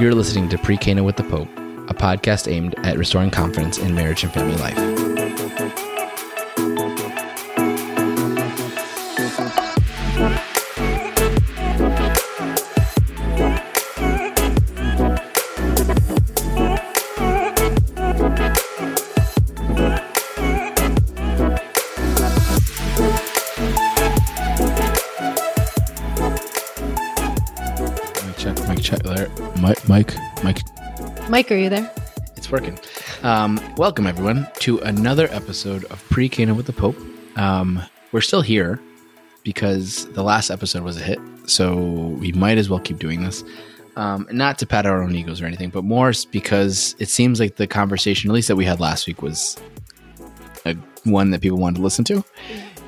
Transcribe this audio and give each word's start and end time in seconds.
You're 0.00 0.12
listening 0.12 0.48
to 0.48 0.58
Pre 0.58 0.76
Cana 0.76 1.04
with 1.04 1.14
the 1.14 1.22
Pope, 1.22 1.48
a 1.88 1.94
podcast 1.94 2.50
aimed 2.50 2.74
at 2.78 2.98
restoring 2.98 3.30
confidence 3.30 3.78
in 3.78 3.94
marriage 3.94 4.24
and 4.24 4.32
family 4.32 4.56
life. 4.56 5.13
Mike, 31.44 31.52
are 31.52 31.56
you 31.56 31.68
there? 31.68 31.92
It's 32.36 32.50
working. 32.50 32.78
Um, 33.22 33.60
welcome, 33.76 34.06
everyone, 34.06 34.48
to 34.60 34.78
another 34.78 35.28
episode 35.30 35.84
of 35.90 36.02
Pre 36.08 36.26
Cana 36.26 36.54
with 36.54 36.64
the 36.64 36.72
Pope. 36.72 36.96
Um, 37.36 37.82
we're 38.12 38.22
still 38.22 38.40
here 38.40 38.80
because 39.42 40.10
the 40.12 40.22
last 40.22 40.48
episode 40.48 40.82
was 40.82 40.96
a 40.96 41.02
hit, 41.02 41.18
so 41.44 41.76
we 42.18 42.32
might 42.32 42.56
as 42.56 42.70
well 42.70 42.78
keep 42.80 42.98
doing 42.98 43.22
this. 43.22 43.44
Um, 43.96 44.26
not 44.32 44.58
to 44.60 44.66
pat 44.66 44.86
our 44.86 45.02
own 45.02 45.14
egos 45.14 45.42
or 45.42 45.44
anything, 45.44 45.68
but 45.68 45.84
more 45.84 46.14
because 46.30 46.96
it 46.98 47.10
seems 47.10 47.40
like 47.40 47.56
the 47.56 47.66
conversation, 47.66 48.30
at 48.30 48.32
least 48.32 48.48
that 48.48 48.56
we 48.56 48.64
had 48.64 48.80
last 48.80 49.06
week, 49.06 49.20
was 49.20 49.58
a, 50.64 50.74
one 51.02 51.30
that 51.32 51.42
people 51.42 51.58
wanted 51.58 51.76
to 51.76 51.82
listen 51.82 52.06
to. 52.06 52.24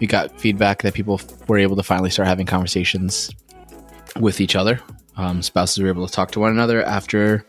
We 0.00 0.06
got 0.06 0.40
feedback 0.40 0.80
that 0.80 0.94
people 0.94 1.20
were 1.46 1.58
able 1.58 1.76
to 1.76 1.82
finally 1.82 2.08
start 2.08 2.26
having 2.26 2.46
conversations 2.46 3.30
with 4.18 4.40
each 4.40 4.56
other. 4.56 4.80
Um, 5.18 5.42
spouses 5.42 5.82
were 5.82 5.88
able 5.88 6.06
to 6.06 6.12
talk 6.12 6.30
to 6.30 6.40
one 6.40 6.52
another 6.52 6.82
after 6.82 7.44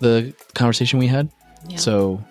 the 0.00 0.34
conversation 0.54 0.98
we 0.98 1.06
had. 1.06 1.30
Yeah. 1.68 1.76
So, 1.76 2.24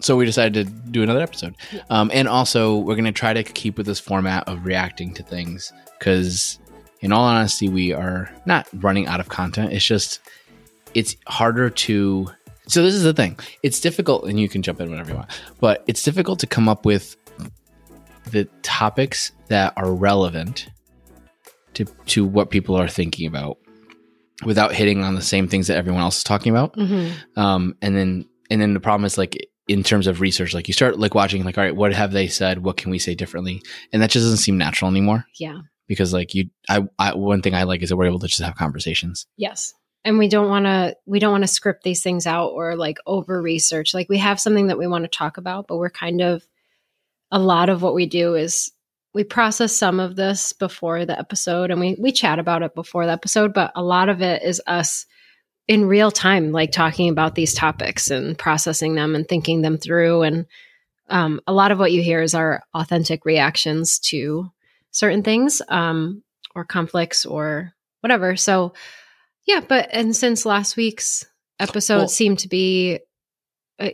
so 0.00 0.16
we 0.16 0.24
decided 0.24 0.66
to 0.66 0.72
do 0.90 1.02
another 1.02 1.20
episode. 1.20 1.54
Um, 1.90 2.10
and 2.12 2.28
also, 2.28 2.78
we're 2.78 2.94
going 2.94 3.04
to 3.04 3.12
try 3.12 3.32
to 3.32 3.42
keep 3.42 3.76
with 3.76 3.86
this 3.86 4.00
format 4.00 4.48
of 4.48 4.64
reacting 4.64 5.14
to 5.14 5.22
things 5.22 5.72
because, 5.98 6.58
in 7.00 7.12
all 7.12 7.24
honesty, 7.24 7.68
we 7.68 7.92
are 7.92 8.30
not 8.46 8.68
running 8.74 9.06
out 9.06 9.20
of 9.20 9.28
content. 9.28 9.72
It's 9.72 9.84
just 9.84 10.20
it's 10.94 11.16
harder 11.26 11.70
to. 11.70 12.28
So 12.66 12.82
this 12.82 12.94
is 12.94 13.02
the 13.02 13.12
thing. 13.12 13.38
It's 13.62 13.80
difficult, 13.80 14.26
and 14.26 14.40
you 14.40 14.48
can 14.48 14.62
jump 14.62 14.80
in 14.80 14.90
whenever 14.90 15.10
you 15.10 15.16
want. 15.16 15.30
But 15.60 15.84
it's 15.86 16.02
difficult 16.02 16.38
to 16.40 16.46
come 16.46 16.68
up 16.68 16.86
with 16.86 17.16
the 18.30 18.44
topics 18.62 19.32
that 19.48 19.74
are 19.76 19.92
relevant 19.92 20.68
to 21.74 21.84
to 21.84 22.24
what 22.24 22.50
people 22.50 22.74
are 22.74 22.88
thinking 22.88 23.26
about 23.26 23.58
without 24.44 24.72
hitting 24.74 25.02
on 25.04 25.14
the 25.14 25.22
same 25.22 25.46
things 25.48 25.66
that 25.68 25.76
everyone 25.76 26.02
else 26.02 26.18
is 26.18 26.24
talking 26.24 26.50
about 26.50 26.74
Mm-hmm. 26.76 27.38
um 27.40 27.74
and 27.82 27.96
then 27.96 28.28
and 28.50 28.60
then 28.60 28.74
the 28.74 28.80
problem 28.80 29.04
is 29.04 29.16
like 29.18 29.36
in 29.68 29.82
terms 29.82 30.06
of 30.06 30.20
research 30.20 30.52
like 30.54 30.68
you 30.68 30.74
start 30.74 30.98
like 30.98 31.14
watching 31.14 31.44
like 31.44 31.56
all 31.56 31.64
right 31.64 31.74
what 31.76 31.92
have 31.94 32.12
they 32.12 32.26
said 32.28 32.58
what 32.64 32.76
can 32.76 32.90
we 32.90 32.98
say 32.98 33.14
differently 33.14 33.62
and 33.92 34.02
that 34.02 34.10
just 34.10 34.24
doesn't 34.24 34.38
seem 34.38 34.58
natural 34.58 34.90
anymore 34.90 35.24
Yeah. 35.38 35.58
because 35.88 36.12
like 36.12 36.34
you 36.34 36.50
i, 36.68 36.82
I 36.98 37.14
one 37.14 37.42
thing 37.42 37.54
i 37.54 37.62
like 37.62 37.82
is 37.82 37.88
that 37.90 37.96
we're 37.96 38.06
able 38.06 38.18
to 38.18 38.28
just 38.28 38.42
have 38.42 38.56
conversations 38.56 39.26
Yes. 39.36 39.72
And 40.06 40.18
we 40.18 40.28
don't 40.28 40.50
want 40.50 40.66
to 40.66 40.94
we 41.06 41.18
don't 41.18 41.32
want 41.32 41.44
to 41.44 41.48
script 41.48 41.82
these 41.82 42.02
things 42.02 42.26
out 42.26 42.48
or 42.50 42.76
like 42.76 42.98
over 43.06 43.40
research. 43.40 43.94
Like 43.94 44.10
we 44.10 44.18
have 44.18 44.38
something 44.38 44.66
that 44.66 44.76
we 44.76 44.86
want 44.86 45.04
to 45.04 45.08
talk 45.08 45.38
about, 45.38 45.66
but 45.66 45.78
we're 45.78 45.88
kind 45.88 46.20
of 46.20 46.44
a 47.30 47.38
lot 47.38 47.70
of 47.70 47.80
what 47.80 47.94
we 47.94 48.04
do 48.04 48.34
is 48.34 48.70
we 49.14 49.24
process 49.24 49.74
some 49.74 50.00
of 50.00 50.16
this 50.16 50.52
before 50.52 51.06
the 51.06 51.18
episode 51.18 51.70
and 51.70 51.80
we 51.80 51.96
we 51.98 52.12
chat 52.12 52.38
about 52.38 52.62
it 52.62 52.74
before 52.74 53.06
the 53.06 53.12
episode, 53.12 53.54
but 53.54 53.72
a 53.74 53.82
lot 53.82 54.08
of 54.08 54.20
it 54.20 54.42
is 54.42 54.60
us 54.66 55.06
in 55.66 55.86
real 55.86 56.10
time 56.10 56.52
like 56.52 56.72
talking 56.72 57.08
about 57.08 57.34
these 57.34 57.54
topics 57.54 58.10
and 58.10 58.36
processing 58.36 58.94
them 58.94 59.14
and 59.14 59.26
thinking 59.26 59.62
them 59.62 59.78
through 59.78 60.22
and 60.22 60.46
um, 61.08 61.40
a 61.46 61.52
lot 61.52 61.70
of 61.70 61.78
what 61.78 61.92
you 61.92 62.02
hear 62.02 62.22
is 62.22 62.34
our 62.34 62.62
authentic 62.74 63.24
reactions 63.24 63.98
to 63.98 64.50
certain 64.90 65.22
things 65.22 65.60
um, 65.68 66.22
or 66.54 66.64
conflicts 66.64 67.26
or 67.26 67.72
whatever. 68.00 68.36
So, 68.36 68.72
yeah, 69.46 69.60
but 69.60 69.88
and 69.92 70.16
since 70.16 70.46
last 70.46 70.76
week's 70.76 71.26
episode 71.58 71.98
Well- 71.98 72.08
seemed 72.08 72.38
to 72.40 72.48
be 72.48 73.00
uh, 73.78 73.90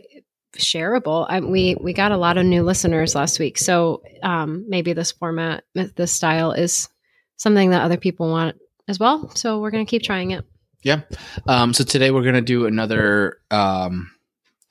shareable, 0.57 1.25
I, 1.29 1.39
we 1.39 1.75
we 1.79 1.93
got 1.93 2.11
a 2.11 2.17
lot 2.17 2.37
of 2.37 2.45
new 2.45 2.63
listeners 2.63 3.15
last 3.15 3.39
week. 3.39 3.57
So 3.57 4.01
um, 4.23 4.65
maybe 4.67 4.93
this 4.93 5.11
format, 5.11 5.63
this 5.73 6.11
style, 6.11 6.51
is 6.51 6.89
something 7.37 7.71
that 7.71 7.81
other 7.83 7.97
people 7.97 8.29
want 8.29 8.57
as 8.87 8.99
well. 8.99 9.29
So 9.35 9.59
we're 9.59 9.71
gonna 9.71 9.85
keep 9.85 10.03
trying 10.03 10.31
it. 10.31 10.45
yeah 10.83 11.01
um 11.47 11.73
so 11.73 11.83
today 11.83 12.09
we're 12.11 12.23
gonna 12.23 12.41
do 12.41 12.65
another 12.65 13.37
um 13.51 14.09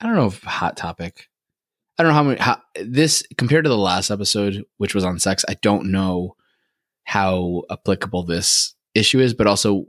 i 0.01 0.05
don't 0.05 0.15
know 0.15 0.27
if 0.27 0.43
hot 0.43 0.75
topic 0.75 1.29
i 1.97 2.03
don't 2.03 2.11
know 2.11 2.15
how 2.15 2.23
many 2.23 2.39
how, 2.39 2.57
this 2.83 3.23
compared 3.37 3.63
to 3.63 3.69
the 3.69 3.77
last 3.77 4.11
episode 4.11 4.65
which 4.77 4.93
was 4.93 5.05
on 5.05 5.19
sex 5.19 5.45
i 5.47 5.55
don't 5.61 5.89
know 5.89 6.35
how 7.03 7.63
applicable 7.69 8.23
this 8.23 8.75
issue 8.93 9.19
is 9.21 9.33
but 9.33 9.47
also 9.47 9.85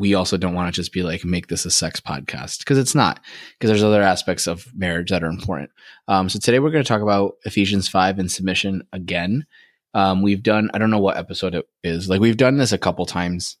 we 0.00 0.14
also 0.14 0.36
don't 0.36 0.54
want 0.54 0.72
to 0.72 0.80
just 0.80 0.92
be 0.92 1.02
like 1.02 1.24
make 1.24 1.48
this 1.48 1.64
a 1.64 1.70
sex 1.70 2.00
podcast 2.00 2.58
because 2.58 2.78
it's 2.78 2.94
not 2.94 3.20
because 3.52 3.70
there's 3.70 3.82
other 3.82 4.02
aspects 4.02 4.46
of 4.46 4.66
marriage 4.74 5.10
that 5.10 5.22
are 5.22 5.28
important. 5.28 5.70
Um, 6.08 6.28
so 6.28 6.38
today 6.38 6.58
we're 6.58 6.70
going 6.70 6.84
to 6.84 6.88
talk 6.88 7.02
about 7.02 7.36
ephesians 7.44 7.86
5 7.88 8.18
and 8.18 8.30
submission 8.30 8.82
again. 8.92 9.46
Um, 9.92 10.22
we've 10.22 10.42
done 10.42 10.70
i 10.72 10.78
don't 10.78 10.90
know 10.90 11.00
what 11.00 11.16
episode 11.16 11.54
it 11.56 11.68
is 11.82 12.08
like 12.08 12.20
we've 12.20 12.36
done 12.36 12.58
this 12.58 12.72
a 12.72 12.78
couple 12.78 13.06
times 13.06 13.56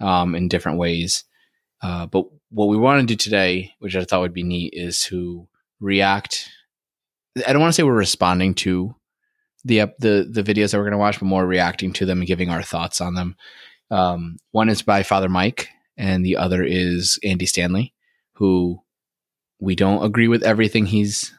um, 0.00 0.34
in 0.34 0.48
different 0.48 0.78
ways. 0.78 1.24
Uh, 1.82 2.06
but 2.06 2.26
what 2.50 2.66
we 2.68 2.76
want 2.76 3.00
to 3.00 3.06
do 3.06 3.16
today 3.16 3.74
which 3.80 3.96
i 3.96 4.04
thought 4.04 4.20
would 4.20 4.32
be 4.32 4.44
neat 4.44 4.72
is 4.74 5.00
to 5.00 5.46
react 5.80 6.48
i 7.46 7.52
don't 7.52 7.60
want 7.60 7.70
to 7.70 7.74
say 7.74 7.82
we're 7.82 7.92
responding 7.92 8.54
to 8.54 8.94
the 9.64 9.80
the 9.98 10.28
the 10.30 10.42
videos 10.42 10.70
that 10.70 10.78
we're 10.78 10.84
going 10.84 10.92
to 10.92 10.98
watch 10.98 11.18
but 11.18 11.26
more 11.26 11.46
reacting 11.46 11.92
to 11.94 12.06
them 12.06 12.18
and 12.18 12.28
giving 12.28 12.50
our 12.50 12.62
thoughts 12.62 13.00
on 13.00 13.14
them. 13.14 13.36
Um, 13.90 14.38
one 14.52 14.68
is 14.68 14.82
by 14.82 15.02
Father 15.02 15.28
Mike, 15.28 15.68
and 15.96 16.24
the 16.24 16.36
other 16.36 16.62
is 16.62 17.18
Andy 17.22 17.46
Stanley, 17.46 17.94
who 18.34 18.80
we 19.60 19.74
don't 19.74 20.04
agree 20.04 20.28
with 20.28 20.42
everything 20.42 20.86
he's 20.86 21.32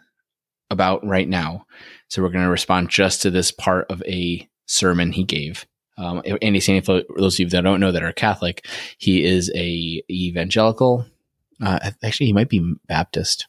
about 0.70 1.06
right 1.06 1.28
now. 1.28 1.66
So 2.08 2.22
we're 2.22 2.30
going 2.30 2.46
to 2.46 2.52
respond 2.52 2.90
just 2.90 3.22
to 3.22 3.32
this 3.32 3.52
part 3.52 3.90
of 3.92 4.02
a 4.04 4.48
sermon 4.66 5.12
he 5.12 5.24
gave. 5.24 5.66
Um, 5.98 6.22
Andy 6.42 6.60
Stanley, 6.60 6.82
for 6.82 7.04
those 7.18 7.36
of 7.36 7.40
you 7.40 7.50
that 7.50 7.62
don't 7.62 7.80
know 7.80 7.92
that 7.92 8.04
are 8.04 8.12
Catholic, 8.12 8.66
he 8.98 9.24
is 9.24 9.52
a 9.56 10.04
evangelical. 10.10 11.06
Uh, 11.62 11.92
actually, 12.04 12.28
he 12.28 12.34
might 12.34 12.50
be 12.50 12.76
Baptist, 12.88 13.48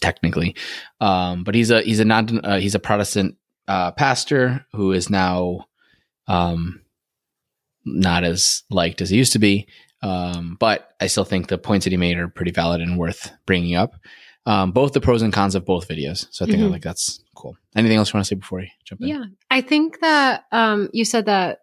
technically, 0.00 0.56
um, 1.00 1.44
but 1.44 1.54
he's 1.54 1.70
a 1.70 1.80
he's 1.82 2.00
a 2.00 2.04
non 2.04 2.44
uh, 2.44 2.58
he's 2.58 2.74
a 2.74 2.80
Protestant 2.80 3.36
uh, 3.68 3.92
pastor 3.92 4.66
who 4.72 4.90
is 4.90 5.10
now 5.10 5.66
um, 6.26 6.80
not 7.84 8.24
as 8.24 8.62
liked 8.70 9.00
as 9.00 9.10
he 9.10 9.16
used 9.16 9.32
to 9.32 9.38
be. 9.38 9.66
Um, 10.02 10.56
but 10.58 10.94
I 11.00 11.06
still 11.08 11.24
think 11.24 11.48
the 11.48 11.58
points 11.58 11.84
that 11.84 11.90
he 11.90 11.96
made 11.96 12.16
are 12.18 12.28
pretty 12.28 12.52
valid 12.52 12.80
and 12.80 12.98
worth 12.98 13.30
bringing 13.46 13.74
up. 13.74 13.94
Um, 14.46 14.72
both 14.72 14.92
the 14.92 15.00
pros 15.00 15.20
and 15.20 15.32
cons 15.32 15.54
of 15.54 15.66
both 15.66 15.86
videos. 15.88 16.26
So 16.30 16.44
I 16.44 16.48
think 16.48 16.62
I 16.62 16.66
Mhm. 16.66 16.70
like 16.70 16.82
that's 16.82 17.22
cool. 17.34 17.56
Anything 17.76 17.98
else 17.98 18.10
you 18.12 18.16
want 18.16 18.24
to 18.24 18.28
say 18.28 18.36
before 18.38 18.60
we 18.60 18.72
jump 18.84 19.02
in? 19.02 19.08
Yeah. 19.08 19.24
I 19.50 19.60
think 19.60 20.00
that 20.00 20.44
um, 20.50 20.88
you 20.94 21.04
said 21.04 21.26
that 21.26 21.58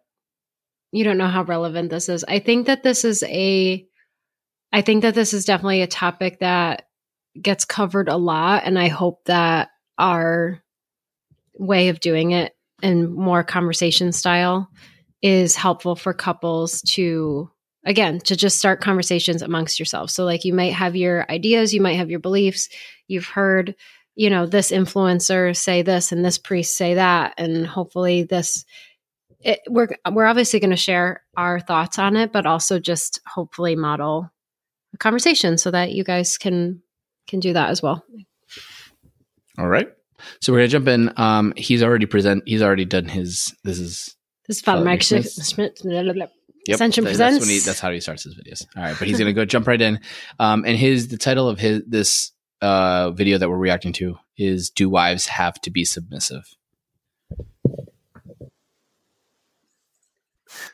you 0.92 1.04
don't 1.04 1.18
know 1.18 1.28
how 1.28 1.44
relevant 1.44 1.90
this 1.90 2.08
is. 2.08 2.24
I 2.28 2.38
think 2.40 2.68
that 2.68 2.84
this 2.84 3.04
is 3.04 3.24
a, 3.24 3.86
I 4.72 4.82
think 4.82 5.02
that 5.02 5.16
this 5.16 5.34
is 5.34 5.46
definitely 5.46 5.82
a 5.82 5.88
topic 5.88 6.40
that 6.40 6.88
gets 7.42 7.66
covered 7.66 8.10
a 8.10 8.18
lot. 8.18 8.64
And 8.66 8.78
I 8.78 8.88
hope 8.88 9.26
that 9.26 9.70
our 9.98 10.62
way 11.58 11.90
of 11.90 12.00
doing 12.00 12.32
it 12.32 12.56
in 12.84 13.12
more 13.12 13.44
conversation 13.44 14.12
style 14.12 14.70
is 15.22 15.56
helpful 15.56 15.96
for 15.96 16.14
couples 16.14 16.81
to 16.81 17.50
again 17.86 18.19
to 18.19 18.36
just 18.36 18.58
start 18.58 18.81
conversations 18.81 19.42
amongst 19.42 19.80
yourselves 19.80 20.14
so 20.14 20.25
like 20.25 20.46
you 20.46 20.54
might 20.54 20.74
have 20.74 20.96
your 20.96 21.30
ideas 21.31 21.74
you 21.74 21.81
might 21.81 21.96
have 21.96 22.10
your 22.10 22.19
beliefs 22.19 22.69
you've 23.08 23.25
heard 23.25 23.75
you 24.16 24.30
know 24.30 24.46
this 24.46 24.72
influencer 24.72 25.56
say 25.56 25.81
this 25.81 26.12
and 26.12 26.24
this 26.24 26.38
priest 26.38 26.78
say 26.78 26.96
that 26.96 27.34
and 27.38 27.66
hopefully 27.66 28.24
this 28.24 28.66
it, 29.40 29.60
we're 29.69 29.88
we're 30.12 30.25
obviously 30.25 30.60
going 30.60 30.72
to 30.72 30.75
share 30.75 31.24
our 31.36 31.60
thoughts 31.60 32.00
on 32.00 32.16
it 32.16 32.31
but 32.31 32.46
also 32.46 32.80
just 32.80 33.22
hopefully 33.25 33.75
model 33.75 34.30
a 34.94 34.98
conversation 34.98 35.58
so 35.58 35.72
that 35.72 35.92
you 35.92 36.04
guys 36.04 36.38
can 36.38 36.81
can 37.28 37.40
do 37.40 37.54
that 37.54 37.70
as 37.70 37.81
well 37.81 38.04
All 39.58 39.68
right. 39.68 39.90
So 40.42 40.52
we're 40.52 40.60
gonna 40.60 40.68
jump 40.68 40.88
in. 40.88 41.13
Um, 41.18 41.54
he's 41.58 41.84
already 41.84 42.06
present. 42.06 42.44
He's 42.46 42.62
already 42.62 42.86
done 42.86 43.06
his. 43.06 43.56
This 43.63 43.80
is 43.80 44.16
this 44.48 44.58
is 44.58 44.62
Father 44.62 44.80
Father 44.80 44.86
Mike 44.86 45.02
Schmitz. 45.04 45.50
Schmitz. 45.50 45.82
blah, 45.82 46.04
blah, 46.04 46.14
blah. 46.14 46.26
Yep, 46.68 46.76
Ascension 46.76 47.04
that- 47.04 47.12
presents. 47.12 47.36
That's, 47.38 47.46
when 47.46 47.54
he, 47.54 47.60
that's 47.60 47.80
how 47.80 47.92
he 47.92 48.00
starts 48.00 48.24
his 48.24 48.36
videos. 48.36 48.66
All 48.76 48.84
right, 48.84 48.96
but 48.98 49.08
he's 49.08 49.18
gonna 49.18 49.34
go 49.34 49.46
jump 49.46 49.68
right 49.68 49.82
in. 49.82 50.00
Um, 50.40 50.64
and 50.66 50.78
his 50.78 51.08
the 51.08 51.18
title 51.18 51.48
of 51.48 51.60
his 51.60 51.84
this 51.88 52.32
uh 52.62 53.12
video 53.12 53.38
that 53.38 53.50
we're 53.50 53.58
reacting 53.58 53.94
to 53.94 54.18
is 54.38 54.70
"Do 54.70 54.90
Wives 54.90 55.28
Have 55.28 55.62
to 55.62 55.72
Be 55.72 55.86
Submissive?" 55.86 56.56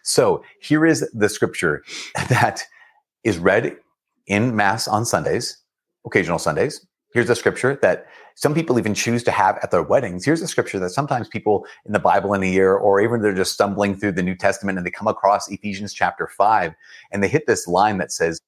So 0.02 0.44
here 0.60 0.86
is 0.86 1.10
the 1.14 1.30
scripture 1.30 1.84
that 2.30 2.64
is 3.24 3.38
read 3.38 3.78
in 4.28 4.56
Mass 4.56 4.88
on 4.88 5.06
Sundays, 5.06 5.58
occasional 6.06 6.40
Sundays. 6.40 6.86
Here's 7.14 7.28
the 7.28 7.36
scripture 7.36 7.78
that 7.82 8.08
some 8.36 8.54
people 8.54 8.80
even 8.80 8.94
choose 8.94 9.24
to 9.24 9.32
have 9.32 9.58
at 9.64 9.72
their 9.72 9.84
weddings. 9.84 10.26
Here's 10.26 10.42
a 10.42 10.48
scripture 10.48 10.80
that 10.80 10.90
sometimes 10.90 11.28
people 11.28 11.66
in 11.86 11.94
the 11.94 12.00
Bible 12.00 12.34
in 12.34 12.44
a 12.44 12.50
year, 12.50 12.74
or 12.74 13.02
even 13.02 13.22
they're 13.22 13.34
just 13.34 13.54
stumbling 13.54 13.96
through 13.96 14.14
the 14.14 14.24
New 14.24 14.36
Testament 14.36 14.78
and 14.78 14.86
they 14.86 14.92
come 14.92 15.08
across 15.08 15.50
Ephesians 15.50 15.94
chapter 15.94 16.28
five 16.28 16.74
and 17.12 17.24
they 17.24 17.28
hit 17.28 17.48
this 17.48 17.68
line 17.68 17.98
that 17.98 18.12
says, 18.12 18.40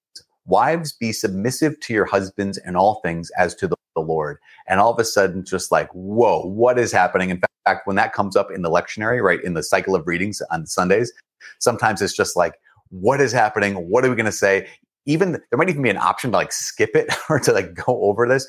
Wives, 0.48 0.94
be 0.94 1.12
submissive 1.12 1.80
to 1.80 1.94
your 1.94 2.06
husbands 2.06 2.60
in 2.66 2.76
all 2.76 3.02
things 3.04 3.32
as 3.38 3.56
to 3.56 3.68
the, 3.68 3.76
the 3.96 4.02
Lord. 4.02 4.38
And 4.68 4.80
all 4.80 4.94
of 4.94 5.00
a 5.00 5.06
sudden, 5.06 5.44
just 5.44 5.72
like, 5.72 5.90
whoa, 5.92 6.46
what 6.46 6.78
is 6.78 6.92
happening? 6.92 7.32
In 7.32 7.42
fact, 7.66 7.88
when 7.88 7.96
that 7.96 8.14
comes 8.14 8.36
up 8.36 8.52
in 8.52 8.62
the 8.62 8.70
lectionary, 8.70 9.24
right, 9.24 9.44
in 9.44 9.56
the 9.56 9.64
cycle 9.64 9.96
of 9.96 10.06
readings 10.06 10.44
on 10.52 10.68
Sundays, 10.68 11.12
sometimes 11.58 12.00
it's 12.00 12.16
just 12.16 12.36
like, 12.36 12.54
what 12.90 13.20
is 13.20 13.32
happening? 13.32 13.74
What 13.90 14.06
are 14.06 14.10
we 14.10 14.16
going 14.16 14.26
to 14.28 14.32
say? 14.32 14.68
even 15.06 15.34
there 15.34 15.58
might 15.58 15.70
even 15.70 15.82
be 15.82 15.90
an 15.90 15.98
option 15.98 16.32
to 16.32 16.38
like 16.38 16.52
skip 16.52 16.96
it 16.96 17.14
or 17.30 17.40
to 17.40 17.52
like 17.52 17.74
go 17.74 18.02
over 18.04 18.28
this. 18.28 18.48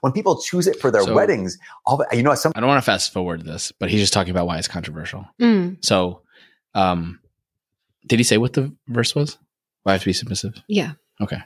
When 0.00 0.12
people 0.12 0.40
choose 0.40 0.66
it 0.66 0.80
for 0.80 0.90
their 0.90 1.02
so, 1.02 1.14
weddings, 1.14 1.58
all 1.86 1.96
the, 1.96 2.06
you 2.12 2.22
know, 2.22 2.34
some 2.34 2.52
I 2.54 2.60
don't 2.60 2.68
want 2.68 2.82
to 2.82 2.86
fast 2.86 3.12
forward 3.12 3.44
this, 3.44 3.72
but 3.72 3.90
he's 3.90 4.00
just 4.00 4.12
talking 4.12 4.30
about 4.30 4.46
why 4.46 4.58
it's 4.58 4.68
controversial. 4.68 5.26
Mm. 5.40 5.84
So, 5.84 6.22
um, 6.74 7.20
did 8.06 8.18
he 8.18 8.24
say 8.24 8.38
what 8.38 8.52
the 8.52 8.72
verse 8.88 9.14
was? 9.14 9.38
Why 9.82 9.92
have 9.92 10.02
to 10.02 10.06
be 10.06 10.12
submissive? 10.12 10.54
Yeah. 10.68 10.92
Okay. 11.20 11.38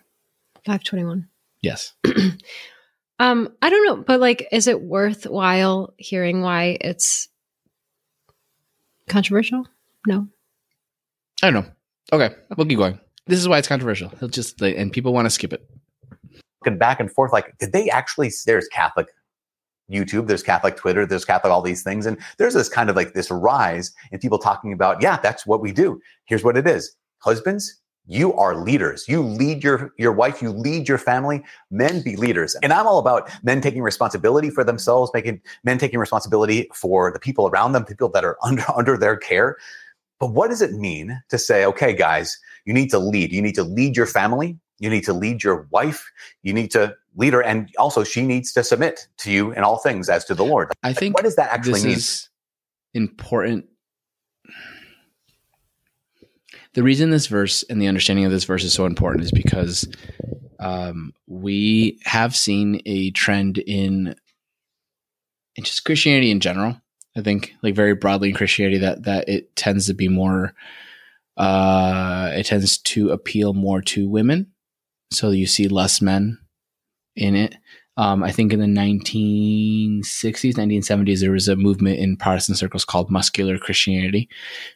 Five 0.64 0.84
twenty 0.84 1.04
one. 1.04 1.28
Yes. 1.62 1.94
um, 3.18 3.52
I 3.62 3.70
don't 3.70 3.86
know, 3.86 3.96
but 3.96 4.20
like, 4.20 4.46
is 4.52 4.66
it 4.66 4.82
worthwhile 4.82 5.94
hearing 5.96 6.42
why 6.42 6.76
it's 6.80 7.28
controversial? 9.08 9.66
No. 10.06 10.28
I 11.42 11.50
don't 11.50 11.64
know. 11.64 11.70
Okay, 12.12 12.26
okay. 12.26 12.36
we'll 12.56 12.66
keep 12.66 12.78
going. 12.78 13.00
This 13.26 13.40
is 13.40 13.48
why 13.48 13.58
it's 13.58 13.68
controversial. 13.68 14.10
He'll 14.20 14.28
just 14.28 14.60
and 14.62 14.92
people 14.92 15.12
want 15.12 15.26
to 15.26 15.30
skip 15.30 15.52
it. 15.52 15.68
Looking 16.66 16.78
back 16.78 16.98
and 16.98 17.12
forth, 17.12 17.32
like, 17.32 17.56
did 17.58 17.72
they 17.72 17.88
actually? 17.88 18.32
There's 18.44 18.66
Catholic 18.66 19.06
YouTube, 19.90 20.26
there's 20.26 20.42
Catholic 20.42 20.76
Twitter, 20.76 21.06
there's 21.06 21.24
Catholic 21.24 21.52
all 21.52 21.62
these 21.62 21.84
things, 21.84 22.06
and 22.06 22.18
there's 22.38 22.54
this 22.54 22.68
kind 22.68 22.90
of 22.90 22.96
like 22.96 23.14
this 23.14 23.30
rise 23.30 23.92
in 24.10 24.18
people 24.18 24.38
talking 24.38 24.72
about, 24.72 25.00
yeah, 25.00 25.16
that's 25.22 25.46
what 25.46 25.60
we 25.60 25.70
do. 25.70 26.00
Here's 26.24 26.42
what 26.42 26.56
it 26.56 26.66
is: 26.66 26.96
husbands, 27.18 27.80
you 28.06 28.32
are 28.34 28.56
leaders. 28.56 29.04
You 29.06 29.22
lead 29.22 29.62
your 29.62 29.92
your 29.96 30.12
wife. 30.12 30.42
You 30.42 30.50
lead 30.50 30.88
your 30.88 30.98
family. 30.98 31.44
Men 31.70 32.02
be 32.02 32.16
leaders, 32.16 32.56
and 32.62 32.72
I'm 32.72 32.86
all 32.86 32.98
about 32.98 33.30
men 33.44 33.60
taking 33.60 33.82
responsibility 33.82 34.50
for 34.50 34.64
themselves, 34.64 35.12
making 35.14 35.40
men 35.62 35.78
taking 35.78 36.00
responsibility 36.00 36.68
for 36.74 37.12
the 37.12 37.20
people 37.20 37.48
around 37.48 37.72
them, 37.72 37.84
people 37.84 38.08
that 38.08 38.24
are 38.24 38.36
under 38.42 38.64
under 38.76 38.96
their 38.96 39.16
care. 39.16 39.56
But 40.18 40.32
what 40.32 40.48
does 40.48 40.62
it 40.62 40.72
mean 40.72 41.20
to 41.28 41.38
say, 41.38 41.64
okay, 41.66 41.92
guys, 41.92 42.38
you 42.64 42.72
need 42.72 42.90
to 42.90 42.98
lead. 42.98 43.32
You 43.32 43.42
need 43.42 43.54
to 43.54 43.64
lead 43.64 43.96
your 43.96 44.06
family. 44.06 44.58
You 44.78 44.90
need 44.90 45.04
to 45.04 45.12
lead 45.12 45.42
your 45.42 45.66
wife. 45.70 46.10
You 46.42 46.52
need 46.52 46.70
to 46.72 46.94
lead 47.16 47.32
her. 47.32 47.42
And 47.42 47.70
also, 47.78 48.04
she 48.04 48.22
needs 48.22 48.52
to 48.52 48.64
submit 48.64 49.08
to 49.18 49.30
you 49.30 49.52
in 49.52 49.62
all 49.62 49.78
things 49.78 50.08
as 50.08 50.24
to 50.26 50.34
the 50.34 50.44
Lord. 50.44 50.72
I 50.82 50.92
think 50.92 51.14
what 51.14 51.24
does 51.24 51.36
that 51.36 51.50
actually 51.50 51.82
mean? 51.82 51.98
important. 52.94 53.66
The 56.74 56.82
reason 56.82 57.10
this 57.10 57.26
verse 57.26 57.62
and 57.64 57.80
the 57.80 57.88
understanding 57.88 58.26
of 58.26 58.30
this 58.30 58.44
verse 58.44 58.64
is 58.64 58.74
so 58.74 58.84
important 58.84 59.24
is 59.24 59.32
because 59.32 59.88
um, 60.60 61.12
we 61.26 61.98
have 62.04 62.36
seen 62.36 62.82
a 62.84 63.10
trend 63.12 63.58
in, 63.58 64.14
in 65.56 65.64
just 65.64 65.84
Christianity 65.84 66.30
in 66.30 66.40
general 66.40 66.80
I 67.16 67.22
think 67.22 67.54
like 67.62 67.74
very 67.74 67.94
broadly 67.94 68.28
in 68.28 68.34
Christianity 68.34 68.78
that 68.78 69.04
that 69.04 69.28
it 69.28 69.56
tends 69.56 69.86
to 69.86 69.94
be 69.94 70.08
more 70.08 70.54
uh 71.36 72.30
it 72.34 72.44
tends 72.44 72.78
to 72.78 73.10
appeal 73.10 73.54
more 73.54 73.80
to 73.80 74.08
women. 74.08 74.52
So 75.10 75.30
you 75.30 75.46
see 75.46 75.68
less 75.68 76.02
men 76.02 76.38
in 77.14 77.34
it. 77.34 77.56
Um, 77.96 78.22
I 78.22 78.30
think 78.30 78.52
in 78.52 78.60
the 78.60 78.66
1960s, 78.66 80.02
1970s, 80.54 81.20
there 81.20 81.30
was 81.30 81.48
a 81.48 81.56
movement 81.56 81.98
in 81.98 82.16
Protestant 82.16 82.58
circles 82.58 82.84
called 82.84 83.10
muscular 83.10 83.58
Christianity, 83.58 84.28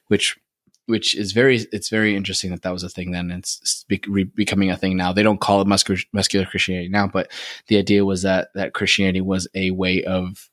which 0.08 0.38
which 0.86 1.14
is 1.14 1.32
very 1.32 1.66
it's 1.72 1.88
very 1.88 2.16
interesting 2.16 2.50
that 2.50 2.62
that 2.62 2.72
was 2.72 2.82
a 2.82 2.88
thing 2.88 3.12
then. 3.12 3.30
It's 3.30 3.84
be, 3.84 3.98
becoming 4.34 4.70
a 4.70 4.76
thing 4.76 4.96
now. 4.96 5.12
They 5.12 5.22
don't 5.22 5.40
call 5.40 5.60
it 5.60 5.68
muscular, 5.68 6.00
muscular 6.12 6.46
Christianity 6.46 6.88
now, 6.88 7.06
but 7.06 7.30
the 7.68 7.76
idea 7.76 8.04
was 8.04 8.22
that 8.22 8.48
that 8.54 8.72
Christianity 8.72 9.20
was 9.20 9.46
a 9.54 9.70
way 9.70 10.02
of 10.04 10.50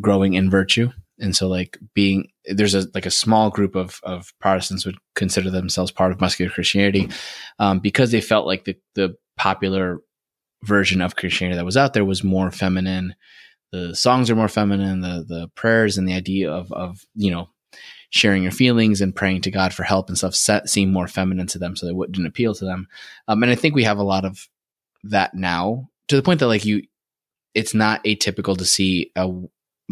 growing 0.00 0.34
in 0.34 0.50
virtue 0.50 0.90
and 1.22 1.34
so 1.34 1.48
like 1.48 1.78
being 1.94 2.28
there's 2.44 2.74
a 2.74 2.86
like 2.94 3.06
a 3.06 3.10
small 3.10 3.48
group 3.48 3.74
of 3.74 4.00
of 4.02 4.32
Protestants 4.40 4.84
would 4.84 4.98
consider 5.14 5.50
themselves 5.50 5.90
part 5.90 6.12
of 6.12 6.20
muscular 6.20 6.50
Christianity 6.50 7.08
um, 7.58 7.78
because 7.78 8.10
they 8.10 8.20
felt 8.20 8.46
like 8.46 8.64
the 8.64 8.76
the 8.94 9.16
popular 9.36 10.00
version 10.64 11.00
of 11.00 11.16
Christianity 11.16 11.56
that 11.56 11.64
was 11.64 11.76
out 11.76 11.94
there 11.94 12.04
was 12.04 12.22
more 12.22 12.50
feminine. 12.50 13.14
The 13.70 13.94
songs 13.94 14.30
are 14.30 14.36
more 14.36 14.48
feminine. 14.48 15.00
The 15.00 15.24
the 15.26 15.48
prayers 15.54 15.96
and 15.96 16.06
the 16.06 16.14
idea 16.14 16.50
of 16.50 16.70
of 16.72 17.06
you 17.14 17.30
know 17.30 17.48
sharing 18.10 18.42
your 18.42 18.52
feelings 18.52 19.00
and 19.00 19.16
praying 19.16 19.40
to 19.40 19.50
God 19.50 19.72
for 19.72 19.84
help 19.84 20.08
and 20.08 20.18
stuff 20.18 20.34
set, 20.34 20.68
seem 20.68 20.92
more 20.92 21.08
feminine 21.08 21.46
to 21.46 21.58
them, 21.58 21.76
so 21.76 21.86
they 21.86 21.92
wouldn't 21.92 22.26
appeal 22.26 22.54
to 22.54 22.64
them. 22.66 22.86
Um, 23.26 23.42
and 23.42 23.50
I 23.50 23.54
think 23.54 23.74
we 23.74 23.84
have 23.84 23.96
a 23.96 24.02
lot 24.02 24.26
of 24.26 24.48
that 25.04 25.34
now 25.34 25.88
to 26.08 26.16
the 26.16 26.22
point 26.22 26.40
that 26.40 26.46
like 26.46 26.64
you, 26.64 26.82
it's 27.54 27.72
not 27.72 28.04
atypical 28.04 28.56
to 28.58 28.64
see 28.64 29.10
a 29.16 29.32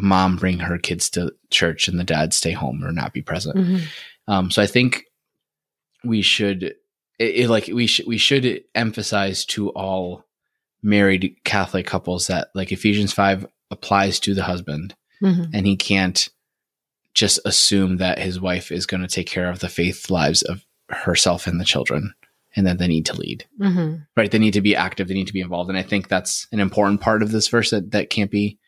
mom 0.00 0.36
bring 0.36 0.58
her 0.58 0.78
kids 0.78 1.10
to 1.10 1.32
church 1.50 1.88
and 1.88 1.98
the 1.98 2.04
dad 2.04 2.32
stay 2.32 2.52
home 2.52 2.84
or 2.84 2.92
not 2.92 3.12
be 3.12 3.22
present. 3.22 3.56
Mm-hmm. 3.56 3.84
Um, 4.32 4.50
so 4.50 4.62
I 4.62 4.66
think 4.66 5.04
we 6.04 6.22
should 6.22 6.62
it, 6.62 6.76
it, 7.18 7.50
like 7.50 7.68
we 7.68 7.86
should 7.86 8.06
we 8.06 8.18
should 8.18 8.62
emphasize 8.74 9.44
to 9.46 9.70
all 9.70 10.24
married 10.82 11.36
Catholic 11.44 11.86
couples 11.86 12.28
that 12.28 12.48
like 12.54 12.72
Ephesians 12.72 13.12
five 13.12 13.46
applies 13.70 14.18
to 14.20 14.34
the 14.34 14.42
husband, 14.42 14.94
mm-hmm. 15.22 15.50
and 15.52 15.66
he 15.66 15.76
can't 15.76 16.28
just 17.14 17.38
assume 17.44 17.98
that 17.98 18.18
his 18.18 18.40
wife 18.40 18.72
is 18.72 18.86
going 18.86 19.02
to 19.02 19.08
take 19.08 19.26
care 19.26 19.50
of 19.50 19.58
the 19.58 19.68
faith 19.68 20.10
lives 20.10 20.42
of 20.42 20.64
herself 20.88 21.46
and 21.46 21.60
the 21.60 21.64
children 21.64 22.14
and 22.56 22.66
that 22.66 22.78
they 22.78 22.88
need 22.88 23.06
to 23.06 23.16
lead 23.16 23.44
mm-hmm. 23.60 23.96
right 24.16 24.30
they 24.30 24.38
need 24.38 24.52
to 24.52 24.60
be 24.60 24.74
active 24.74 25.08
they 25.08 25.14
need 25.14 25.26
to 25.26 25.32
be 25.32 25.40
involved 25.40 25.68
and 25.68 25.78
i 25.78 25.82
think 25.82 26.08
that's 26.08 26.46
an 26.50 26.58
important 26.58 27.00
part 27.00 27.22
of 27.22 27.30
this 27.30 27.48
verse 27.48 27.70
that, 27.70 27.92
that 27.92 28.10
can't 28.10 28.30
be 28.30 28.58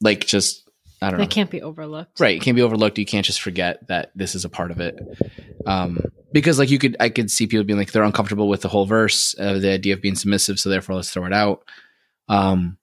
like 0.00 0.26
just 0.26 0.68
I 1.00 1.10
don't 1.10 1.18
know. 1.18 1.24
It 1.24 1.30
can't 1.30 1.50
be 1.50 1.62
overlooked. 1.62 2.18
Right. 2.18 2.36
It 2.36 2.42
can't 2.42 2.56
be 2.56 2.62
overlooked. 2.62 2.98
You 2.98 3.06
can't 3.06 3.24
just 3.24 3.40
forget 3.40 3.86
that 3.88 4.10
this 4.14 4.34
is 4.34 4.44
a 4.44 4.48
part 4.48 4.70
of 4.70 4.80
it. 4.80 4.98
Um, 5.64 6.00
because 6.32 6.58
like 6.58 6.70
you 6.70 6.78
could, 6.78 6.96
I 6.98 7.08
could 7.08 7.30
see 7.30 7.46
people 7.46 7.64
being 7.64 7.78
like, 7.78 7.92
they're 7.92 8.02
uncomfortable 8.02 8.48
with 8.48 8.62
the 8.62 8.68
whole 8.68 8.84
verse, 8.84 9.34
uh, 9.38 9.58
the 9.58 9.70
idea 9.70 9.94
of 9.94 10.02
being 10.02 10.16
submissive. 10.16 10.58
So 10.58 10.68
therefore 10.68 10.96
let's 10.96 11.10
throw 11.10 11.24
it 11.24 11.32
out. 11.32 11.64
Um, 12.28 12.78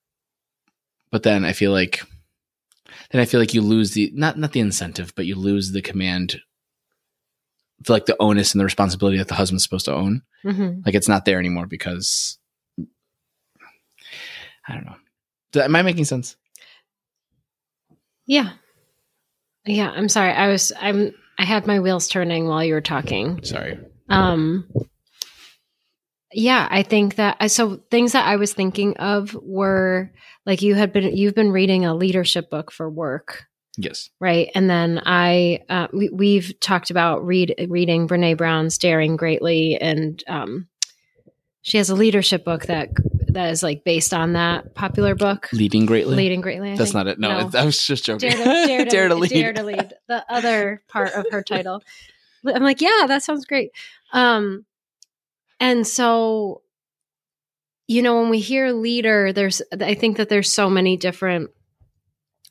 but 1.12 1.24
then 1.24 1.44
I 1.44 1.52
feel 1.52 1.72
like, 1.72 2.04
then 3.12 3.22
I 3.22 3.26
feel 3.26 3.40
like 3.40 3.54
you 3.54 3.62
lose 3.62 3.92
the, 3.92 4.12
not, 4.14 4.38
not 4.40 4.54
the 4.54 4.62
incentive, 4.62 5.14
but 5.16 5.26
you 5.26 5.36
lose 5.36 5.72
the 5.72 5.82
command 5.82 6.40
for 7.84 7.94
like 7.94 8.06
the 8.06 8.16
onus 8.22 8.54
and 8.54 8.62
the 8.62 8.66
responsibility 8.66 9.18
that 9.18 9.28
the 9.28 9.36
husband's 9.36 9.64
supposed 9.64 9.86
to 9.86 9.94
own. 9.94 10.22
Mm-hmm. 10.46 10.82
Like 10.86 10.96
it's 10.96 11.10
not 11.10 11.26
there 11.26 11.40
anymore 11.40 11.66
because 11.66 12.40
I 14.68 14.74
don't 14.74 14.86
know. 14.86 15.62
Am 15.62 15.76
I 15.76 15.82
making 15.82 16.06
sense? 16.06 16.38
Yeah. 18.26 18.52
Yeah, 19.66 19.90
I'm 19.90 20.10
sorry. 20.10 20.32
I 20.32 20.48
was 20.48 20.72
I'm 20.80 21.14
I 21.40 21.46
had 21.46 21.68
my 21.68 21.80
wheels 21.80 22.08
turning 22.08 22.48
while 22.48 22.64
you 22.64 22.74
were 22.74 22.82
talking. 22.82 23.44
Sorry. 23.44 23.80
Um 24.10 24.70
yeah, 26.32 26.68
I 26.70 26.84
think 26.84 27.16
that 27.16 27.50
so 27.50 27.78
things 27.90 28.12
that 28.12 28.28
I 28.28 28.36
was 28.36 28.54
thinking 28.54 28.98
of 28.98 29.36
were 29.42 30.12
like 30.46 30.62
you 30.62 30.76
had 30.76 30.92
been 30.92 31.16
you've 31.16 31.36
been 31.36 31.52
reading 31.52 31.86
a 31.86 31.96
leadership 31.96 32.50
book 32.50 32.72
for 32.72 32.90
work. 32.90 33.46
Yes. 33.78 34.10
Right. 34.20 34.50
And 34.56 34.70
then 34.70 35.02
I 35.06 35.62
uh, 35.70 35.88
we, 35.92 36.10
we've 36.10 36.58
talked 36.60 36.92
about 36.92 37.26
read 37.26 37.56
reading 37.68 38.08
Brene 38.08 38.38
Brown's 38.38 38.78
Daring 38.78 39.16
Greatly 39.18 39.78
and 39.78 40.24
um 40.28 40.68
she 41.66 41.78
has 41.78 41.90
a 41.90 41.96
leadership 41.96 42.46
book 42.46 42.68
that 42.68 42.90
that 43.30 43.50
is 43.50 43.64
like 43.64 43.84
based 43.84 44.14
on 44.14 44.34
that 44.34 44.76
popular 44.76 45.16
book. 45.16 45.50
Leading 45.52 45.88
greatly. 45.88 46.16
Leading 46.16 46.40
greatly. 46.40 46.72
I 46.72 46.76
That's 46.76 46.92
think. 46.92 47.06
not 47.06 47.08
it. 47.08 47.20
No, 47.20 47.50
no. 47.50 47.60
I 47.60 47.66
was 47.66 47.84
just 47.84 48.06
joking. 48.06 48.30
Dare 48.30 48.38
to, 48.38 48.46
dare 48.46 48.84
to, 48.84 48.86
dare 48.92 49.10
to 49.10 49.16
lead. 49.16 49.30
Dare 49.32 49.54
to 49.54 49.64
lead. 49.64 49.94
The 50.08 50.24
other 50.32 50.84
part 50.88 51.14
of 51.14 51.26
her 51.32 51.42
title. 51.42 51.82
I'm 52.46 52.62
like, 52.62 52.82
yeah, 52.82 53.06
that 53.08 53.24
sounds 53.24 53.46
great. 53.46 53.72
Um, 54.14 54.64
and 55.60 55.88
so, 55.88 56.62
you 57.88 58.04
know, 58.04 58.22
when 58.22 58.30
we 58.30 58.40
hear 58.40 58.72
leader, 58.72 59.34
there's, 59.34 59.64
I 59.82 59.96
think 59.96 60.18
that 60.18 60.30
there's 60.30 60.54
so 60.54 60.70
many 60.70 60.98
different 60.98 61.50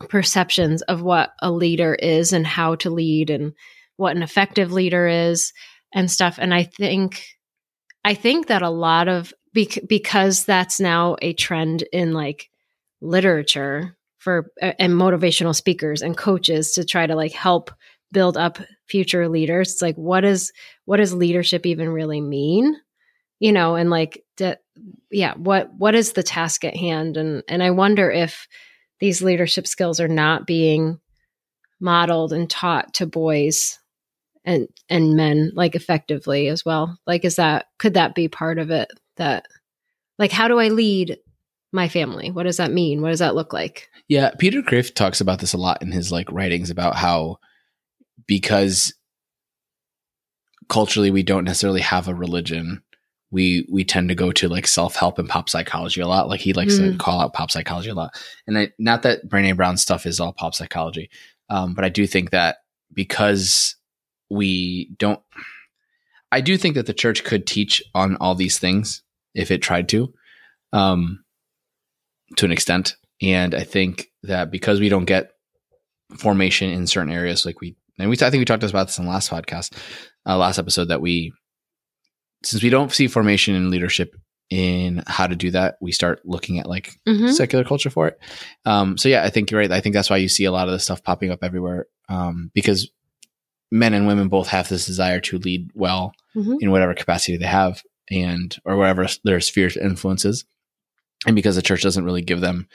perceptions 0.08 0.82
of 0.82 1.02
what 1.02 1.30
a 1.40 1.52
leader 1.52 1.94
is 1.94 2.32
and 2.32 2.44
how 2.44 2.74
to 2.76 2.90
lead 2.90 3.30
and 3.30 3.52
what 3.96 4.16
an 4.16 4.24
effective 4.24 4.72
leader 4.72 5.06
is 5.06 5.52
and 5.92 6.10
stuff. 6.10 6.36
And 6.40 6.52
I 6.52 6.64
think, 6.64 7.24
I 8.04 8.14
think 8.14 8.48
that 8.48 8.62
a 8.62 8.70
lot 8.70 9.08
of 9.08 9.32
Bec- 9.54 9.86
because 9.88 10.44
that's 10.44 10.80
now 10.80 11.14
a 11.22 11.32
trend 11.32 11.82
in 11.92 12.12
like 12.12 12.50
literature 13.00 13.96
for 14.18 14.50
uh, 14.60 14.72
and 14.80 14.94
motivational 14.94 15.54
speakers 15.54 16.02
and 16.02 16.16
coaches 16.16 16.72
to 16.72 16.84
try 16.84 17.06
to 17.06 17.14
like 17.14 17.30
help 17.30 17.70
build 18.10 18.36
up 18.36 18.58
future 18.88 19.28
leaders 19.28 19.74
it's 19.74 19.82
like 19.82 19.94
what 19.94 20.24
is 20.24 20.52
what 20.86 20.96
does 20.96 21.14
leadership 21.14 21.66
even 21.66 21.88
really 21.88 22.20
mean 22.20 22.76
you 23.40 23.52
know, 23.52 23.74
and 23.74 23.90
like, 23.90 24.24
d- 24.36 24.54
yeah, 25.10 25.34
what 25.34 25.72
what 25.74 25.94
is 25.94 26.12
the 26.12 26.22
task 26.22 26.64
at 26.64 26.76
hand? 26.76 27.16
And 27.16 27.42
and 27.48 27.62
I 27.62 27.70
wonder 27.72 28.10
if 28.10 28.46
these 29.00 29.22
leadership 29.22 29.66
skills 29.66 30.00
are 30.00 30.08
not 30.08 30.46
being 30.46 30.98
modeled 31.80 32.32
and 32.32 32.48
taught 32.48 32.94
to 32.94 33.06
boys 33.06 33.78
and 34.44 34.68
and 34.88 35.16
men 35.16 35.52
like 35.54 35.74
effectively 35.74 36.48
as 36.48 36.64
well. 36.64 36.98
Like, 37.06 37.24
is 37.24 37.36
that 37.36 37.66
could 37.78 37.94
that 37.94 38.14
be 38.14 38.28
part 38.28 38.58
of 38.58 38.70
it? 38.70 38.90
That 39.16 39.46
like, 40.18 40.32
how 40.32 40.48
do 40.48 40.58
I 40.58 40.68
lead 40.68 41.18
my 41.72 41.88
family? 41.88 42.30
What 42.30 42.44
does 42.44 42.58
that 42.58 42.72
mean? 42.72 43.02
What 43.02 43.10
does 43.10 43.18
that 43.18 43.34
look 43.34 43.52
like? 43.52 43.88
Yeah, 44.08 44.30
Peter 44.38 44.62
Kreeft 44.62 44.94
talks 44.94 45.20
about 45.20 45.40
this 45.40 45.54
a 45.54 45.58
lot 45.58 45.82
in 45.82 45.92
his 45.92 46.12
like 46.12 46.30
writings 46.30 46.70
about 46.70 46.96
how 46.96 47.38
because 48.26 48.94
culturally 50.68 51.10
we 51.10 51.22
don't 51.22 51.44
necessarily 51.44 51.80
have 51.80 52.08
a 52.08 52.14
religion, 52.14 52.82
we 53.30 53.66
we 53.70 53.84
tend 53.84 54.08
to 54.08 54.14
go 54.14 54.30
to 54.32 54.48
like 54.48 54.66
self 54.66 54.94
help 54.96 55.18
and 55.18 55.28
pop 55.28 55.48
psychology 55.48 56.00
a 56.00 56.06
lot. 56.06 56.28
Like 56.28 56.40
he 56.40 56.52
likes 56.52 56.74
mm. 56.74 56.92
to 56.92 56.98
call 56.98 57.20
out 57.20 57.32
pop 57.32 57.50
psychology 57.50 57.90
a 57.90 57.94
lot. 57.94 58.14
And 58.46 58.58
I, 58.58 58.68
not 58.78 59.02
that 59.02 59.28
Brene 59.28 59.56
Brown 59.56 59.76
stuff 59.76 60.06
is 60.06 60.20
all 60.20 60.32
pop 60.32 60.54
psychology, 60.54 61.10
um, 61.48 61.74
but 61.74 61.84
I 61.84 61.88
do 61.88 62.06
think 62.06 62.30
that 62.30 62.58
because 62.92 63.76
we 64.34 64.90
don't, 64.98 65.20
I 66.32 66.40
do 66.40 66.56
think 66.56 66.74
that 66.74 66.86
the 66.86 66.94
church 66.94 67.24
could 67.24 67.46
teach 67.46 67.82
on 67.94 68.16
all 68.16 68.34
these 68.34 68.58
things 68.58 69.02
if 69.34 69.50
it 69.50 69.62
tried 69.62 69.88
to, 69.90 70.12
um, 70.72 71.24
to 72.36 72.44
an 72.44 72.52
extent. 72.52 72.96
And 73.22 73.54
I 73.54 73.62
think 73.62 74.10
that 74.24 74.50
because 74.50 74.80
we 74.80 74.88
don't 74.88 75.04
get 75.04 75.30
formation 76.18 76.70
in 76.70 76.86
certain 76.86 77.12
areas, 77.12 77.46
like 77.46 77.60
we, 77.60 77.76
and 77.98 78.10
we, 78.10 78.16
I 78.16 78.30
think 78.30 78.40
we 78.40 78.44
talked 78.44 78.64
about 78.64 78.88
this 78.88 78.98
in 78.98 79.04
the 79.04 79.10
last 79.10 79.30
podcast, 79.30 79.76
uh, 80.26 80.36
last 80.36 80.58
episode, 80.58 80.88
that 80.88 81.00
we, 81.00 81.32
since 82.42 82.62
we 82.62 82.70
don't 82.70 82.92
see 82.92 83.06
formation 83.06 83.54
in 83.54 83.70
leadership 83.70 84.14
in 84.50 85.02
how 85.06 85.26
to 85.26 85.36
do 85.36 85.50
that, 85.52 85.76
we 85.80 85.92
start 85.92 86.20
looking 86.24 86.58
at 86.58 86.68
like 86.68 86.90
mm-hmm. 87.08 87.28
secular 87.28 87.64
culture 87.64 87.90
for 87.90 88.08
it. 88.08 88.18
Um, 88.64 88.98
so 88.98 89.08
yeah, 89.08 89.22
I 89.22 89.30
think 89.30 89.50
you're 89.50 89.60
right. 89.60 89.70
I 89.70 89.80
think 89.80 89.94
that's 89.94 90.10
why 90.10 90.18
you 90.18 90.28
see 90.28 90.44
a 90.44 90.52
lot 90.52 90.68
of 90.68 90.72
this 90.72 90.84
stuff 90.84 91.02
popping 91.02 91.30
up 91.30 91.42
everywhere 91.42 91.86
um, 92.08 92.50
because 92.52 92.90
men 93.74 93.92
and 93.92 94.06
women 94.06 94.28
both 94.28 94.46
have 94.46 94.68
this 94.68 94.86
desire 94.86 95.18
to 95.18 95.36
lead 95.38 95.68
well 95.74 96.14
mm-hmm. 96.36 96.54
in 96.60 96.70
whatever 96.70 96.94
capacity 96.94 97.36
they 97.36 97.44
have 97.44 97.82
and 98.08 98.56
or 98.64 98.76
whatever 98.76 99.06
their 99.24 99.40
sphere 99.40 99.66
of 99.66 99.76
influences, 99.76 100.44
and 101.26 101.34
because 101.34 101.56
the 101.56 101.62
church 101.62 101.82
doesn't 101.82 102.04
really 102.04 102.22
give 102.22 102.40
them 102.40 102.68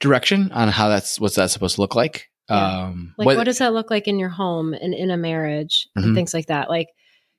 direction 0.00 0.52
on 0.52 0.68
how 0.68 0.88
that's 0.88 1.18
what's 1.18 1.36
that 1.36 1.50
supposed 1.50 1.76
to 1.76 1.80
look 1.80 1.94
like. 1.94 2.28
Yeah. 2.50 2.84
Um, 2.84 3.14
like 3.16 3.26
what, 3.26 3.36
what, 3.38 3.44
does 3.44 3.58
that 3.58 3.72
look 3.72 3.90
like 3.90 4.06
in 4.06 4.18
your 4.18 4.28
home 4.28 4.74
and 4.74 4.92
in 4.92 5.10
a 5.10 5.16
marriage 5.16 5.88
mm-hmm. 5.96 6.08
and 6.08 6.14
things 6.14 6.34
like 6.34 6.46
that? 6.46 6.68
Like 6.68 6.88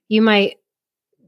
you 0.07 0.23
might 0.23 0.55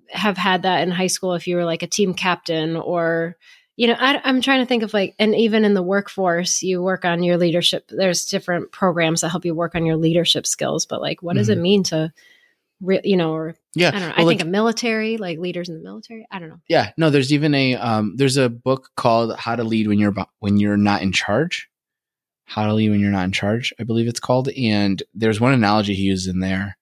have 0.10 0.38
had 0.38 0.63
that 0.63 0.82
in 0.82 0.89
high 0.89 1.08
school 1.08 1.36
if 1.36 1.46
you 1.46 1.58
were 1.58 1.65
like 1.65 1.84
a 1.84 1.88
team 1.88 2.15
captain 2.15 2.75
or 2.75 3.38
you 3.75 3.88
know 3.88 3.96
I, 3.98 4.30
am 4.30 4.42
trying 4.42 4.62
to 4.62 4.66
think 4.66 4.84
of 4.84 4.94
like 4.94 5.16
and 5.20 5.36
even 5.36 5.66
in 5.66 5.74
the 5.74 5.84
workforce 5.84 6.62
you 6.62 6.82
work 6.82 7.06
on 7.06 7.24
your 7.24 7.38
leadership 7.38 7.90
there's 7.90 8.25
different 8.25 8.72
programs 8.72 9.22
that 9.22 9.30
help 9.30 9.46
you 9.46 9.56
work 9.56 9.75
on 9.75 9.86
your 9.86 9.98
leadership 9.98 10.46
skills 10.46 10.86
but 10.86 11.01
like 11.01 11.22
what 11.22 11.32
mm-hmm. 11.32 11.38
does 11.40 11.50
it 11.50 11.54
mm-hmm. 11.54 11.62
mean 11.62 11.84
to 11.84 12.13
re- 12.82 13.01
you 13.04 13.18
know 13.18 13.34
or 13.34 13.56
yeah 13.75 13.90
i 13.90 13.92
don't 13.92 14.01
know 14.01 14.08
well, 14.08 14.16
i 14.18 14.22
like, 14.24 14.38
think 14.40 14.48
a 14.48 14.51
military 14.51 15.18
like 15.18 15.40
leaders 15.40 15.70
in 15.70 15.75
the 15.75 15.84
military 15.84 16.25
i 16.32 16.40
don't 16.40 16.50
know 16.50 16.60
yeah 16.68 16.92
no 16.98 17.10
there's 17.10 17.34
even 17.34 17.54
a 17.54 17.75
um 17.75 18.13
there's 18.18 18.38
a 18.38 18.50
book 18.50 18.90
called 18.96 19.36
how 19.38 19.56
to 19.56 19.63
lead 19.63 19.88
when 19.88 20.00
you're 20.00 20.13
when 20.40 20.58
you're 20.58 20.78
not 20.78 21.01
in 21.01 21.12
charge 21.12 21.70
how 22.46 22.66
to 22.66 22.74
lead 22.74 22.90
when 22.90 23.00
you're 23.00 23.12
not 23.12 23.25
in 23.25 23.32
charge 23.32 23.74
i 23.80 23.84
believe 23.84 24.08
it's 24.08 24.20
called 24.20 24.50
and 24.50 25.04
there's 25.13 25.40
one 25.40 25.54
analogy 25.54 25.94
he 25.94 26.04
used 26.04 26.28
in 26.28 26.40
there 26.40 26.78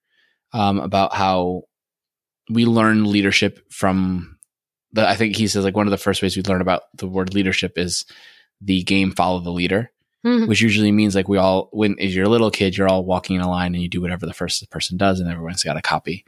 um, 0.52 0.80
about 0.80 1.14
how 1.14 1.62
we 2.50 2.64
learn 2.64 3.04
leadership 3.04 3.60
from 3.70 4.36
the 4.92 5.08
I 5.08 5.16
think 5.16 5.36
he 5.36 5.48
says 5.48 5.64
like 5.64 5.76
one 5.76 5.86
of 5.86 5.90
the 5.90 5.98
first 5.98 6.22
ways 6.22 6.36
we 6.36 6.42
learn 6.42 6.60
about 6.60 6.82
the 6.94 7.06
word 7.06 7.34
leadership 7.34 7.78
is 7.78 8.04
the 8.60 8.82
game 8.82 9.12
follow 9.12 9.40
the 9.40 9.50
leader. 9.50 9.90
Mm-hmm. 10.24 10.48
Which 10.48 10.60
usually 10.60 10.92
means 10.92 11.14
like 11.14 11.28
we 11.28 11.38
all 11.38 11.70
when 11.72 11.98
as 11.98 12.14
you're 12.14 12.26
a 12.26 12.30
little 12.30 12.50
kid, 12.50 12.76
you're 12.76 12.88
all 12.88 13.06
walking 13.06 13.36
in 13.36 13.42
a 13.42 13.48
line 13.48 13.74
and 13.74 13.82
you 13.82 13.88
do 13.88 14.02
whatever 14.02 14.26
the 14.26 14.34
first 14.34 14.68
person 14.68 14.98
does 14.98 15.18
and 15.18 15.30
everyone's 15.30 15.64
got 15.64 15.78
a 15.78 15.82
copy. 15.82 16.26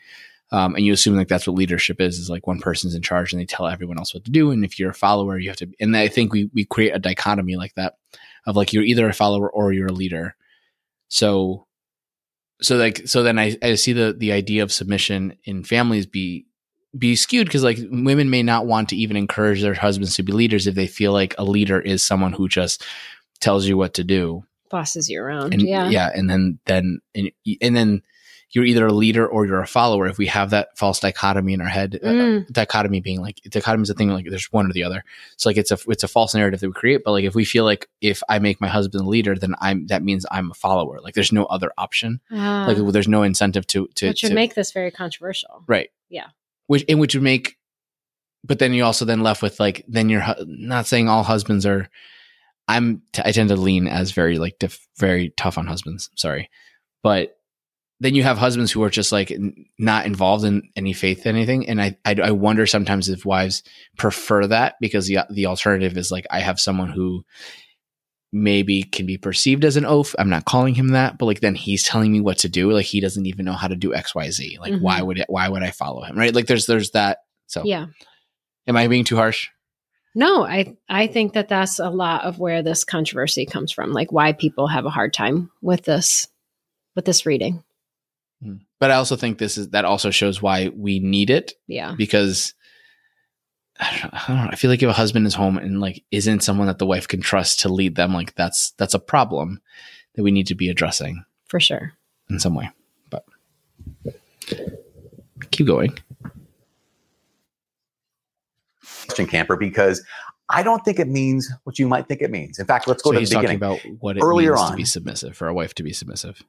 Um, 0.51 0.75
and 0.75 0.85
you 0.85 0.93
assume 0.93 1.17
like 1.17 1.29
that's 1.29 1.47
what 1.47 1.57
leadership 1.57 2.01
is, 2.01 2.19
is 2.19 2.31
like 2.31 2.47
one 2.47 2.61
person's 2.61 2.95
in 2.95 3.03
charge 3.03 3.33
and 3.33 3.41
they 3.41 3.47
tell 3.47 3.67
everyone 3.67 3.99
else 3.99 4.15
what 4.15 4.25
to 4.27 4.31
do. 4.31 4.51
And 4.51 4.65
if 4.65 4.79
you're 4.79 4.91
a 4.91 4.95
follower, 4.95 5.39
you 5.39 5.49
have 5.49 5.57
to, 5.59 5.69
and 5.81 5.97
I 5.97 6.09
think 6.09 6.33
we, 6.33 6.51
we 6.53 6.67
create 6.67 6.95
a 6.95 6.99
dichotomy 6.99 7.57
like 7.57 7.75
that 7.75 7.97
of 8.47 8.55
like, 8.55 8.75
you're 8.75 8.83
either 8.83 9.09
a 9.09 9.15
follower 9.15 9.51
or 9.51 9.73
you're 9.73 9.87
a 9.87 9.93
leader. 9.93 10.37
So 11.09 11.67
so 12.63 12.77
like 12.77 13.07
so 13.07 13.23
then 13.23 13.39
I, 13.39 13.57
I 13.63 13.75
see 13.75 13.93
the 13.93 14.15
the 14.17 14.33
idea 14.33 14.63
of 14.63 14.73
submission 14.73 15.37
in 15.45 15.65
families 15.65 16.07
be 16.07 16.47
be 16.97 17.17
skewed 17.17 17.47
because 17.47 17.65
like 17.65 17.79
women 17.91 18.31
may 18.31 18.43
not 18.43 18.67
want 18.67 18.89
to 18.91 18.97
even 18.97 19.17
encourage 19.17 19.63
their 19.63 19.75
husbands 19.75 20.15
to 20.17 20.23
be 20.23 20.33
leaders 20.33 20.67
if 20.67 20.75
they 20.75 20.87
feel 20.87 21.13
like 21.13 21.35
a 21.39 21.45
leader 21.45 21.81
is 21.81 22.03
someone 22.03 22.33
who 22.33 22.49
just 22.49 22.85
tells 23.41 23.67
you 23.67 23.77
what 23.77 23.95
to 23.95 24.05
do 24.05 24.45
bosses 24.71 25.09
you 25.09 25.21
around 25.21 25.53
and, 25.53 25.63
yeah 25.63 25.89
yeah 25.89 26.11
and 26.15 26.31
then 26.31 26.59
then 26.67 26.99
and, 27.15 27.31
and 27.61 27.77
then 27.77 28.03
you're 28.53 28.67
either 28.67 28.87
a 28.87 28.93
leader 28.93 29.27
or 29.27 29.47
you're 29.47 29.63
a 29.63 29.67
follower. 29.67 30.07
If 30.07 30.19
we 30.19 30.27
have 30.27 30.51
that 30.51 30.77
false 30.77 31.01
dichotomy 31.01 31.55
in 31.55 31.63
our 31.63 31.69
head, 31.69 31.99
uh, 32.03 32.07
mm. 32.07 32.43
uh, 32.43 32.45
dichotomy 32.53 33.01
being 33.01 33.21
like 33.21 33.41
dichotomy 33.49 33.83
is 33.83 33.91
a 33.91 33.95
thing 33.95 34.11
like 34.11 34.27
there's 34.29 34.53
one 34.53 34.67
or 34.67 34.73
the 34.73 34.85
other. 34.85 35.05
So 35.39 35.49
like 35.49 35.57
it's 35.57 35.71
a 35.71 35.79
it's 35.89 36.05
a 36.05 36.09
false 36.09 36.35
narrative 36.35 36.61
that 36.61 36.69
we 36.69 36.75
create. 36.75 37.03
But 37.03 37.13
like 37.13 37.25
if 37.25 37.35
we 37.35 37.47
feel 37.47 37.65
like 37.65 37.89
if 38.03 38.23
I 38.29 38.39
make 38.39 38.61
my 38.61 38.69
husband 38.69 39.05
a 39.05 39.09
leader, 39.09 39.35
then 39.35 39.55
I'm 39.61 39.87
that 39.87 40.03
means 40.03 40.27
I'm 40.31 40.51
a 40.51 40.55
follower. 40.55 41.01
Like 41.01 41.15
there's 41.15 41.33
no 41.33 41.47
other 41.47 41.73
option. 41.79 42.21
Like 42.31 42.77
there's 42.77 43.09
no 43.09 43.23
incentive 43.23 43.67
to 43.69 43.89
to 43.95 44.09
which 44.09 44.23
would 44.23 44.31
to, 44.31 44.35
make 44.35 44.55
this 44.55 44.73
very 44.73 44.91
controversial. 44.91 45.65
Right. 45.67 45.91
Yeah. 46.11 46.27
Which 46.73 46.85
in 46.85 46.99
which 46.99 47.15
would 47.15 47.23
make, 47.23 47.59
but 48.43 48.59
then 48.59 48.73
you 48.73 48.85
also 48.85 49.05
then 49.05 49.21
left 49.21 49.43
with 49.43 49.61
like 49.61 49.85
then 49.87 50.09
you're 50.09 50.25
not 50.47 50.87
saying 50.87 51.09
all 51.09 51.23
husbands 51.23 51.67
are. 51.67 51.91
I'm 52.67 53.03
t- 53.13 53.21
I 53.23 53.33
tend 53.33 53.51
to 53.51 53.57
lean 53.57 53.87
as 53.87 54.13
very 54.13 54.39
like 54.39 54.57
very 54.99 55.35
tough 55.37 55.59
on 55.59 55.67
husbands. 55.67 56.09
Sorry, 56.17 56.49
but 57.03 57.37
then 58.01 58.17
you 58.17 58.25
have 58.25 58.39
husbands 58.39 58.73
who 58.73 58.83
are 58.83 58.91
just 58.91 59.13
like 59.13 59.33
not 59.79 60.07
involved 60.07 60.45
in 60.45 60.71
any 60.75 60.93
faith 60.93 61.25
anything 61.25 61.69
and 61.69 61.81
I, 61.81 61.97
I, 62.05 62.17
I 62.25 62.31
wonder 62.33 62.67
sometimes 62.67 63.09
if 63.09 63.25
wives 63.25 63.63
prefer 63.97 64.47
that 64.49 64.75
because 64.81 65.07
the 65.07 65.19
the 65.31 65.47
alternative 65.47 65.97
is 65.97 66.11
like 66.11 66.27
i 66.29 66.41
have 66.41 66.59
someone 66.59 66.89
who 66.89 67.25
maybe 68.33 68.83
can 68.83 69.05
be 69.05 69.19
perceived 69.19 69.65
as 69.65 69.77
an 69.77 69.85
oaf 69.85 70.15
i'm 70.19 70.31
not 70.31 70.45
calling 70.45 70.75
him 70.75 70.89
that 70.89 71.19
but 71.19 71.27
like 71.27 71.41
then 71.41 71.55
he's 71.55 71.83
telling 71.83 72.11
me 72.11 72.21
what 72.21 72.39
to 72.39 72.49
do 72.49 72.73
like 72.73 72.87
he 72.87 73.01
doesn't 73.01 73.27
even 73.27 73.45
know 73.45 73.53
how 73.53 73.69
to 73.69 73.77
do 73.77 73.91
xyz 73.91 74.59
like 74.59 74.73
mm-hmm. 74.73 74.83
why 74.83 75.03
would 75.03 75.19
it 75.19 75.27
why 75.29 75.49
would 75.49 75.63
i 75.63 75.71
follow 75.71 76.03
him 76.03 76.19
right 76.19 76.35
like 76.35 76.47
there's 76.47 76.67
there's 76.67 76.91
that 76.93 77.19
so 77.47 77.63
yeah 77.65 77.87
am 78.67 78.77
i 78.77 78.89
being 78.89 79.05
too 79.05 79.17
harsh 79.17 79.49
no 80.15 80.45
i 80.45 80.75
i 80.89 81.07
think 81.07 81.35
that 81.35 81.49
that's 81.49 81.79
a 81.79 81.91
lot 81.91 82.25
of 82.25 82.39
where 82.39 82.63
this 82.63 82.85
controversy 82.85 83.45
comes 83.45 83.71
from 83.71 83.93
like 83.93 84.11
why 84.13 84.33
people 84.33 84.67
have 84.67 84.87
a 84.87 84.91
hard 84.91 85.13
time 85.13 85.51
with 85.61 85.83
this 85.83 86.27
with 86.97 87.05
this 87.05 87.27
reading 87.27 87.63
Hmm. 88.43 88.57
But 88.81 88.91
I 88.91 88.95
also 88.95 89.17
think 89.17 89.39
this 89.39 89.57
is 89.57 89.71
that 89.71 89.85
also 89.85 90.11
shows 90.11 90.43
why 90.43 90.71
we 90.77 90.99
need 90.99 91.31
it. 91.31 91.53
Yeah. 91.69 91.95
Because 91.97 92.55
I 93.83 93.99
don't, 94.01 94.15
I 94.15 94.25
don't 94.29 94.45
know. 94.45 94.51
I 94.53 94.57
feel 94.57 94.71
like 94.71 94.83
if 94.83 94.89
a 94.89 94.93
husband 94.93 95.27
is 95.27 95.35
home 95.35 95.59
and 95.59 95.81
like 95.81 96.05
isn't 96.11 96.43
someone 96.43 96.69
that 96.69 96.79
the 96.79 96.87
wife 96.87 97.09
can 97.09 97.21
trust 97.21 97.61
to 97.61 97.69
lead 97.69 97.97
them, 97.97 98.15
like 98.15 98.35
that's 98.35 98.71
that's 98.73 98.95
a 98.95 98.99
problem 98.99 99.61
that 100.15 100.23
we 100.23 100.31
need 100.31 100.47
to 100.47 100.55
be 100.55 100.69
addressing 100.69 101.25
for 101.47 101.59
sure 101.59 101.93
in 102.31 102.39
some 102.39 102.55
way. 102.55 102.71
But 103.11 103.25
keep 105.51 105.67
going. 105.67 105.99
Question 109.07 109.27
camper 109.27 109.57
because 109.57 110.05
I 110.49 110.63
don't 110.63 110.85
think 110.85 110.99
it 110.99 111.09
means 111.09 111.51
what 111.65 111.79
you 111.79 111.89
might 111.89 112.07
think 112.07 112.23
it 112.23 112.31
means. 112.31 112.59
In 112.59 112.67
fact, 112.67 112.87
let's 112.87 113.03
go 113.03 113.11
so 113.11 113.15
to 113.15 113.21
he's 113.21 113.31
the 113.31 113.39
beginning. 113.39 113.59
Talking 113.59 113.91
about 113.93 114.01
what 114.01 114.17
it 114.17 114.23
Earlier 114.23 114.53
means 114.53 114.61
on, 114.61 114.71
to 114.71 114.77
be 114.77 114.85
submissive 114.85 115.37
for 115.37 115.49
a 115.49 115.55
wife 115.55 115.75
to 115.75 115.83
be 115.83 115.93
submissive. 115.93 116.43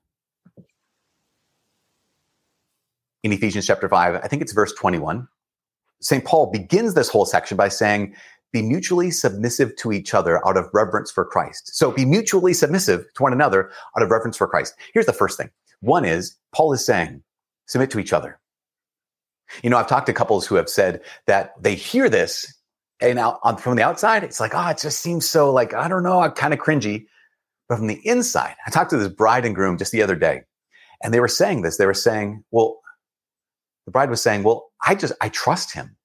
in 3.23 3.31
Ephesians 3.31 3.65
chapter 3.65 3.89
5, 3.89 4.15
I 4.15 4.27
think 4.27 4.41
it's 4.41 4.51
verse 4.51 4.73
21. 4.73 5.27
St. 6.03 6.23
Paul 6.23 6.51
begins 6.51 6.93
this 6.93 7.09
whole 7.09 7.25
section 7.25 7.57
by 7.57 7.69
saying, 7.69 8.15
be 8.51 8.61
mutually 8.61 9.09
submissive 9.09 9.75
to 9.77 9.91
each 9.91 10.13
other 10.13 10.45
out 10.47 10.57
of 10.57 10.69
reverence 10.73 11.09
for 11.09 11.25
Christ. 11.25 11.75
So 11.75 11.91
be 11.91 12.05
mutually 12.05 12.53
submissive 12.53 13.05
to 13.15 13.23
one 13.23 13.33
another 13.33 13.71
out 13.97 14.03
of 14.03 14.11
reverence 14.11 14.37
for 14.37 14.47
Christ. 14.47 14.75
Here's 14.93 15.07
the 15.07 15.13
first 15.13 15.37
thing. 15.37 15.49
One 15.79 16.05
is 16.05 16.37
Paul 16.53 16.71
is 16.73 16.85
saying, 16.85 17.23
submit 17.65 17.89
to 17.91 17.99
each 17.99 18.13
other. 18.13 18.39
You 19.63 19.69
know, 19.69 19.77
I've 19.77 19.87
talked 19.87 20.05
to 20.05 20.13
couples 20.13 20.45
who 20.45 20.55
have 20.55 20.69
said 20.69 21.01
that 21.25 21.53
they 21.61 21.75
hear 21.75 22.09
this 22.09 22.53
and 23.01 23.19
out 23.19 23.39
on, 23.43 23.57
from 23.57 23.75
the 23.75 23.83
outside, 23.83 24.23
it's 24.23 24.39
like, 24.39 24.53
oh, 24.55 24.69
it 24.69 24.77
just 24.77 24.99
seems 24.99 25.27
so 25.27 25.51
like, 25.51 25.73
I 25.73 25.87
don't 25.87 26.03
know, 26.03 26.19
I'm 26.19 26.31
kind 26.31 26.53
of 26.53 26.59
cringy. 26.59 27.07
But 27.67 27.77
from 27.77 27.87
the 27.87 27.99
inside, 28.07 28.55
I 28.65 28.71
talked 28.71 28.91
to 28.91 28.97
this 28.97 29.07
bride 29.07 29.45
and 29.45 29.55
groom 29.55 29.77
just 29.77 29.91
the 29.91 30.03
other 30.03 30.15
day, 30.15 30.43
and 31.01 31.13
they 31.13 31.19
were 31.19 31.27
saying 31.27 31.61
this. 31.61 31.77
They 31.77 31.85
were 31.85 31.93
saying, 31.93 32.43
well, 32.51 32.79
the 33.85 33.91
bride 33.91 34.09
was 34.09 34.21
saying, 34.21 34.43
well, 34.43 34.71
I 34.85 34.95
just, 34.95 35.13
I 35.21 35.29
trust 35.29 35.73
him. 35.73 35.95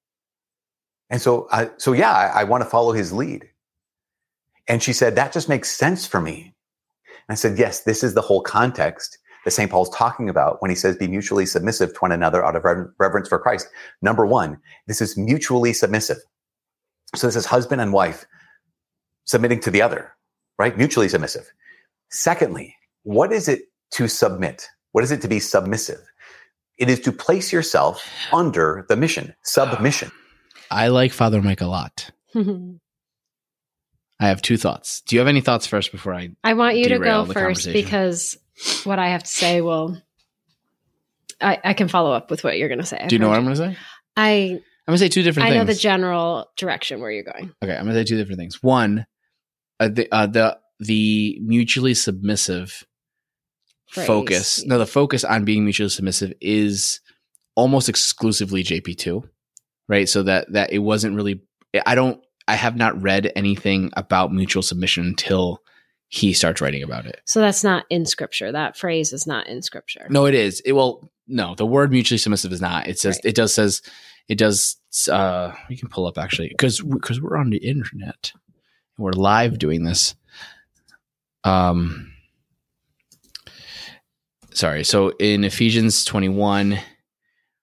And 1.11 1.21
so, 1.21 1.49
I, 1.51 1.71
so 1.79 1.93
yeah, 1.93 2.13
I, 2.13 2.41
I 2.41 2.45
want 2.45 2.63
to 2.63 2.69
follow 2.69 2.93
his 2.93 3.13
lead. 3.13 3.49
And 4.69 4.83
she 4.83 4.93
said, 4.93 5.17
that 5.17 5.33
just 5.33 5.49
makes 5.49 5.71
sense 5.71 6.07
for 6.07 6.21
me. 6.21 6.55
And 7.13 7.33
I 7.33 7.35
said, 7.35 7.59
yes, 7.59 7.83
this 7.83 8.05
is 8.05 8.15
the 8.15 8.21
whole 8.23 8.43
context 8.43 9.19
that 9.45 9.51
St. 9.53 9.71
Paul's 9.71 9.91
talking 9.91 10.29
about 10.29 10.61
when 10.61 10.71
he 10.71 10.75
says, 10.75 10.97
be 10.97 11.09
mutually 11.09 11.47
submissive 11.47 11.95
to 11.95 11.99
one 12.01 12.13
another 12.13 12.45
out 12.45 12.57
of 12.57 12.65
rever- 12.65 12.95
reverence 12.99 13.29
for 13.29 13.39
Christ. 13.39 13.69
Number 14.03 14.27
one, 14.27 14.59
this 14.87 15.01
is 15.01 15.17
mutually 15.17 15.73
submissive. 15.73 16.19
So 17.15 17.27
this 17.27 17.37
is 17.37 17.47
husband 17.47 17.81
and 17.81 17.93
wife 17.93 18.27
submitting 19.25 19.61
to 19.61 19.71
the 19.71 19.81
other, 19.81 20.13
right? 20.59 20.77
Mutually 20.77 21.09
submissive. 21.09 21.51
Secondly, 22.11 22.75
what 23.05 23.33
is 23.33 23.49
it 23.49 23.63
to 23.93 24.09
submit? 24.09 24.69
What 24.93 25.05
is 25.05 25.11
it 25.11 25.23
to 25.23 25.29
be 25.29 25.41
submissive? 25.41 26.01
It 26.79 26.89
is 26.89 27.01
to 27.01 27.13
place 27.13 27.53
yourself 27.53 28.09
under 28.33 28.87
the 28.89 28.97
mission, 28.97 29.35
submission. 29.43 30.13
I 30.71 30.89
like 30.89 31.13
Father 31.13 31.43
Mike 31.43 31.61
a 31.61 31.67
lot. 31.67 32.11
I 34.21 34.27
have 34.29 34.43
two 34.43 34.57
thoughts. 34.57 35.01
Do 35.03 35.17
you 35.17 35.21
have 35.21 35.29
any 35.29 35.41
thoughts 35.41 35.67
first 35.67 35.93
before 35.93 36.15
I? 36.15 36.31
I 36.43 36.55
want 36.55 36.77
you 36.77 36.89
to 36.91 36.99
go 36.99 37.25
first 37.25 37.73
because 37.73 38.37
what 38.85 38.99
I 38.99 39.09
have 39.09 39.23
to 39.23 39.31
say 39.31 39.61
will. 39.61 40.01
I, 41.41 41.59
I 41.63 41.73
can 41.73 41.87
follow 41.87 42.13
up 42.13 42.31
with 42.31 42.43
what 42.43 42.59
you're 42.59 42.69
going 42.69 42.81
to 42.81 42.87
say. 42.87 43.07
Do 43.09 43.15
you 43.15 43.21
know 43.21 43.29
what 43.29 43.39
I'm 43.39 43.45
going 43.45 43.57
to 43.57 43.75
say? 43.75 43.77
I 44.17 44.61
I'm 44.89 44.93
going 44.93 44.95
to 44.95 44.99
say 44.99 45.09
two 45.09 45.23
different 45.23 45.49
I 45.49 45.51
things. 45.51 45.61
know 45.61 45.65
the 45.73 45.79
general 45.79 46.47
direction 46.57 47.01
where 47.01 47.11
you're 47.11 47.23
going. 47.23 47.53
Okay, 47.63 47.77
I'm 47.77 47.85
gonna 47.85 47.93
say 47.93 48.05
two 48.05 48.17
different 48.17 48.39
things. 48.39 48.63
One, 48.63 49.07
uh, 49.79 49.89
the 49.89 50.09
uh, 50.11 50.27
the 50.27 50.59
the 50.81 51.39
mutually 51.43 51.93
submissive 51.93 52.87
Phrase. 53.90 54.07
focus. 54.07 54.64
No, 54.66 54.78
the 54.78 54.87
focus 54.87 55.25
on 55.25 55.45
being 55.45 55.64
mutually 55.64 55.88
submissive 55.88 56.33
is 56.40 57.00
almost 57.54 57.88
exclusively 57.88 58.62
JP 58.62 58.97
two, 58.99 59.28
right? 59.88 60.09
So 60.09 60.23
that 60.25 60.52
that 60.52 60.73
it 60.73 60.78
wasn't 60.78 61.16
really. 61.16 61.40
I 61.87 61.95
don't. 61.95 62.21
I 62.47 62.54
have 62.54 62.76
not 62.76 63.00
read 63.02 63.30
anything 63.37 63.90
about 63.97 64.33
mutual 64.33 64.62
submission 64.62 65.04
until 65.04 65.62
he 66.09 66.33
starts 66.33 66.62
writing 66.62 66.83
about 66.83 67.04
it. 67.04 67.21
So 67.26 67.40
that's 67.40 67.62
not 67.62 67.85
in 67.90 68.07
scripture. 68.07 68.50
That 68.52 68.76
phrase 68.78 69.12
is 69.12 69.26
not 69.26 69.47
in 69.47 69.61
scripture. 69.61 70.07
No, 70.09 70.25
it 70.25 70.35
is. 70.35 70.61
It 70.64 70.73
well, 70.73 71.11
no, 71.26 71.54
the 71.54 71.66
word 71.66 71.90
mutually 71.90 72.16
submissive 72.18 72.52
is 72.52 72.61
not. 72.62 72.87
It 72.88 72.99
says 72.99 73.16
Right. 73.16 73.30
it 73.30 73.35
does 73.35 73.52
says 73.52 73.83
it 74.28 74.38
does. 74.38 74.76
Uh, 75.11 75.52
we 75.68 75.76
can 75.76 75.88
pull 75.90 76.07
up 76.07 76.16
actually 76.16 76.49
because 76.49 76.80
because 76.80 77.21
we're 77.21 77.37
on 77.37 77.50
the 77.50 77.59
internet, 77.59 78.33
we're 78.97 79.12
live 79.12 79.59
doing 79.59 79.85
this. 79.85 80.14
Um, 81.45 82.12
sorry. 84.59 84.85
So 84.85 85.11
in 85.19 85.45
Ephesians 85.45 86.05
twenty 86.05 86.29
one. 86.29 86.79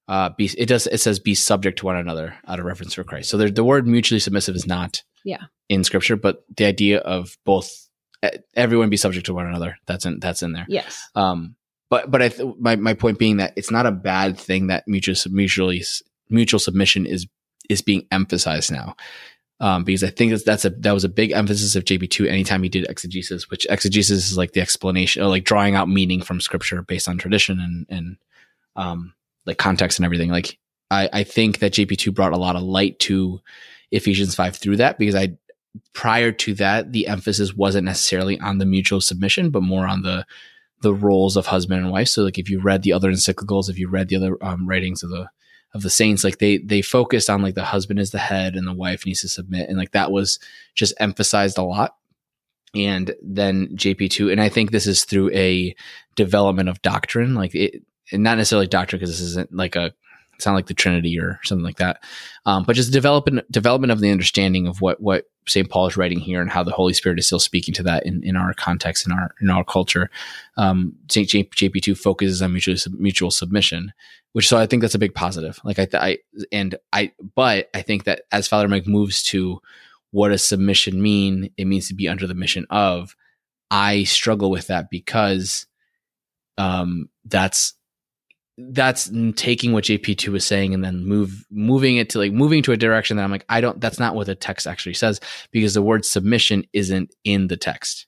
Uh, 0.08 0.30
be, 0.38 0.46
it 0.56 0.68
does. 0.68 0.86
It 0.86 1.00
says, 1.00 1.18
"Be 1.20 1.34
subject 1.34 1.80
to 1.80 1.86
one 1.88 1.96
another," 1.96 2.36
out 2.48 2.60
of 2.60 2.66
reference 2.66 2.94
for 2.94 3.04
Christ. 3.04 3.28
So 3.32 3.38
there, 3.38 3.50
the 3.50 3.64
word 3.64 3.88
mutually 3.88 4.20
submissive 4.20 4.56
is 4.56 4.68
not, 4.68 5.02
Yeah. 5.24 5.46
in 5.68 5.84
Scripture, 5.84 6.16
but 6.16 6.44
the 6.56 6.66
idea 6.66 7.00
of 7.00 7.36
both, 7.44 7.90
everyone 8.54 8.92
be 8.92 8.98
subject 8.98 9.26
to 9.26 9.34
one 9.34 9.48
another. 9.48 9.80
That's 9.88 10.06
in 10.06 10.20
that's 10.20 10.44
in 10.44 10.52
there. 10.54 10.68
Yes. 10.70 11.10
Um, 11.16 11.56
but 11.90 12.12
but 12.12 12.22
I 12.22 12.30
th- 12.30 12.54
my 12.60 12.76
my 12.76 12.94
point 12.94 13.18
being 13.18 13.38
that 13.38 13.54
it's 13.56 13.72
not 13.72 13.88
a 13.88 13.92
bad 13.92 14.38
thing 14.38 14.68
that 14.68 14.88
mutual 14.88 15.16
mutually 15.32 15.84
mutual 16.30 16.60
submission 16.60 17.08
is 17.08 17.26
is 17.68 17.82
being 17.82 18.06
emphasized 18.12 18.72
now. 18.72 18.96
Um, 19.62 19.86
because 19.86 20.04
I 20.04 20.10
think 20.10 20.32
that's, 20.32 20.44
that's 20.44 20.66
a 20.66 20.70
that 20.70 20.94
was 20.94 21.06
a 21.06 21.10
big 21.10 21.32
emphasis 21.32 21.76
of 21.76 21.86
JP 21.86 22.10
two 22.10 22.26
anytime 22.26 22.62
he 22.62 22.70
did 22.70 22.90
exegesis, 22.90 23.50
which 23.50 23.66
exegesis 23.70 24.30
is 24.30 24.38
like 24.38 24.52
the 24.52 24.62
explanation 24.62 25.24
or 25.24 25.28
like 25.28 25.46
drawing 25.46 25.76
out 25.76 25.88
meaning 25.88 26.22
from 26.22 26.42
scripture 26.42 26.82
based 26.82 27.08
on 27.08 27.18
tradition 27.18 27.60
and 27.60 27.86
and 27.90 28.18
um 28.76 29.14
like 29.46 29.58
context 29.58 29.98
and 29.98 30.06
everything. 30.06 30.30
Like 30.30 30.58
I 30.92 31.10
I 31.14 31.24
think 31.24 31.60
that 31.60 31.72
JP 31.72 31.98
two 31.98 32.12
brought 32.12 32.34
a 32.34 32.38
lot 32.38 32.58
of 32.58 32.64
light 32.64 33.00
to 33.00 33.40
Ephesians 33.92 34.36
five 34.36 34.58
through 34.58 34.78
that 34.78 34.98
because 34.98 35.16
I 35.16 35.38
prior 35.94 36.34
to 36.34 36.54
that 36.56 36.92
the 36.92 37.08
emphasis 37.08 37.54
wasn't 37.54 37.86
necessarily 37.86 38.38
on 38.40 38.58
the 38.58 38.66
mutual 38.66 39.00
submission 39.00 39.52
but 39.52 39.64
more 39.64 39.88
on 39.88 40.02
the 40.02 40.26
the 40.82 40.94
roles 40.94 41.38
of 41.38 41.48
husband 41.48 41.82
and 41.82 41.92
wife. 41.92 42.10
So 42.10 42.24
like 42.24 42.38
if 42.38 42.50
you 42.50 42.60
read 42.60 42.82
the 42.82 42.94
other 42.94 43.12
encyclicals, 43.12 43.70
if 43.70 43.80
you 43.80 43.90
read 43.90 44.10
the 44.10 44.18
other 44.18 44.38
um, 44.42 44.68
writings 44.68 45.02
of 45.02 45.10
the 45.10 45.30
of 45.76 45.82
the 45.82 45.90
saints, 45.90 46.24
like 46.24 46.40
they 46.40 46.58
they 46.58 46.82
focused 46.82 47.30
on 47.30 47.42
like 47.42 47.54
the 47.54 47.66
husband 47.66 48.00
is 48.00 48.12
the 48.12 48.18
head 48.18 48.56
and 48.56 48.66
the 48.66 48.74
wife 48.74 49.06
needs 49.06 49.22
to 49.22 49.28
submit, 49.28 49.68
and 49.68 49.78
like 49.78 49.92
that 49.92 50.10
was 50.10 50.40
just 50.74 50.94
emphasized 51.00 51.58
a 51.58 51.64
lot. 51.64 51.98
And 52.74 53.14
then 53.22 53.76
JP 53.76 54.10
two, 54.10 54.32
and 54.32 54.40
I 54.40 54.48
think 54.48 54.72
this 54.72 54.88
is 54.88 55.04
through 55.04 55.32
a 55.32 55.76
development 56.16 56.70
of 56.70 56.82
doctrine, 56.82 57.36
like 57.36 57.54
it, 57.54 57.84
and 58.12 58.24
not 58.24 58.38
necessarily 58.38 58.68
doctrine 58.68 59.00
because 59.00 59.12
this 59.12 59.28
isn't 59.28 59.54
like 59.54 59.76
a 59.76 59.94
it's 60.36 60.46
not 60.46 60.56
like 60.56 60.68
the 60.68 60.74
Trinity 60.74 61.20
or 61.20 61.42
something 61.44 61.64
like 61.64 61.78
that, 61.78 62.02
um, 62.46 62.64
but 62.64 62.78
just 62.78 62.94
development 62.94 63.52
development 63.52 63.92
of 63.92 64.00
the 64.00 64.12
understanding 64.12 64.68
of 64.68 64.80
what 64.80 65.02
what 65.02 65.26
St. 65.48 65.70
Paul 65.70 65.88
is 65.88 65.98
writing 65.98 66.20
here 66.20 66.42
and 66.42 66.50
how 66.50 66.64
the 66.64 66.72
Holy 66.72 66.94
Spirit 66.94 67.20
is 67.20 67.28
still 67.28 67.40
speaking 67.40 67.74
to 67.76 67.84
that 67.84 68.06
in, 68.06 68.24
in 68.24 68.36
our 68.36 68.54
context 68.54 69.06
in 69.06 69.12
our 69.12 69.32
in 69.42 69.50
our 69.50 69.64
culture. 69.64 70.10
Um, 70.58 70.96
St. 71.10 71.28
JP 71.28 71.82
two 71.82 71.96
focuses 71.96 72.42
on 72.42 72.52
mutual 72.54 72.76
mutual 72.98 73.32
submission, 73.32 73.94
which 74.34 74.48
so 74.48 74.58
I 74.58 74.66
think 74.66 74.82
that's 74.82 74.96
a 74.96 75.00
big 75.00 75.14
positive. 75.14 75.60
Like 75.64 75.80
I, 75.80 75.88
I 75.94 76.18
and 76.52 76.76
I, 76.94 77.12
but 77.36 77.70
I 77.74 77.82
think 77.82 78.06
that 78.06 78.24
as 78.32 78.48
Father 78.48 78.68
Mike 78.68 78.88
moves 78.88 79.24
to 79.24 79.62
what 80.12 80.30
does 80.30 80.44
submission 80.44 81.02
mean, 81.02 81.52
it 81.58 81.66
means 81.66 81.88
to 81.90 81.94
be 81.94 82.08
under 82.08 82.28
the 82.28 82.36
mission 82.36 82.66
of. 82.70 83.16
I 83.72 84.04
struggle 84.04 84.52
with 84.52 84.68
that 84.68 84.92
because, 84.92 85.66
um, 86.60 87.10
that's 87.26 87.74
that's 88.58 89.12
taking 89.36 89.74
what 89.74 89.84
JP2 89.84 90.30
was 90.30 90.46
saying 90.46 90.74
and 90.74 90.84
then 90.84 91.06
move 91.06 91.46
moving 91.52 91.98
it 91.98 92.10
to 92.12 92.20
like 92.20 92.32
moving 92.32 92.64
to 92.64 92.72
a 92.72 92.78
direction 92.78 93.18
that 93.18 93.24
I'm 93.24 93.32
like, 93.32 93.46
I 93.50 93.60
don't 93.60 93.80
that's 93.82 94.00
not 94.00 94.16
what 94.16 94.28
the 94.28 94.36
text 94.36 94.66
actually 94.66 94.94
says 94.94 95.20
because 95.52 95.74
the 95.74 95.82
word 95.82 96.06
submission 96.06 96.66
isn't 96.72 97.14
in 97.24 97.48
the 97.48 97.58
text. 97.58 98.08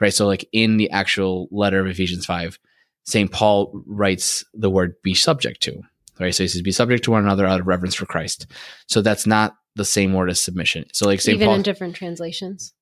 Right. 0.00 0.12
So 0.12 0.26
like 0.26 0.46
in 0.52 0.76
the 0.76 0.90
actual 0.90 1.48
letter 1.50 1.80
of 1.80 1.86
Ephesians 1.86 2.26
5, 2.26 2.58
St. 3.04 3.30
Paul 3.30 3.82
writes 3.86 4.44
the 4.52 4.70
word 4.70 4.94
be 5.02 5.14
subject 5.14 5.62
to. 5.62 5.80
Right. 6.20 6.34
So 6.34 6.44
he 6.44 6.48
says 6.48 6.60
be 6.60 6.72
subject 6.72 7.04
to 7.04 7.10
one 7.10 7.24
another 7.24 7.46
out 7.46 7.60
of 7.60 7.66
reverence 7.66 7.94
for 7.94 8.06
Christ. 8.06 8.46
So 8.88 9.00
that's 9.00 9.26
not 9.26 9.56
the 9.74 9.84
same 9.86 10.12
word 10.12 10.28
as 10.28 10.42
submission. 10.42 10.84
So 10.92 11.06
like 11.06 11.20
St. 11.20 11.36
Even 11.36 11.46
Paul 11.46 11.54
in 11.56 11.62
different 11.62 11.96
translations. 11.96 12.74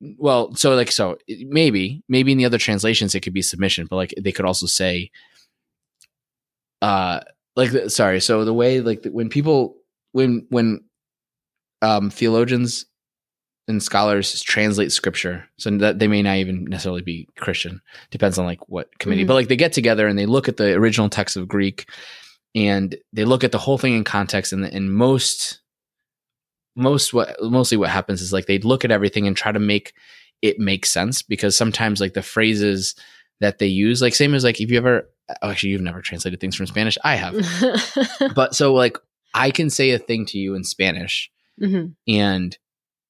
well, 0.00 0.54
so 0.54 0.76
like 0.76 0.92
so 0.92 1.18
maybe 1.28 2.04
maybe 2.08 2.30
in 2.30 2.38
the 2.38 2.44
other 2.44 2.58
translations 2.58 3.16
it 3.16 3.20
could 3.20 3.34
be 3.34 3.42
submission, 3.42 3.88
but 3.90 3.96
like 3.96 4.14
they 4.20 4.30
could 4.30 4.44
also 4.44 4.66
say 4.66 5.10
uh 6.82 7.20
like 7.56 7.70
the- 7.72 7.88
sorry, 7.90 8.20
so 8.20 8.44
the 8.44 8.52
way 8.54 8.80
like 8.80 9.02
the- 9.02 9.10
when 9.12 9.28
people 9.28 9.76
when 10.12 10.46
when 10.50 10.80
um 11.82 12.10
theologians 12.10 12.86
and 13.68 13.82
scholars 13.82 14.40
translate 14.42 14.92
scripture 14.92 15.44
so 15.58 15.70
that 15.70 15.98
they 15.98 16.06
may 16.06 16.22
not 16.22 16.36
even 16.36 16.64
necessarily 16.66 17.02
be 17.02 17.28
christian 17.36 17.80
depends 18.12 18.38
on 18.38 18.46
like 18.46 18.60
what 18.68 18.88
committee 19.00 19.24
Mhm. 19.24 19.26
but 19.26 19.34
like 19.34 19.48
they 19.48 19.56
get 19.56 19.72
together 19.72 20.06
and 20.06 20.16
they 20.18 20.24
look 20.26 20.48
at 20.48 20.56
the 20.56 20.72
original 20.74 21.08
text 21.10 21.36
of 21.36 21.48
greek 21.48 21.88
and 22.54 22.96
they 23.12 23.24
look 23.24 23.42
at 23.44 23.50
the 23.52 23.58
whole 23.58 23.76
thing 23.76 23.92
in 23.94 24.04
context 24.04 24.52
and 24.52 24.64
and 24.64 24.92
most 24.94 25.60
most 26.76 27.12
what 27.14 27.34
mostly 27.42 27.76
what 27.76 27.90
happens 27.90 28.20
is 28.22 28.32
like 28.32 28.46
they 28.46 28.58
look 28.58 28.84
at 28.84 28.90
everything 28.90 29.26
and 29.26 29.36
try 29.36 29.50
to 29.52 29.58
make 29.58 29.92
it 30.42 30.58
make 30.58 30.84
sense 30.86 31.22
because 31.22 31.56
sometimes 31.56 32.00
like 32.00 32.12
the 32.14 32.22
phrases 32.22 32.94
that 33.40 33.58
they 33.58 33.66
use 33.66 34.00
like 34.02 34.14
same 34.14 34.34
as 34.34 34.44
like 34.44 34.60
if 34.60 34.70
you 34.70 34.76
ever 34.78 35.08
oh, 35.42 35.50
actually 35.50 35.70
you've 35.70 35.80
never 35.82 36.00
translated 36.00 36.40
things 36.40 36.54
from 36.56 36.66
spanish 36.66 36.96
i 37.04 37.16
have 37.16 37.34
but 38.34 38.54
so 38.54 38.72
like 38.74 38.96
i 39.34 39.50
can 39.50 39.70
say 39.70 39.90
a 39.90 39.98
thing 39.98 40.24
to 40.26 40.38
you 40.38 40.54
in 40.54 40.64
spanish 40.64 41.30
Mhm. 41.60 41.94
and 42.06 42.58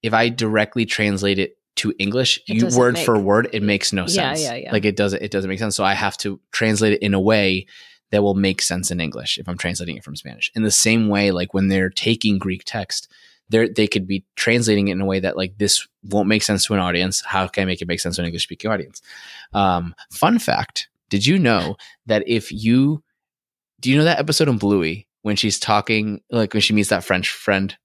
if 0.03 0.13
i 0.15 0.29
directly 0.29 0.87
translate 0.87 1.39
it 1.39 1.59
to 1.77 1.93
english 1.99 2.41
It 2.49 2.55
you 2.57 2.79
word 2.79 2.95
make- 2.95 3.05
for 3.05 3.19
word 3.19 3.49
it 3.53 3.63
makes 3.63 3.93
no 3.93 4.07
sense. 4.07 4.41
Yeah, 4.41 4.51
yeah, 4.55 4.63
yeah. 4.65 4.73
like 4.73 4.85
it 4.85 4.97
doesn't 4.97 5.21
it 5.23 5.31
doesn't 5.31 5.49
make 5.51 5.59
sense 5.59 5.75
so 5.77 5.85
i 5.85 5.95
have 5.95 6.17
to 6.19 6.41
translate 6.53 6.93
it 6.95 7.03
in 7.03 7.13
a 7.15 7.21
way 7.21 7.67
that 8.13 8.23
will 8.23 8.35
make 8.35 8.63
sense 8.63 8.91
in 8.93 9.01
english 9.01 9.37
if 9.37 9.49
i'm 9.49 9.59
translating 9.59 9.97
it 9.97 10.05
from 10.05 10.15
spanish 10.17 10.51
in 10.55 10.63
the 10.63 10.71
same 10.71 11.09
way 11.09 11.33
like 11.33 11.53
when 11.55 11.67
they're 11.69 11.91
taking 11.91 12.39
greek 12.39 12.63
text 12.65 13.09
they 13.51 13.69
they 13.69 13.87
could 13.87 14.07
be 14.07 14.25
translating 14.37 14.89
it 14.89 14.93
in 14.93 15.01
a 15.01 15.05
way 15.07 15.21
that 15.21 15.37
like 15.37 15.57
this 15.59 15.87
won't 16.05 16.29
make 16.29 16.43
sense 16.43 16.65
to 16.67 16.75
an 16.75 16.81
audience 16.81 17.23
how 17.25 17.47
can 17.47 17.63
i 17.63 17.65
make 17.65 17.81
it 17.83 17.89
make 17.89 18.01
sense 18.01 18.17
to 18.17 18.23
an 18.23 18.27
english 18.27 18.43
speaking 18.45 18.71
audience 18.71 19.03
um, 19.53 19.95
fun 20.11 20.39
fact 20.39 20.89
did 21.11 21.25
you 21.27 21.39
know 21.39 21.77
that 22.07 22.23
if 22.27 22.51
you 22.53 23.03
do 23.81 23.91
you 23.91 23.97
know 23.97 24.05
that 24.05 24.19
episode 24.19 24.49
in 24.49 24.59
bluey 24.59 25.07
when 25.23 25.37
she's 25.37 25.59
talking 25.61 26.21
like 26.31 26.53
when 26.55 26.61
she 26.61 26.73
meets 26.75 26.89
that 26.89 27.05
french 27.05 27.31
friend 27.31 27.77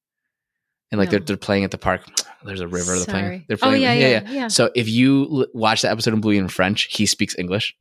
and 0.91 0.99
like 0.99 1.09
they're, 1.09 1.19
they're 1.19 1.37
playing 1.37 1.63
at 1.63 1.71
the 1.71 1.77
park 1.77 2.01
there's 2.43 2.59
a 2.61 2.67
river 2.67 2.95
they're 2.97 3.05
playing 3.05 3.45
they're 3.47 3.57
Oh 3.61 3.67
playing 3.69 3.81
yeah, 3.83 3.93
yeah, 3.93 4.29
yeah. 4.29 4.47
so 4.47 4.71
if 4.75 4.89
you 4.89 5.23
l- 5.41 5.45
watch 5.53 5.83
that 5.83 5.91
episode 5.91 6.13
in 6.15 6.21
Bluey 6.21 6.37
in 6.39 6.47
French, 6.47 6.83
he 6.95 7.05
speaks 7.05 7.37
English. 7.37 7.75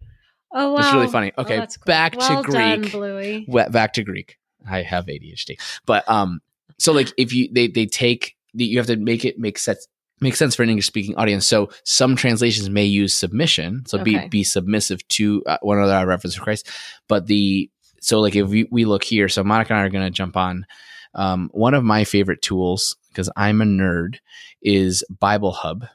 Oh 0.53 0.73
wow, 0.75 0.79
It's 0.81 0.93
really 0.93 1.09
funny. 1.09 1.33
Oh, 1.39 1.43
Okay, 1.43 1.57
that's 1.57 1.77
cool. 1.79 1.85
back 1.87 2.15
well 2.17 2.43
to 2.45 2.51
Done, 2.53 2.81
Greek. 2.83 2.93
Bluey. 2.93 3.47
Back 3.71 3.95
to 3.95 4.03
Greek. 4.05 4.37
I 4.69 4.83
have 4.83 5.07
ADHD, 5.07 5.59
but 5.87 6.07
um, 6.11 6.41
so 6.79 6.93
like 6.93 7.13
if 7.17 7.33
you 7.33 7.49
they 7.53 7.69
they 7.69 7.87
take 7.87 8.37
the, 8.55 8.65
you 8.65 8.79
have 8.79 8.87
to 8.87 8.97
make 8.97 9.25
it 9.25 9.39
make 9.39 9.59
sense 9.59 9.87
make 10.21 10.37
sense 10.37 10.55
for 10.55 10.63
an 10.63 10.69
English 10.69 10.87
speaking 10.87 11.17
audience. 11.17 11.47
So 11.47 11.71
some 11.85 12.15
translations 12.15 12.69
may 12.69 12.85
use 12.85 13.15
submission, 13.15 13.85
so 13.87 13.99
Okay. 13.99 14.19
be 14.21 14.29
be 14.29 14.45
submissive 14.45 15.07
to 15.09 15.43
uh, 15.47 15.59
one 15.63 15.79
another. 15.79 15.95
I 15.95 16.05
reference 16.05 16.35
to 16.35 16.41
Christ, 16.41 16.69
but 17.09 17.27
the 17.27 17.71
so 18.01 18.21
like 18.21 18.37
if 18.37 18.49
we, 18.49 18.67
we 18.71 18.85
look 18.85 19.05
here, 19.05 19.29
so 19.29 19.45
Monica 19.45 19.73
and 19.73 19.81
I 19.81 19.85
are 19.85 19.91
going 19.91 20.05
to 20.05 20.11
jump 20.11 20.37
on. 20.37 20.67
Um, 21.15 21.51
one 21.53 21.75
of 21.75 21.83
my 21.83 22.05
favorite 22.05 22.41
tools 22.41 22.97
because 23.09 23.29
I'm 23.37 23.61
a 23.61 23.65
nerd 23.65 24.19
is 24.63 25.03
Bible 25.11 25.51
Hub. 25.51 25.87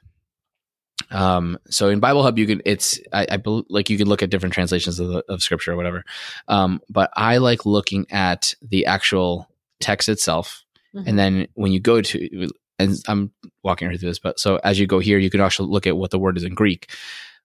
Um, 1.12 1.58
so 1.70 1.90
in 1.90 2.00
Bible 2.00 2.24
Hub, 2.24 2.38
you 2.38 2.48
can 2.48 2.62
it's 2.66 3.00
I, 3.14 3.28
I 3.32 3.38
bel 3.38 3.64
like 3.70 3.90
you 3.90 3.98
can 3.98 4.08
look 4.08 4.24
at 4.24 4.30
different 4.30 4.54
translations 4.54 5.00
of, 5.00 5.08
the, 5.08 5.24
of 5.30 5.42
scripture 5.42 5.72
or 5.74 5.76
whatever. 5.78 6.04
Um, 6.48 6.82
but 6.90 7.12
I 7.16 7.38
like 7.38 7.66
looking 7.66 8.08
at 8.12 8.56
the 8.62 8.88
actual 8.88 9.50
text 9.80 10.10
itself, 10.10 10.65
Mhm. 10.96 11.04
and 11.08 11.20
then 11.20 11.48
when 11.56 11.72
you 11.72 11.80
go 11.80 12.02
to 12.02 12.50
and 12.80 12.98
I'm 13.08 13.32
walking 13.64 13.88
right 13.88 14.00
through 14.00 14.10
this, 14.10 14.20
but 14.20 14.40
so 14.40 14.58
as 14.64 14.80
you 14.80 14.88
go 14.88 15.00
here, 15.00 15.18
you 15.18 15.30
can 15.30 15.42
actually 15.42 15.70
look 15.70 15.88
at 15.88 15.98
what 15.98 16.12
the 16.12 16.20
word 16.20 16.38
is 16.38 16.44
in 16.44 16.54
Greek. 16.54 16.90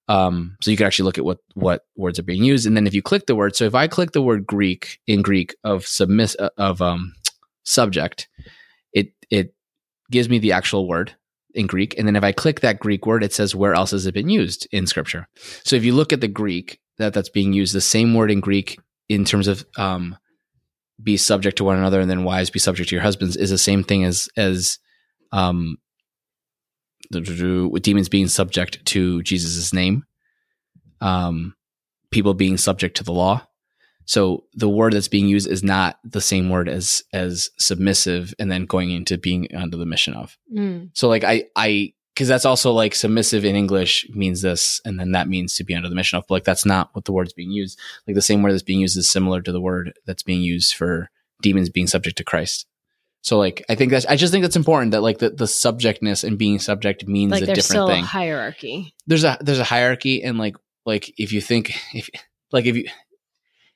Um, 0.08 0.56
so 0.60 0.70
you 0.70 0.76
can 0.76 0.86
actually 0.86 1.04
look 1.04 1.18
at 1.18 1.24
what 1.24 1.38
what 1.54 1.82
words 1.96 2.18
are 2.18 2.24
being 2.24 2.42
used, 2.44 2.66
and 2.66 2.76
then 2.76 2.86
if 2.86 2.94
you 2.94 3.02
click 3.02 3.26
the 3.26 3.36
word, 3.36 3.54
so 3.54 3.64
if 3.64 3.74
I 3.74 3.86
click 3.86 4.12
the 4.12 4.22
word 4.22 4.46
Greek 4.46 4.98
in 5.06 5.22
Greek 5.22 5.54
of 5.62 5.86
submiss 5.86 6.34
uh, 6.38 6.50
of 6.56 6.82
um 6.82 7.14
subject, 7.64 8.28
it 8.92 9.12
it 9.30 9.54
gives 10.10 10.28
me 10.28 10.38
the 10.38 10.52
actual 10.52 10.88
word 10.88 11.14
in 11.54 11.66
Greek, 11.66 11.96
and 11.98 12.06
then 12.08 12.16
if 12.16 12.24
I 12.24 12.32
click 12.32 12.60
that 12.60 12.80
Greek 12.80 13.06
word, 13.06 13.22
it 13.22 13.32
says 13.32 13.54
where 13.54 13.74
else 13.74 13.92
has 13.92 14.06
it 14.06 14.14
been 14.14 14.28
used 14.28 14.66
in 14.72 14.86
Scripture. 14.86 15.28
So 15.64 15.76
if 15.76 15.84
you 15.84 15.94
look 15.94 16.12
at 16.12 16.20
the 16.20 16.28
Greek 16.28 16.80
that 16.98 17.14
that's 17.14 17.28
being 17.30 17.52
used, 17.52 17.74
the 17.74 17.80
same 17.80 18.14
word 18.14 18.30
in 18.30 18.40
Greek 18.40 18.78
in 19.08 19.24
terms 19.24 19.48
of 19.48 19.64
um, 19.76 20.16
be 21.02 21.16
subject 21.16 21.58
to 21.58 21.64
one 21.64 21.78
another, 21.78 22.00
and 22.00 22.10
then 22.10 22.24
wives 22.24 22.50
be 22.50 22.58
subject 22.58 22.88
to 22.88 22.94
your 22.94 23.02
husbands 23.02 23.36
is 23.36 23.50
the 23.50 23.58
same 23.58 23.84
thing 23.84 24.04
as 24.04 24.28
as 24.36 24.78
um, 25.32 25.78
with 27.12 27.82
demons 27.82 28.08
being 28.08 28.28
subject 28.28 28.84
to 28.86 29.22
Jesus' 29.22 29.72
name, 29.72 30.04
um, 31.00 31.54
people 32.10 32.34
being 32.34 32.56
subject 32.56 32.96
to 32.98 33.04
the 33.04 33.12
law. 33.12 33.46
So 34.04 34.44
the 34.54 34.68
word 34.68 34.92
that's 34.92 35.08
being 35.08 35.28
used 35.28 35.46
is 35.46 35.62
not 35.62 35.98
the 36.04 36.20
same 36.20 36.48
word 36.50 36.68
as 36.68 37.02
as 37.12 37.50
submissive, 37.58 38.34
and 38.38 38.50
then 38.50 38.66
going 38.66 38.90
into 38.90 39.18
being 39.18 39.48
under 39.54 39.76
the 39.76 39.86
mission 39.86 40.14
of. 40.14 40.36
Mm. 40.52 40.90
So 40.94 41.08
like 41.08 41.24
I 41.24 41.44
I 41.54 41.92
because 42.20 42.28
that's 42.28 42.44
also 42.44 42.70
like 42.70 42.94
submissive 42.94 43.46
in 43.46 43.56
English 43.56 44.06
means 44.11 44.42
this, 44.42 44.78
and 44.85 45.00
then 45.00 45.12
that 45.12 45.26
means 45.26 45.54
to 45.54 45.64
be 45.64 45.74
under 45.74 45.88
the 45.88 45.94
mission 45.94 46.18
of. 46.18 46.26
But 46.28 46.35
like 46.35 46.44
that's 46.44 46.66
not 46.66 46.90
what 46.92 47.06
the 47.06 47.12
word's 47.12 47.33
being 47.33 47.50
used. 47.50 47.78
Like 48.06 48.14
the 48.14 48.20
same 48.20 48.42
word 48.42 48.52
that's 48.52 48.62
being 48.62 48.80
used 48.80 48.98
is 48.98 49.11
similar 49.11 49.40
to 49.40 49.50
the 49.50 49.61
word 49.61 49.94
that's 50.04 50.22
being 50.22 50.42
used 50.42 50.74
for 50.74 51.09
demons 51.40 51.70
being 51.70 51.87
subject 51.87 52.18
to 52.18 52.24
Christ. 52.24 52.66
So 53.22 53.38
like 53.38 53.64
I 53.70 53.74
think 53.74 53.90
that's 53.90 54.04
I 54.04 54.16
just 54.16 54.35
think 54.35 54.42
that's 54.42 54.54
important 54.54 54.92
that 54.92 55.00
like 55.00 55.16
the, 55.16 55.30
the 55.30 55.46
subjectness 55.46 56.22
and 56.22 56.37
being 56.37 56.59
subject 56.59 57.09
means 57.09 57.33
Like 57.33 57.44
a 57.44 57.54
different 57.54 57.88
thing. 57.88 58.04
a 58.04 58.06
hierarchy. 58.06 58.92
there's 59.06 59.24
a 59.24 59.38
there's 59.40 59.59
a 59.59 59.64
hierarchy 59.64 60.22
and 60.22 60.37
like 60.37 60.56
like 60.85 61.14
if 61.18 61.33
you 61.33 61.40
think 61.40 61.72
if 61.94 62.11
like 62.52 62.66
if 62.66 62.76
you 62.76 62.85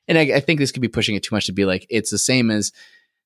and 0.07 0.19
I, 0.19 0.23
I 0.35 0.41
think 0.41 0.61
this 0.61 0.71
could 0.71 0.83
be 0.83 0.89
pushing 0.89 1.15
it 1.15 1.23
too 1.23 1.35
much 1.35 1.47
to 1.47 1.53
be 1.53 1.65
like 1.65 1.87
it's 1.89 2.11
the 2.11 2.19
same 2.19 2.51
as 2.51 2.73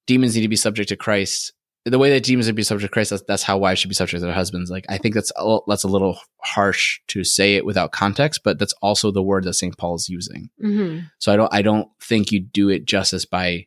demons 0.07 0.37
need 0.37 0.43
to 0.43 0.49
be 0.49 0.55
subject 0.55 0.91
to 0.91 0.97
Christ. 0.97 1.55
The 1.91 1.99
way 1.99 2.11
that 2.11 2.25
demons 2.25 2.47
to 2.47 2.53
be 2.53 2.63
subject 2.63 2.91
to 2.91 2.93
Christ, 2.93 3.11
that's, 3.11 3.23
that's 3.27 3.43
how 3.43 3.59
wives 3.59 3.81
should 3.81 3.89
be 3.89 3.95
subject 3.95 4.21
to 4.21 4.27
their 4.27 4.35
husbands. 4.35 4.71
Like 4.71 4.87
I 4.89 4.99
think 4.99 5.15
that's 5.15 5.33
a, 5.37 5.43
little- 5.45 5.65
that's 5.67 5.85
a 5.85 5.89
little 5.89 6.19
harsh 6.39 7.01
to 7.09 7.25
say 7.25 7.57
it 7.57 7.65
without 7.67 7.93
context, 7.93 8.43
but 8.45 8.59
that's 8.59 8.75
also 8.83 9.11
the 9.11 9.23
word 9.23 9.45
that 9.45 9.55
St. 9.55 9.77
Paul 9.77 9.95
is 9.97 10.09
using. 10.09 10.51
hmm 10.61 11.01
So 11.19 11.33
I 11.33 11.37
don't 11.37 11.53
I 11.55 11.63
don't 11.63 11.89
think 12.01 12.33
you 12.33 12.41
do 12.41 12.69
it 12.69 12.85
justice 12.85 13.25
by 13.25 13.67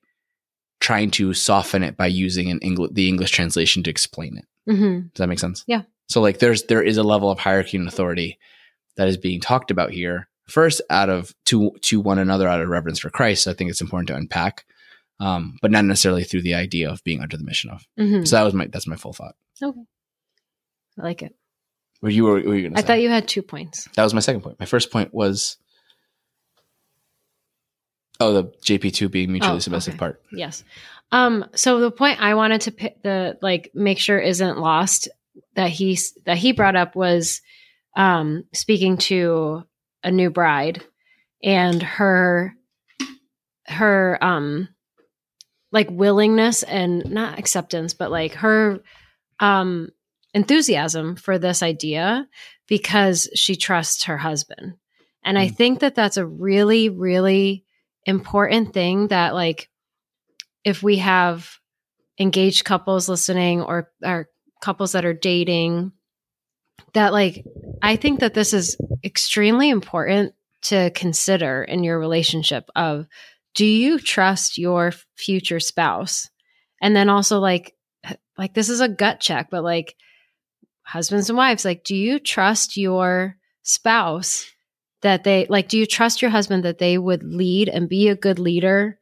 trying 0.80 1.12
to 1.12 1.34
soften 1.34 1.84
it 1.84 1.96
by 1.98 2.08
using 2.08 2.50
an 2.50 2.60
English 2.60 2.92
the 2.94 3.08
English 3.08 3.32
translation 3.32 3.84
to 3.84 3.90
explain 3.90 4.38
it. 4.38 4.46
hmm 4.72 5.00
Does 5.14 5.20
that 5.20 5.28
make 5.28 5.40
sense? 5.40 5.64
Yeah. 5.68 5.84
So 6.10 6.22
like 6.22 6.40
there's 6.40 6.64
there 6.64 6.82
is 6.84 6.98
a 6.98 7.04
level 7.04 7.30
of 7.32 7.40
hierarchy 7.40 7.78
and 7.78 7.88
authority 7.88 8.38
that 8.98 9.08
is 9.08 9.18
being 9.18 9.40
talked 9.40 9.72
about 9.72 9.92
here. 9.92 10.28
First, 10.48 10.82
out 10.90 11.10
of 11.10 11.34
to 11.46 11.72
to 11.84 12.02
one 12.02 12.20
another 12.20 12.48
out 12.48 12.62
of 12.62 12.68
reverence 12.68 13.00
for 13.00 13.10
Christ. 13.10 13.48
I 13.48 13.54
think 13.54 13.70
it's 13.70 13.80
important 13.82 14.08
to 14.10 14.16
unpack, 14.16 14.66
um, 15.22 15.58
but 15.62 15.72
not 15.72 15.86
necessarily 15.86 16.24
through 16.26 16.42
the 16.42 16.56
idea 16.56 16.90
of 16.90 17.04
being 17.04 17.22
under 17.22 17.38
the 17.38 17.44
mission 17.46 17.70
of. 17.70 17.86
hmm 17.98 18.24
So 18.26 18.36
that 18.36 18.44
was 18.44 18.54
my 18.54 18.68
that's 18.68 18.88
my 18.88 18.96
full 18.98 19.14
thought. 19.14 19.36
Okay, 19.64 19.80
I 21.00 21.04
like 21.04 21.22
it. 21.22 21.34
What 22.02 22.12
you 22.14 22.24
were, 22.26 22.34
were 22.42 22.56
you 22.56 22.64
going 22.64 22.76
I 22.78 22.82
say? 22.82 22.88
thought 22.88 23.02
you 23.02 23.10
had 23.10 23.28
two 23.28 23.44
points. 23.44 23.88
that 23.96 24.04
was 24.04 24.14
my 24.14 24.20
second 24.22 24.42
point. 24.42 24.60
My 24.60 24.66
first 24.66 24.92
point 24.92 25.14
was 25.14 25.58
oh 28.20 28.34
the 28.34 28.44
JP 28.66 28.94
two 28.94 29.10
being 29.10 29.32
mutually 29.32 29.58
Oh, 29.58 29.60
submissive 29.60 29.94
okay. 29.94 30.00
part. 30.00 30.22
Yes. 30.32 30.64
Um. 31.12 31.46
So 31.56 31.80
the 31.80 31.92
point 31.92 32.22
I 32.22 32.34
wanted 32.36 32.62
to 32.62 32.72
pi- 32.72 32.96
the 33.04 33.38
like 33.42 33.72
make 33.74 34.00
sure 34.00 34.20
isn't 34.20 34.58
lost 34.60 35.10
that 35.56 35.70
he 35.70 35.98
that 36.26 36.38
he 36.38 36.52
brought 36.54 36.76
up 36.76 36.96
was 36.96 37.42
um 37.96 38.46
speaking 38.54 38.98
to 38.98 39.64
a 40.04 40.10
new 40.12 40.30
bride 40.30 40.84
and 41.44 41.82
her 41.84 42.56
her 43.68 44.18
um 44.24 44.70
like 45.72 45.90
willingness 45.92 46.64
and 46.64 47.10
not 47.12 47.40
acceptance 47.40 47.94
but 47.94 48.12
like 48.12 48.34
her 48.34 48.80
um 49.40 49.90
enthusiasm 50.34 51.16
for 51.16 51.38
this 51.38 51.62
idea 51.64 52.28
because 52.68 53.30
she 53.36 53.56
trusts 53.56 54.04
her 54.06 54.18
husband 54.18 54.76
and 55.24 55.38
i 55.38 55.48
Mm. 55.48 55.56
think 55.56 55.80
that 55.80 55.96
that's 55.96 56.18
a 56.18 56.26
really 56.26 56.90
really 56.90 57.66
important 58.06 58.74
thing 58.74 59.08
that 59.10 59.34
like 59.34 59.70
if 60.64 60.82
we 60.84 60.98
have 60.98 61.50
engaged 62.20 62.66
couples 62.66 63.10
listening 63.10 63.62
or 63.62 63.92
or 64.04 64.28
couples 64.62 64.92
that 64.94 65.06
are 65.06 65.14
dating 65.14 65.92
that 66.94 67.12
like 67.14 67.44
i 67.82 67.96
think 67.96 68.20
that 68.20 68.34
this 68.34 68.54
is 68.54 68.78
extremely 69.04 69.70
important 69.70 70.34
to 70.62 70.92
consider 70.92 71.64
in 71.64 71.84
your 71.84 71.98
relationship 72.00 72.70
of 72.76 73.08
do 73.54 73.66
you 73.66 74.00
trust 74.00 74.58
your 74.58 74.94
future 75.18 75.60
spouse? 75.60 76.30
And 76.82 76.96
then 76.96 77.10
also 77.10 77.40
like 77.40 77.76
like 78.38 78.54
this 78.54 78.70
is 78.70 78.82
a 78.82 78.90
gut 78.90 79.20
check 79.20 79.50
but 79.52 79.64
like 79.64 79.96
husbands 80.82 81.30
and 81.30 81.38
wives 81.38 81.64
like 81.64 81.84
do 81.84 81.96
you 81.96 82.18
trust 82.18 82.76
your 82.76 83.36
spouse 83.62 84.52
that 85.02 85.24
they 85.24 85.46
like 85.50 85.68
do 85.68 85.78
you 85.78 85.86
trust 85.86 86.22
your 86.22 86.32
husband 86.32 86.64
that 86.64 86.80
they 86.80 86.98
would 86.98 87.24
lead 87.24 87.70
and 87.70 87.90
be 87.90 88.08
a 88.08 88.16
good 88.16 88.40
leader? 88.40 88.98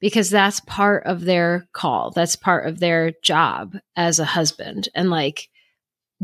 Because 0.00 0.30
that's 0.30 0.60
part 0.60 1.04
of 1.06 1.24
their 1.24 1.66
call. 1.72 2.12
That's 2.12 2.36
part 2.36 2.68
of 2.68 2.78
their 2.78 3.12
job 3.22 3.76
as 3.96 4.20
a 4.20 4.24
husband. 4.24 4.88
And 4.94 5.10
like 5.10 5.48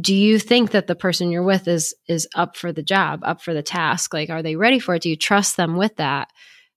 do 0.00 0.14
you 0.14 0.40
think 0.40 0.72
that 0.72 0.88
the 0.88 0.96
person 0.96 1.31
you're 1.31 1.44
with 1.44 1.68
is 1.68 1.94
is 2.09 2.29
up 2.35 2.57
for 2.57 2.72
the 2.72 2.83
job 2.83 3.20
up 3.22 3.40
for 3.40 3.55
the 3.55 3.62
task? 3.62 4.12
Like 4.12 4.31
are 4.31 4.42
they 4.42 4.57
ready 4.57 4.79
for 4.79 4.94
it? 4.94 5.03
Do 5.03 5.11
you 5.11 5.16
trust 5.16 5.57
them 5.57 5.77
with 5.77 5.96
that 5.96 6.29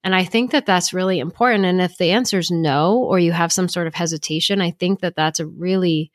and 0.03 0.15
i 0.15 0.23
think 0.23 0.51
that 0.51 0.65
that's 0.65 0.93
really 0.93 1.19
important. 1.19 1.65
And 1.65 1.81
if 1.81 1.97
the 1.97 2.12
answer 2.12 2.39
is 2.39 2.51
no 2.51 2.97
or 2.97 3.19
you 3.19 3.31
have 3.31 3.51
some 3.51 3.67
sort 3.67 3.88
of 3.88 3.93
hesitation 3.93 4.62
i 4.62 4.71
think 4.71 5.01
that 5.01 5.15
that's 5.15 5.39
a 5.39 5.47
really 5.47 6.12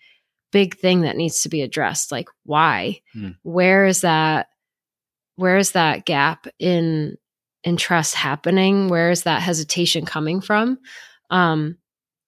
big 0.53 0.77
thing 0.77 1.01
that 1.01 1.17
needs 1.17 1.43
to 1.43 1.49
be 1.49 1.63
addressed. 1.63 2.13
Like 2.13 2.29
why? 2.45 3.01
Hmm. 3.13 3.31
where 3.43 3.87
is 3.87 4.03
that 4.03 4.49
where 5.37 5.57
is 5.57 5.73
that 5.73 6.05
gap 6.05 6.47
in 6.59 7.17
in 7.65 7.77
trust 7.77 8.15
happening? 8.15 8.89
Where 8.89 9.11
is 9.11 9.25
that 9.25 9.43
hesitation 9.43 10.05
coming 10.05 10.41
from? 10.41 10.79
Um 11.31 11.79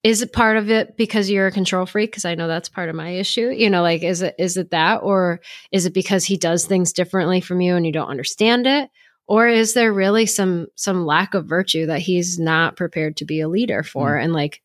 is 0.02 0.20
it 0.20 0.34
part 0.34 0.58
of 0.58 0.70
it 0.70 0.98
because 0.98 1.30
you're 1.30 1.46
a 1.46 1.52
control 1.52 1.86
freak? 1.86 2.10
Because 2.10 2.24
i 2.24 2.34
know 2.34 2.48
that's 2.48 2.68
part 2.68 2.88
of 2.88 2.96
my 2.96 3.10
issue. 3.10 3.50
You 3.50 3.70
know 3.70 3.82
like 3.82 4.02
is 4.02 4.22
it 4.22 4.34
is 4.38 4.56
it 4.56 4.70
that? 4.70 5.02
Or 5.02 5.40
is 5.70 5.86
it 5.86 5.94
because 5.94 6.24
he 6.24 6.36
does 6.36 6.66
things 6.66 6.92
differently 6.92 7.40
from 7.40 7.60
you 7.60 7.76
and 7.76 7.86
you 7.86 7.92
don't 7.92 8.10
understand 8.10 8.66
it 8.66 8.90
or 9.26 9.48
is 9.48 9.74
there 9.74 9.92
really 9.92 10.26
some 10.26 10.66
some 10.74 11.06
lack 11.06 11.34
of 11.34 11.46
virtue 11.46 11.87
that 11.87 12.00
he's 12.00 12.38
not 12.38 12.76
prepared 12.76 13.16
to 13.16 13.24
be 13.24 13.40
a 13.40 13.48
leader 13.48 13.82
for 13.82 14.16
and 14.16 14.32
like 14.32 14.60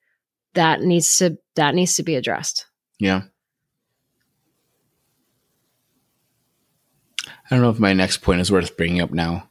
that 0.53 0.81
needs 0.81 1.17
to 1.17 1.37
that 1.55 1.75
needs 1.75 1.95
to 1.95 2.03
be 2.03 2.15
addressed 2.15 2.65
Yeah. 2.99 3.23
I 7.25 7.55
don't 7.55 7.61
know 7.63 7.69
if 7.71 7.79
my 7.79 7.93
next 7.93 8.17
point 8.17 8.41
is 8.41 8.51
worth 8.51 8.77
bringing 8.77 9.01
up 9.01 9.11
now 9.11 9.49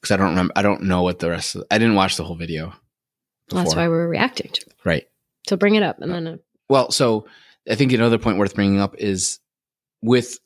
because 0.00 0.12
I 0.12 0.16
don't 0.16 0.30
remember. 0.30 0.52
I 0.56 0.62
don't 0.62 0.82
know 0.82 1.02
what 1.02 1.20
the 1.20 1.30
rest. 1.30 1.54
of 1.54 1.64
I 1.70 1.78
didn't 1.78 1.94
watch 1.94 2.16
the 2.16 2.24
whole 2.24 2.34
video. 2.34 2.74
that's 3.48 3.76
why 3.76 3.86
we're 3.88 4.08
reacting 4.08 4.50
to 4.52 4.60
it. 4.62 4.74
Right. 4.84 5.08
so 5.46 5.56
bring 5.56 5.76
it 5.76 5.84
up 5.84 6.00
and 6.00 6.12
then 6.12 6.26
uh, 6.26 6.36
Well, 6.68 6.90
so 6.90 7.26
I 7.70 7.76
think 7.76 7.92
another 7.92 8.18
point 8.18 8.38
worth 8.38 8.56
bringing 8.56 8.80
up 8.80 8.96
is 8.98 9.38
with 10.00 10.40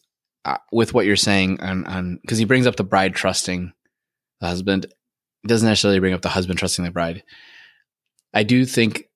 uh, 0.47 0.59
with 0.73 0.95
what 0.95 1.07
you're 1.07 1.17
saying 1.17 1.61
on 1.61 1.85
on 1.87 2.19
because 2.23 2.39
he 2.39 2.45
brings 2.45 2.67
up 2.67 2.77
the 2.77 2.85
bride 2.85 3.15
trusting 3.15 3.73
the 4.41 4.47
husband. 4.47 4.85
It 4.85 5.49
doesn't 5.49 5.69
necessarily 5.69 6.01
bring 6.01 6.15
up 6.15 6.23
the 6.23 6.29
husband 6.29 6.59
trusting 6.59 6.85
the 6.85 6.91
bride. 6.91 7.23
I 8.33 8.43
do 8.45 8.65
think 8.65 9.09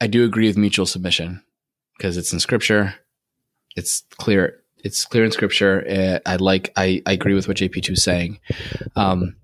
I 0.00 0.06
do 0.06 0.24
agree 0.24 0.46
with 0.46 0.58
mutual 0.58 0.86
submission 0.86 1.42
because 1.96 2.16
it's 2.16 2.32
in 2.32 2.40
scripture. 2.40 2.94
It's 3.76 4.02
clear. 4.18 4.60
It's 4.84 5.04
clear 5.04 5.24
in 5.24 5.32
scripture. 5.32 5.84
Uh, 5.88 6.18
I 6.28 6.36
like. 6.36 6.72
I, 6.76 7.02
I 7.06 7.12
agree 7.12 7.34
with 7.34 7.48
what 7.48 7.56
JP 7.56 7.82
two 7.82 7.92
is 7.92 8.02
saying. 8.02 8.40
Um, 8.96 9.36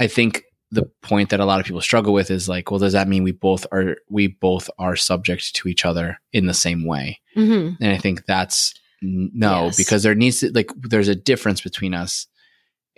I 0.00 0.08
think 0.08 0.44
the 0.72 0.90
point 1.02 1.30
that 1.30 1.40
a 1.40 1.44
lot 1.44 1.60
of 1.60 1.66
people 1.66 1.80
struggle 1.80 2.12
with 2.12 2.30
is 2.30 2.48
like, 2.48 2.70
well, 2.70 2.80
does 2.80 2.92
that 2.92 3.08
mean 3.08 3.22
we 3.22 3.32
both 3.32 3.66
are 3.72 3.96
we 4.08 4.26
both 4.26 4.68
are 4.78 4.96
subject 4.96 5.54
to 5.54 5.68
each 5.68 5.84
other 5.84 6.20
in 6.32 6.46
the 6.46 6.54
same 6.54 6.84
way? 6.84 7.20
mhm. 7.36 7.76
And 7.80 7.92
I 7.92 7.96
think 7.98 8.26
that's 8.26 8.74
no, 9.02 9.66
Yes. 9.66 9.76
because 9.76 10.02
there 10.02 10.14
needs 10.14 10.40
to 10.40 10.50
like 10.52 10.70
there's 10.76 11.08
a 11.08 11.14
difference 11.14 11.60
between 11.60 11.94
us, 11.94 12.26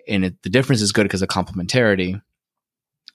and 0.09 0.25
it, 0.25 0.43
the 0.43 0.51
difference 0.51 0.83
is 0.83 0.93
good 0.93 1.05
because 1.05 1.23
of 1.23 1.29
complementarity, 1.29 2.21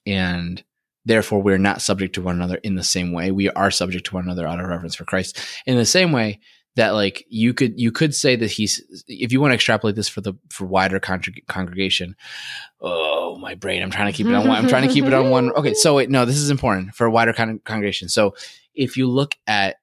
and 0.05 0.63
therefore 1.05 1.41
we're 1.41 1.57
not 1.57 1.81
subject 1.81 2.15
to 2.15 2.21
one 2.21 2.35
another 2.35 2.55
in 2.63 2.75
the 2.75 2.83
same 2.83 3.11
way. 3.11 3.31
We 3.31 3.49
are 3.51 3.71
subject 3.71 4.05
to 4.07 4.15
one 4.15 4.23
another 4.25 4.47
out 4.47 4.59
of 4.59 4.67
reverence 4.67 4.95
for 4.95 5.05
Christ. 5.05 5.39
In 5.65 5.77
the 5.77 5.85
same 5.85 6.11
way 6.11 6.39
that 6.75 6.91
like 6.91 7.25
you 7.27 7.53
could 7.53 7.79
you 7.79 7.91
could 7.91 8.13
say 8.13 8.35
that 8.35 8.51
he's 8.51 9.03
if 9.07 9.31
you 9.31 9.41
want 9.41 9.51
to 9.51 9.55
extrapolate 9.55 9.95
this 9.95 10.07
for 10.07 10.21
the 10.21 10.33
for 10.51 10.65
wider 10.67 10.99
congreg- 10.99 11.43
congregation 11.47 12.15
oh 12.81 13.35
my 13.39 13.55
brain 13.55 13.81
i'm 13.81 13.89
trying 13.89 14.05
to 14.11 14.15
keep 14.15 14.27
it 14.27 14.33
on 14.35 14.47
one 14.47 14.55
i'm 14.57 14.67
trying 14.67 14.87
to 14.87 14.93
keep 14.93 15.03
it 15.05 15.13
on 15.13 15.31
one 15.31 15.49
okay 15.55 15.73
so 15.73 15.95
wait 15.95 16.07
no 16.11 16.23
this 16.23 16.37
is 16.37 16.51
important 16.51 16.93
for 16.93 17.07
a 17.07 17.11
wider 17.11 17.33
con- 17.33 17.59
congregation 17.65 18.07
so 18.07 18.35
if 18.75 18.95
you 18.95 19.07
look 19.07 19.33
at 19.47 19.77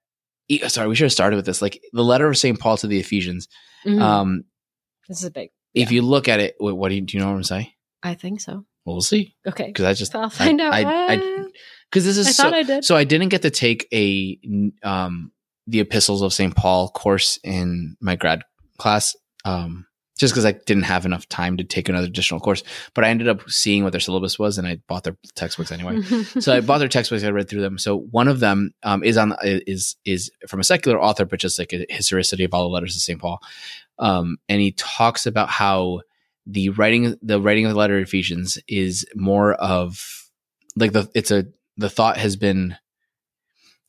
sorry 0.68 0.88
we 0.88 0.94
should 0.94 1.04
have 1.04 1.12
started 1.12 1.36
with 1.36 1.46
this 1.46 1.62
like 1.62 1.80
the 1.92 2.02
letter 2.04 2.28
of 2.28 2.36
st 2.36 2.58
paul 2.60 2.76
to 2.76 2.86
the 2.86 2.98
ephesians 3.00 3.48
Mhm. 3.86 4.00
um 4.00 4.44
this 5.08 5.18
is 5.18 5.24
a 5.24 5.30
big. 5.30 5.50
if 5.74 5.90
you 5.92 6.02
look 6.02 6.28
at 6.28 6.40
it 6.40 6.54
wait, 6.60 6.72
what 6.72 6.88
do 6.88 6.94
you 6.94 7.00
do 7.02 7.16
you 7.16 7.22
know 7.22 7.30
what 7.30 7.36
i'm 7.36 7.44
saying 7.44 7.68
I 8.02 8.14
think 8.14 8.40
so. 8.42 8.52
well, 8.84 8.96
we'll 8.96 9.00
see 9.00 9.34
Okay. 9.46 9.66
because 9.68 9.84
i 9.86 9.94
just 9.94 10.14
I'll 10.14 10.28
find 10.30 10.60
out. 10.60 10.72
I- 10.74 11.16
what? 11.16 11.52
because 11.90 12.04
this 12.04 12.18
is 12.18 12.26
I 12.26 12.30
so, 12.32 12.42
thought 12.44 12.54
I 12.54 12.62
did. 12.62 12.84
so 12.84 12.96
I 12.96 13.04
didn't 13.04 13.28
get 13.30 13.42
to 13.42 13.50
take 13.50 13.86
a 13.92 14.38
um 14.82 15.32
the 15.66 15.80
epistles 15.80 16.20
of 16.20 16.32
St. 16.34 16.54
Paul 16.54 16.90
course 16.90 17.38
in 17.42 17.96
my 18.00 18.16
grad 18.16 18.42
class 18.78 19.14
um 19.46 19.86
just 20.24 20.32
because 20.32 20.46
I 20.46 20.52
didn't 20.52 20.84
have 20.84 21.04
enough 21.04 21.28
time 21.28 21.58
to 21.58 21.64
take 21.64 21.90
another 21.90 22.06
additional 22.06 22.40
course. 22.40 22.62
But 22.94 23.04
I 23.04 23.08
ended 23.08 23.28
up 23.28 23.50
seeing 23.50 23.84
what 23.84 23.92
their 23.92 24.00
syllabus 24.00 24.38
was, 24.38 24.56
and 24.56 24.66
I 24.66 24.80
bought 24.88 25.04
their 25.04 25.18
textbooks 25.34 25.70
anyway. 25.70 26.00
so 26.40 26.56
I 26.56 26.60
bought 26.60 26.78
their 26.78 26.88
textbooks. 26.88 27.24
I 27.24 27.28
read 27.28 27.50
through 27.50 27.60
them. 27.60 27.76
So 27.76 27.98
one 27.98 28.26
of 28.26 28.40
them 28.40 28.72
um, 28.82 29.04
is 29.04 29.18
on 29.18 29.36
is 29.42 29.96
is 30.06 30.30
from 30.48 30.60
a 30.60 30.64
secular 30.64 30.98
author, 30.98 31.26
but 31.26 31.40
just 31.40 31.58
like 31.58 31.74
a 31.74 31.84
historicity 31.90 32.44
of 32.44 32.54
all 32.54 32.62
the 32.62 32.72
letters 32.72 32.96
of 32.96 33.02
St. 33.02 33.20
Paul. 33.20 33.38
Um, 33.98 34.38
and 34.48 34.62
he 34.62 34.72
talks 34.72 35.26
about 35.26 35.50
how 35.50 36.00
the 36.46 36.70
writing 36.70 37.16
the 37.20 37.38
writing 37.38 37.66
of 37.66 37.72
the 37.72 37.78
letter 37.78 37.98
of 37.98 38.04
Ephesians 38.04 38.56
is 38.66 39.06
more 39.14 39.52
of 39.52 40.30
like 40.74 40.92
the 40.92 41.10
it's 41.14 41.30
a 41.30 41.44
the 41.76 41.90
thought 41.90 42.16
has 42.16 42.36
been 42.36 42.76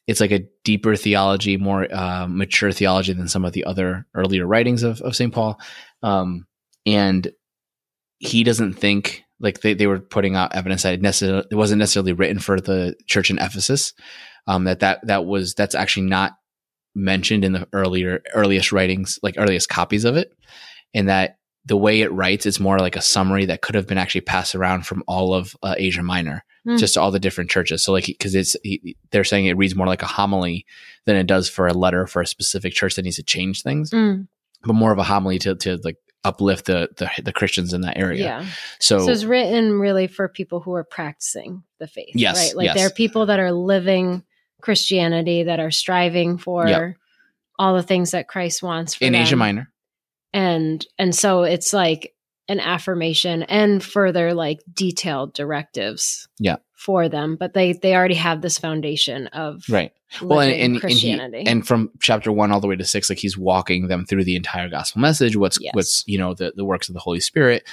it's 0.07 0.21
like 0.21 0.31
a 0.31 0.47
deeper 0.63 0.95
theology, 0.95 1.57
more 1.57 1.91
uh, 1.91 2.27
mature 2.27 2.71
theology 2.71 3.13
than 3.13 3.27
some 3.27 3.43
of 3.43 3.53
the 3.53 3.65
other 3.65 4.05
earlier 4.13 4.45
writings 4.45 4.83
of, 4.83 5.01
of 5.01 5.15
St. 5.15 5.33
Paul. 5.33 5.59
Um, 6.05 6.45
and 6.85 7.31
he 8.19 8.43
doesn't 8.43 8.73
think 8.73 9.23
like 9.39 9.61
they, 9.61 9.73
they 9.73 9.87
were 9.87 9.99
putting 9.99 10.35
out 10.35 10.55
evidence 10.55 10.83
that 10.83 10.93
it, 10.93 11.01
necessarily, 11.01 11.45
it 11.51 11.55
wasn't 11.55 11.79
necessarily 11.79 12.13
written 12.13 12.39
for 12.39 12.59
the 12.61 12.95
church 13.07 13.29
in 13.29 13.37
Ephesus. 13.39 13.93
Um, 14.47 14.65
that 14.65 14.79
that 14.81 15.05
that 15.07 15.25
was 15.25 15.55
that's 15.55 15.75
actually 15.75 16.05
not 16.07 16.33
mentioned 16.93 17.43
in 17.43 17.51
the 17.53 17.67
earlier 17.73 18.21
earliest 18.33 18.71
writings, 18.71 19.19
like 19.23 19.35
earliest 19.37 19.67
copies 19.69 20.05
of 20.05 20.15
it, 20.15 20.31
and 20.93 21.09
that 21.09 21.37
the 21.65 21.75
way 21.75 22.01
it 22.01 22.11
writes 22.11 22.45
is 22.45 22.59
more 22.59 22.77
like 22.77 22.95
a 22.95 23.01
summary 23.01 23.45
that 23.45 23.61
could 23.61 23.73
have 23.75 23.87
been 23.87 23.97
actually 23.97 24.21
passed 24.21 24.53
around 24.53 24.85
from 24.85 25.03
all 25.07 25.33
of 25.33 25.55
uh, 25.63 25.73
Asia 25.77 26.03
Minor, 26.03 26.43
Hmm. 26.65 26.77
just 26.77 26.93
to 26.95 27.01
all 27.01 27.11
the 27.11 27.19
different 27.19 27.49
churches. 27.51 27.83
So 27.83 27.91
like 27.91 28.05
because 28.05 28.33
it's 28.35 28.55
he, 28.63 28.95
they're 29.11 29.23
saying 29.23 29.45
it 29.45 29.57
reads 29.57 29.75
more 29.75 29.85
like 29.87 30.01
a 30.03 30.07
homily 30.07 30.65
than 31.05 31.15
it 31.15 31.27
does 31.27 31.49
for 31.49 31.67
a 31.67 31.73
letter 31.73 32.07
for 32.07 32.21
a 32.21 32.27
specific 32.27 32.73
church 32.73 32.95
that 32.95 33.03
needs 33.03 33.17
to 33.17 33.23
change 33.23 33.61
things, 33.63 33.91
Mm, 33.91 34.27
but 34.65 34.73
more 34.73 34.91
of 34.91 34.97
a 34.97 35.03
homily 35.03 35.39
to 35.39 35.55
to 35.55 35.77
like 35.83 35.97
uplift 36.23 36.65
the 36.65 36.89
the, 36.97 37.09
the 37.23 37.31
Christians 37.33 37.73
in 37.73 37.81
that 37.81 37.97
area. 37.97 38.23
yeah. 38.23 38.45
So, 38.79 39.05
So 39.05 39.11
it's 39.11 39.25
written 39.25 39.79
really 39.79 40.07
for 40.07 40.27
people 40.27 40.59
who 40.59 40.73
are 40.73 40.83
practicing 40.83 41.63
the 41.79 41.87
faith. 41.87 42.13
Yes, 42.15 42.37
Right. 42.47 42.55
Like 42.55 42.65
yes. 42.65 42.75
there 42.75 42.87
are 42.87 42.91
people 42.91 43.27
that 43.27 43.39
are 43.39 43.51
living 43.51 44.23
Christianity 44.61 45.43
that 45.43 45.59
are 45.59 45.69
striving 45.71 46.37
for 46.39 46.67
Yep. 46.67 46.95
all 47.59 47.75
the 47.75 47.83
things 47.83 48.11
that 48.11 48.27
Christ 48.27 48.63
wants 48.63 48.95
for 48.95 49.05
in 49.05 49.13
Asia. 49.13 49.35
Minor, 49.35 49.71
And 50.33 50.85
and 50.97 51.13
so 51.15 51.43
it's 51.43 51.71
like 51.73 52.13
an 52.47 52.59
affirmation 52.59 53.43
and 53.43 53.83
further 53.83 54.33
like 54.33 54.59
detailed 54.73 55.33
directives 55.33 56.27
Yeah. 56.39 56.57
For 56.75 57.09
them. 57.09 57.35
But 57.35 57.53
they 57.53 57.73
they 57.73 57.95
already 57.95 58.15
have 58.15 58.41
this 58.41 58.57
foundation 58.57 59.27
of 59.27 59.63
right? 59.69 59.91
Well, 60.21 60.39
and 60.41 60.51
and, 60.51 60.61
and, 60.61 60.73
he, 60.75 60.79
Christianity. 60.79 61.43
and 61.47 61.65
from 61.67 61.89
chapter 61.99 62.31
one 62.31 62.51
all 62.51 62.59
the 62.61 62.67
way 62.67 62.75
to 62.75 62.85
six, 62.85 63.09
like 63.09 63.19
he's 63.19 63.37
walking 63.37 63.87
them 63.87 64.05
through 64.05 64.23
the 64.25 64.35
entire 64.35 64.69
gospel 64.69 65.01
message. 65.01 65.35
What's 65.35 65.57
Yes. 65.59 65.73
what's 65.73 66.03
you 66.07 66.17
know 66.17 66.33
the 66.33 66.53
the 66.55 66.65
works 66.65 66.87
of 66.89 66.93
the 66.93 66.99
Holy 67.01 67.19
Spirit, 67.19 67.67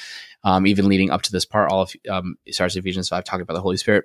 um, 0.45 0.67
even 0.67 0.89
leading 0.89 1.11
up 1.11 1.23
to 1.23 1.33
this 1.33 1.45
part. 1.45 1.71
All 1.71 1.83
of 1.83 1.93
um, 2.09 2.37
starts 2.51 2.77
Ephesians 2.77 3.09
five 3.09 3.25
talking 3.25 3.43
about 3.43 3.55
the 3.55 3.61
Holy 3.61 3.77
Spirit. 3.77 4.05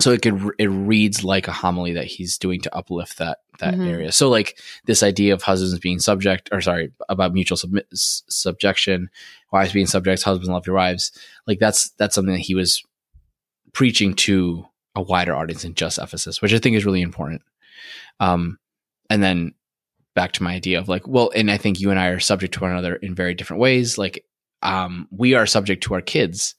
So 0.00 0.10
it 0.10 0.22
could 0.22 0.40
it 0.58 0.66
reads 0.68 1.22
like 1.22 1.46
a 1.46 1.52
homily 1.52 1.92
that 1.92 2.06
he's 2.06 2.38
doing 2.38 2.60
to 2.62 2.74
uplift 2.74 3.18
that 3.18 3.38
that 3.60 3.74
Mhm. 3.74 3.86
area. 3.88 4.10
So 4.12 4.28
like 4.30 4.58
this 4.86 5.02
idea 5.02 5.34
of 5.34 5.42
husbands 5.42 5.78
being 5.78 5.98
subject, 6.00 6.48
or 6.50 6.60
sorry, 6.62 6.90
about 7.08 7.34
mutual 7.34 7.56
submit, 7.58 7.86
subjection, 7.92 9.10
wives 9.52 9.72
being 9.72 9.86
subjects, 9.86 10.22
husbands 10.22 10.48
love 10.48 10.66
your 10.66 10.76
wives. 10.76 11.12
Like 11.46 11.58
that's 11.58 11.90
that's 11.90 12.14
something 12.14 12.32
that 12.32 12.40
he 12.40 12.54
was 12.54 12.82
preaching 13.72 14.14
to 14.14 14.66
a 14.94 15.02
wider 15.02 15.34
audience 15.34 15.62
than 15.62 15.74
just 15.74 15.98
Ephesus, 15.98 16.42
which 16.42 16.52
I 16.52 16.58
think 16.58 16.76
is 16.76 16.84
really 16.84 17.02
important. 17.02 17.42
Um, 18.20 18.58
and 19.08 19.22
then 19.22 19.54
back 20.14 20.32
to 20.32 20.42
my 20.42 20.52
idea 20.54 20.78
of 20.78 20.88
like, 20.88 21.06
well, 21.08 21.30
and 21.34 21.50
I 21.50 21.56
think 21.56 21.80
you 21.80 21.90
and 21.90 21.98
I 21.98 22.08
are 22.08 22.20
subject 22.20 22.54
to 22.54 22.60
one 22.60 22.70
another 22.70 22.96
in 22.96 23.14
very 23.14 23.34
different 23.34 23.60
ways. 23.60 23.96
Like, 23.98 24.24
um, 24.62 25.08
we 25.10 25.34
are 25.34 25.46
subject 25.46 25.84
to 25.84 25.94
our 25.94 26.02
kids 26.02 26.54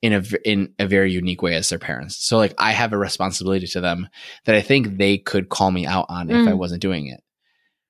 in 0.00 0.12
a 0.12 0.22
in 0.44 0.72
a 0.78 0.86
very 0.86 1.10
unique 1.12 1.42
way 1.42 1.54
as 1.54 1.68
their 1.68 1.78
parents. 1.78 2.16
So 2.24 2.36
like, 2.36 2.54
I 2.58 2.72
have 2.72 2.92
a 2.92 2.98
responsibility 2.98 3.66
to 3.68 3.80
them 3.80 4.08
that 4.44 4.54
I 4.54 4.60
think 4.60 4.96
they 4.96 5.18
could 5.18 5.48
call 5.48 5.70
me 5.70 5.86
out 5.86 6.06
on 6.08 6.30
if 6.30 6.46
I 6.48 6.52
Mm. 6.52 6.58
wasn't 6.58 6.82
doing 6.82 7.06
it. 7.08 7.20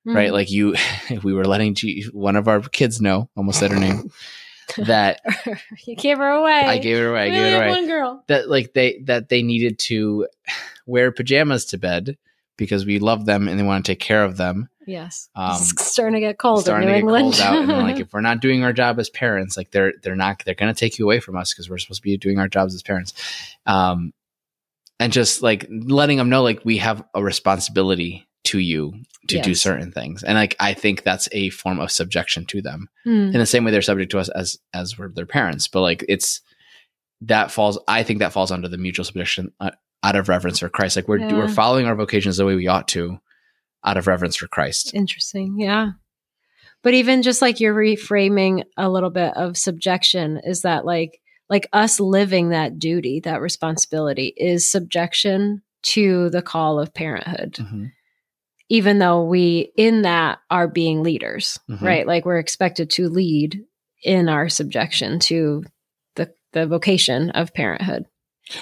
Mm. 0.07 0.15
Right? 0.15 0.33
Like 0.33 0.49
you, 0.49 0.73
if 1.09 1.23
we 1.23 1.33
were 1.33 1.45
letting 1.45 1.75
G- 1.75 2.05
one 2.13 2.35
of 2.35 2.47
our 2.47 2.61
kids 2.61 2.99
know, 3.01 3.29
almost 3.37 3.59
said 3.59 3.71
her 3.71 3.79
name, 3.79 4.09
that 4.77 5.21
you 5.85 5.95
gave 5.95 6.17
her 6.17 6.29
away. 6.29 6.61
I 6.65 6.77
gave 6.77 6.97
it 6.97 7.05
away. 7.07 7.21
I 7.21 7.29
gave 7.29 7.55
away. 7.55 7.69
One 7.69 7.87
girl. 7.87 8.23
that 8.27 8.49
like 8.49 8.73
they 8.73 8.99
that 9.05 9.29
they 9.29 9.41
needed 9.41 9.79
to 9.79 10.27
wear 10.85 11.11
pajamas 11.11 11.65
to 11.65 11.77
bed 11.77 12.17
because 12.57 12.85
we 12.85 12.99
love 12.99 13.25
them 13.25 13.47
and 13.47 13.59
they 13.59 13.63
want 13.63 13.85
to 13.85 13.91
take 13.91 13.99
care 13.99 14.23
of 14.23 14.37
them. 14.37 14.69
Yes. 14.87 15.29
Um, 15.35 15.57
it's 15.59 15.85
starting 15.91 16.13
to 16.13 16.19
get 16.19 16.37
cold 16.37 16.61
starting 16.61 16.87
in 16.87 16.93
New 16.93 17.01
to 17.01 17.11
get 17.11 17.17
England. 17.17 17.35
cold 17.35 17.41
out, 17.41 17.69
and 17.69 17.87
like, 17.87 17.99
if 17.99 18.13
we're 18.13 18.21
not 18.21 18.39
doing 18.39 18.63
our 18.63 18.73
job 18.73 18.99
as 18.99 19.09
parents, 19.09 19.57
like 19.57 19.71
they're 19.71 19.93
they're 20.03 20.15
not 20.15 20.43
they're 20.45 20.55
going 20.55 20.73
to 20.73 20.79
take 20.79 20.99
you 20.99 21.05
away 21.05 21.19
from 21.19 21.35
us 21.35 21.53
because 21.53 21.69
we're 21.69 21.77
supposed 21.77 22.01
to 22.01 22.03
be 22.03 22.17
doing 22.17 22.39
our 22.39 22.47
jobs 22.47 22.75
as 22.75 22.83
parents. 22.83 23.13
Um, 23.65 24.13
and 24.99 25.11
just 25.11 25.41
like 25.41 25.67
letting 25.69 26.17
them 26.17 26.29
know, 26.29 26.43
like 26.43 26.63
we 26.63 26.77
have 26.77 27.03
a 27.13 27.21
responsibility 27.23 28.24
to 28.45 28.59
you 28.59 28.93
to 29.27 29.41
do 29.41 29.55
certain 29.55 29.91
things, 29.91 30.23
and 30.23 30.35
like 30.37 30.55
I 30.59 30.73
think 30.73 31.03
that's 31.03 31.27
a 31.31 31.49
form 31.49 31.79
of 31.79 31.91
subjection 31.91 32.45
to 32.47 32.61
them 32.61 32.87
Hmm. 33.03 33.09
in 33.33 33.33
the 33.39 33.45
same 33.45 33.63
way 33.65 33.71
they're 33.71 33.81
subject 33.81 34.11
to 34.11 34.19
us 34.19 34.29
as 34.29 34.57
as 34.73 34.97
we're 34.97 35.09
their 35.09 35.25
parents 35.25 35.67
but 35.67 35.81
like 35.81 36.05
it's 36.07 36.41
that 37.21 37.49
falls 37.51 37.79
i 37.87 38.03
think 38.03 38.19
that 38.19 38.33
falls 38.33 38.51
under 38.51 38.67
the 38.67 38.77
mutual 38.77 39.05
subjection 39.05 39.51
uh, 39.59 39.71
out 40.03 40.15
of 40.15 40.27
reverence 40.29 40.59
for 40.59 40.69
christ 40.69 40.95
like 40.95 41.07
we're 41.07 41.17
Yeah. 41.19 41.33
we're 41.33 41.47
following 41.47 41.85
our 41.87 41.95
vocations 41.95 42.37
the 42.37 42.45
way 42.45 42.55
we 42.55 42.67
ought 42.67 42.87
to 42.89 43.17
out 43.83 43.97
of 43.97 44.05
reverence 44.07 44.35
for 44.35 44.47
christ 44.47 44.93
Interesting. 44.93 45.59
Yeah. 45.59 45.91
But 46.83 46.93
even 46.93 47.23
just 47.23 47.41
like 47.41 47.59
you're 47.59 47.73
reframing 47.73 48.63
a 48.77 48.89
little 48.89 49.09
bit 49.09 49.35
of 49.35 49.57
subjection 49.57 50.39
is 50.43 50.61
that 50.61 50.85
like 50.85 51.19
like 51.49 51.67
us 51.73 51.99
living 51.99 52.49
that 52.49 52.77
duty, 52.79 53.21
that 53.21 53.41
responsibility 53.41 54.33
is 54.37 54.69
subjection 54.69 55.61
to 55.83 56.29
the 56.31 56.41
call 56.41 56.79
of 56.79 56.93
parenthood. 56.93 57.57
Even 58.69 58.99
though 58.99 59.23
we 59.23 59.71
in 59.77 60.01
that 60.03 60.39
are 60.49 60.67
being 60.67 61.03
leaders, 61.03 61.59
Mhm. 61.69 61.81
right? 61.81 62.07
Like 62.07 62.25
we're 62.25 62.39
expected 62.39 62.89
to 62.91 63.09
lead 63.09 63.61
in 64.03 64.27
our 64.29 64.49
subjection 64.49 65.19
to 65.19 65.63
the 66.15 66.33
the 66.53 66.65
vocation 66.67 67.29
of 67.31 67.53
parenthood. 67.53 68.05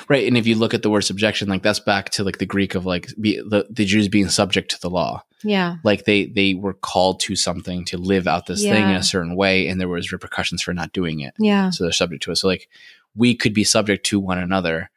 right 0.08 0.26
and 0.26 0.38
if 0.38 0.48
you 0.48 0.56
look 0.56 0.74
at 0.74 0.82
the 0.82 0.90
word 0.90 1.02
subjection 1.02 1.50
like 1.50 1.62
that's 1.62 1.82
back 1.82 2.10
to 2.10 2.24
like 2.24 2.38
the 2.38 2.46
greek 2.46 2.74
of 2.74 2.86
like 2.86 3.10
be, 3.20 3.36
the, 3.42 3.68
the 3.70 3.84
jews 3.84 4.08
being 4.08 4.30
subject 4.30 4.72
to 4.72 4.80
the 4.80 4.90
law 4.90 5.22
Yeah. 5.44 5.76
like 5.84 6.06
they 6.06 6.28
they 6.28 6.54
were 6.54 6.74
called 6.74 7.20
to 7.22 7.36
something 7.36 7.84
to 7.88 7.98
live 7.98 8.26
out 8.26 8.46
this 8.46 8.62
thing 8.64 8.82
in 8.92 8.96
a 8.96 9.04
certain 9.04 9.36
way 9.36 9.68
and 9.68 9.82
there 9.82 9.90
was 9.90 10.14
repercussions 10.14 10.62
for 10.62 10.74
not 10.74 10.94
doing 10.94 11.20
it 11.20 11.34
Yeah. 11.38 11.70
so 11.70 11.84
they're 11.84 11.92
subject 11.92 12.24
to 12.24 12.32
it. 12.32 12.38
So 12.38 12.48
like 12.48 12.70
we 13.14 13.36
could 13.36 13.54
be 13.54 13.66
subject 13.66 14.06
to 14.06 14.22
one 14.22 14.38
another 14.40 14.90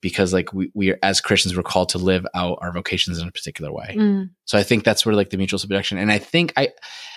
because 0.00 0.32
like 0.32 0.52
we, 0.52 0.70
we 0.74 0.90
are, 0.90 0.98
as 1.02 1.20
Christians 1.20 1.56
we're 1.56 1.62
called 1.62 1.88
to 1.90 1.98
live 1.98 2.26
out 2.34 2.58
our 2.60 2.72
vocations 2.72 3.18
in 3.18 3.28
a 3.28 3.32
particular 3.32 3.72
way. 3.72 3.94
Mm. 3.96 4.30
So 4.44 4.58
I 4.58 4.62
think 4.62 4.84
that's 4.84 5.04
where 5.04 5.14
like 5.14 5.30
the 5.30 5.38
mutual 5.38 5.58
subjection. 5.58 5.98
And 5.98 6.12
I 6.12 6.18
think 6.18 6.52
I 6.56 6.70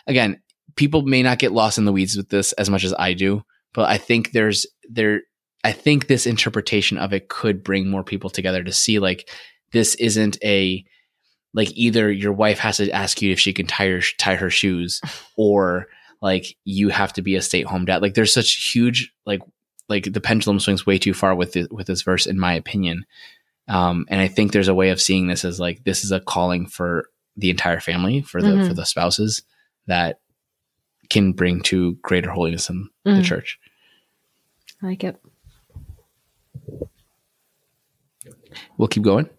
again, 0.08 0.42
people 0.76 1.02
may 1.02 1.24
not 1.24 1.40
get 1.40 1.52
lost 1.52 1.78
in 1.78 1.86
the 1.86 1.92
weeds 1.92 2.16
with 2.16 2.30
this 2.30 2.54
as 2.54 2.70
much 2.70 2.84
as 2.84 2.94
I 2.98 3.14
do, 3.14 3.44
but 3.74 3.90
I 3.90 3.98
think 3.98 4.32
there's 4.32 4.66
there 4.90 5.22
I 5.64 5.72
think 5.72 6.08
this 6.08 6.26
interpretation 6.26 6.98
of 6.98 7.14
it 7.14 7.30
could 7.30 7.64
bring 7.64 7.90
more 7.90 8.04
people 8.04 8.30
together 8.30 8.64
to 8.64 8.72
see 8.72 9.00
like 9.00 9.30
this 9.72 9.96
isn't 9.96 10.38
a 10.44 10.86
like 11.54 11.72
either 11.76 12.12
your 12.12 12.32
wife 12.32 12.60
has 12.60 12.78
to 12.78 12.90
ask 12.92 13.22
you 13.22 13.32
if 13.32 13.40
she 13.40 13.54
can 13.54 13.68
tie 13.68 13.88
her 13.88 14.02
tie 14.18 14.36
her 14.36 14.50
shoes 14.50 15.02
or 15.38 15.88
like 16.22 16.56
you 16.66 16.90
have 16.90 17.14
to 17.14 17.22
be 17.22 17.36
a 17.36 17.42
stay 17.42 17.62
at 17.62 17.68
home 17.68 17.86
dad. 17.86 18.02
Like 18.02 18.14
there's 18.14 18.34
such 18.34 18.72
huge 18.72 19.12
like 19.26 19.42
like 19.90 20.12
the 20.14 20.22
pendulum 20.22 20.60
swings 20.60 20.86
way 20.86 20.98
too 20.98 21.14
far 21.14 21.34
with 21.36 21.56
it, 21.58 21.72
with 21.72 21.88
this 21.88 22.02
verse 22.04 22.26
in 22.28 22.40
my 22.40 22.54
opinion. 22.54 23.06
Um, 23.68 24.06
and 24.10 24.22
I 24.22 24.28
think 24.28 24.52
there's 24.52 24.68
a 24.68 24.74
way 24.74 24.90
of 24.90 25.02
seeing 25.02 25.28
this 25.28 25.44
as 25.46 25.60
like 25.60 25.84
this 25.84 26.04
is 26.04 26.12
a 26.12 26.20
calling 26.20 26.66
for 26.68 27.10
the 27.38 27.50
entire 27.50 27.80
family 27.80 28.22
for 28.22 28.42
the 28.42 28.48
Mhm. 28.50 28.68
for 28.68 28.74
the 28.74 28.86
spouses 28.86 29.44
that 29.88 30.20
can 31.10 31.32
bring 31.34 31.62
to 31.64 31.94
greater 32.02 32.30
holiness 32.32 32.70
in 32.70 32.90
the 33.04 33.12
Mm. 33.12 33.24
church. 33.26 33.60
I 34.82 34.86
like 34.88 35.04
it. 35.04 35.22
We'll 38.78 38.88
keep 38.88 39.04
going. 39.04 39.30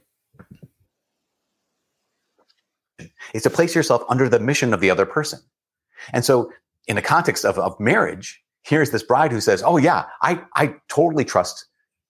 is 3.33 3.43
to 3.45 3.51
place 3.51 3.75
yourself 3.75 4.03
under 4.09 4.29
the 4.29 4.41
mission 4.41 4.75
of 4.75 4.81
the 4.81 4.91
other 4.91 5.07
person. 5.07 5.39
And 6.13 6.25
so 6.25 6.53
in 6.89 6.97
the 6.97 7.03
context 7.03 7.45
of, 7.45 7.59
of 7.59 7.79
marriage, 7.79 8.43
here's 8.63 8.91
this 8.91 9.03
bride 9.03 9.33
who 9.33 9.41
says, 9.41 9.63
Oh 9.65 9.77
yeah, 9.77 10.07
I, 10.23 10.43
I 10.57 10.75
totally 10.89 11.25
trust 11.25 11.67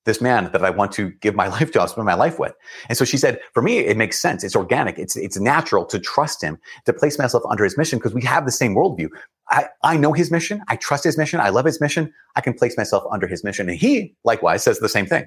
this 0.06 0.20
man 0.20 0.50
that 0.52 0.64
I 0.64 0.70
want 0.70 0.92
to 0.92 1.10
give 1.20 1.34
my 1.34 1.48
life 1.56 1.72
to, 1.72 1.80
I'll 1.80 1.88
spend 1.88 2.06
my 2.06 2.14
life 2.14 2.38
with. 2.38 2.52
And 2.88 2.96
so 2.96 3.04
she 3.04 3.16
said, 3.16 3.38
for 3.52 3.62
me, 3.62 3.78
it 3.78 3.96
makes 3.96 4.20
sense. 4.20 4.42
It's 4.42 4.56
organic. 4.56 4.98
It's, 4.98 5.16
it's 5.16 5.38
natural 5.38 5.84
to 5.86 5.98
trust 5.98 6.42
him, 6.42 6.58
to 6.86 6.92
place 6.92 7.18
myself 7.18 7.42
under 7.48 7.64
his 7.64 7.76
mission 7.76 7.98
because 7.98 8.14
we 8.14 8.22
have 8.22 8.44
the 8.44 8.52
same 8.52 8.74
worldview. 8.74 9.08
I, 9.50 9.66
I 9.82 9.96
know 9.96 10.12
his 10.12 10.30
mission. 10.30 10.62
I 10.68 10.76
trust 10.76 11.04
his 11.04 11.18
mission. 11.18 11.40
I 11.40 11.50
love 11.50 11.64
his 11.64 11.80
mission. 11.80 12.12
I 12.36 12.40
can 12.40 12.54
place 12.54 12.76
myself 12.76 13.04
under 13.10 13.26
his 13.26 13.44
mission. 13.44 13.68
And 13.68 13.78
he 13.78 14.14
likewise 14.24 14.62
says 14.62 14.78
the 14.78 14.88
same 14.88 15.06
thing 15.06 15.26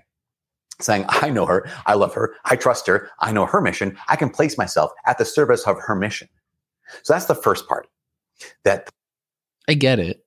saying, 0.79 1.05
I 1.07 1.29
know 1.29 1.45
her. 1.45 1.69
I 1.85 1.93
love 1.93 2.13
her. 2.15 2.35
I 2.45 2.55
trust 2.55 2.87
her. 2.87 3.09
I 3.19 3.31
know 3.31 3.45
her 3.45 3.61
mission. 3.61 3.97
I 4.07 4.15
can 4.15 4.29
place 4.29 4.57
myself 4.57 4.91
at 5.05 5.17
the 5.17 5.25
service 5.25 5.67
of 5.67 5.77
her 5.79 5.95
mission. 5.95 6.27
So 7.03 7.13
that's 7.13 7.25
the 7.25 7.35
first 7.35 7.67
part 7.67 7.87
that 8.63 8.89
I 9.67 9.75
get 9.75 9.99
it. 9.99 10.22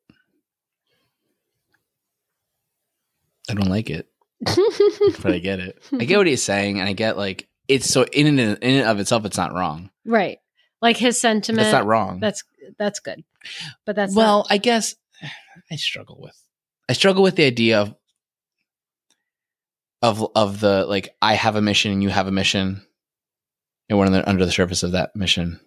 I 3.48 3.54
don't 3.54 3.68
like 3.68 3.90
it, 3.90 4.08
but 4.40 5.32
I 5.32 5.38
get 5.38 5.60
it. 5.60 5.82
I 5.92 6.04
get 6.04 6.18
what 6.18 6.26
he's 6.26 6.42
saying, 6.42 6.80
and 6.80 6.88
I 6.88 6.92
get 6.92 7.16
like 7.16 7.48
it's 7.68 7.88
so 7.88 8.04
in 8.04 8.26
and 8.26 8.40
in 8.40 8.56
and 8.62 8.88
of 8.88 8.98
itself, 9.00 9.24
it's 9.24 9.36
not 9.36 9.52
wrong. 9.54 9.90
right. 10.04 10.38
Like 10.82 10.98
his 10.98 11.18
sentiment. 11.18 11.64
That's 11.64 11.72
not 11.72 11.86
wrong. 11.86 12.20
That's 12.20 12.44
that's 12.78 13.00
good. 13.00 13.24
But 13.86 13.96
that's 13.96 14.14
well, 14.14 14.38
not- 14.38 14.46
I 14.50 14.58
guess 14.58 14.94
I 15.70 15.76
struggle 15.76 16.18
with. 16.20 16.36
I 16.88 16.92
struggle 16.92 17.22
with 17.22 17.36
the 17.36 17.44
idea 17.46 17.80
of 17.80 17.94
of 20.02 20.26
of 20.36 20.60
the 20.60 20.84
like 20.86 21.16
I 21.22 21.34
have 21.34 21.56
a 21.56 21.62
mission 21.62 21.92
and 21.92 22.02
you 22.02 22.10
have 22.10 22.26
a 22.26 22.32
mission, 22.32 22.82
and 23.88 23.98
we're 23.98 24.06
under, 24.06 24.22
under 24.26 24.44
the 24.44 24.52
surface 24.52 24.82
of 24.82 24.92
that 24.92 25.16
mission. 25.16 25.58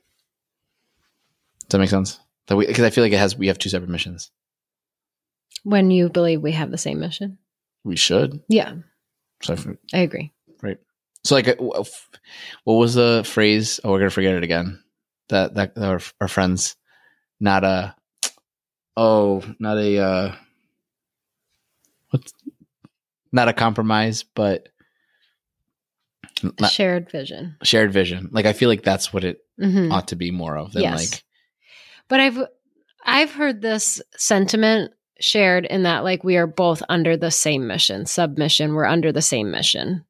Does 1.61 1.69
that 1.71 1.79
make 1.79 1.89
sense? 1.89 2.19
That 2.47 2.55
we 2.55 2.67
because 2.67 2.83
I 2.83 2.89
feel 2.91 3.03
like 3.03 3.13
it 3.13 3.17
has 3.19 3.35
we 3.37 3.47
have 3.47 3.57
two 3.57 3.69
separate 3.69 3.89
missions. 3.89 4.31
when 5.63 5.91
you 5.91 6.09
believe 6.09 6.41
we 6.41 6.51
have 6.53 6.71
the 6.71 6.77
same 6.77 6.99
mission. 6.99 7.39
We 7.83 7.95
should. 7.95 8.41
Yeah, 8.49 8.75
So, 9.41 9.53
if- 9.53 9.67
I 9.93 9.99
agree. 9.99 10.31
Right. 10.61 10.77
So 11.23 11.35
like, 11.35 11.47
uh, 11.47 11.55
what 12.63 12.73
was 12.75 12.93
the 12.93 13.23
phrase? 13.25 13.79
Oh, 13.83 13.91
we're 13.91 13.99
gonna 13.99 14.09
forget 14.09 14.35
it 14.35 14.43
again. 14.43 14.81
That 15.29 15.55
that 15.55 15.77
our, 15.77 15.99
our 16.21 16.27
friends, 16.27 16.75
not 17.39 17.63
a, 17.63 17.95
oh, 18.97 19.43
not 19.59 19.77
a, 19.77 19.97
uh, 19.99 20.35
what's, 22.09 22.33
not 23.31 23.47
a 23.47 23.53
compromise, 23.53 24.23
but 24.23 24.69
not, 26.59 26.71
Shared 26.71 27.11
vision. 27.11 27.57
shared 27.63 27.91
vision. 27.93 28.29
Like 28.31 28.45
I 28.45 28.53
feel 28.53 28.69
like 28.69 28.83
that's 28.83 29.11
what 29.13 29.23
it 29.23 29.39
Mhm. 29.59 29.91
ought 29.91 30.07
to 30.09 30.15
be 30.15 30.31
more 30.31 30.57
of 30.57 30.71
than 30.73 30.83
Yes. 30.83 31.11
like 31.11 31.23
But 32.07 32.19
I've 32.21 32.39
I've 33.05 33.31
heard 33.33 33.61
this 33.61 34.01
sentiment 34.17 34.91
shared 35.19 35.65
in 35.65 35.83
that 35.83 36.03
like 36.03 36.23
we 36.23 36.37
are 36.37 36.47
both 36.47 36.81
under 36.89 37.17
the 37.17 37.31
same 37.31 37.67
mission, 37.67 38.05
submission. 38.05 38.73
We're 38.73 38.85
under 38.85 39.11
the 39.11 39.21
same 39.21 39.51
mission. 39.51 40.05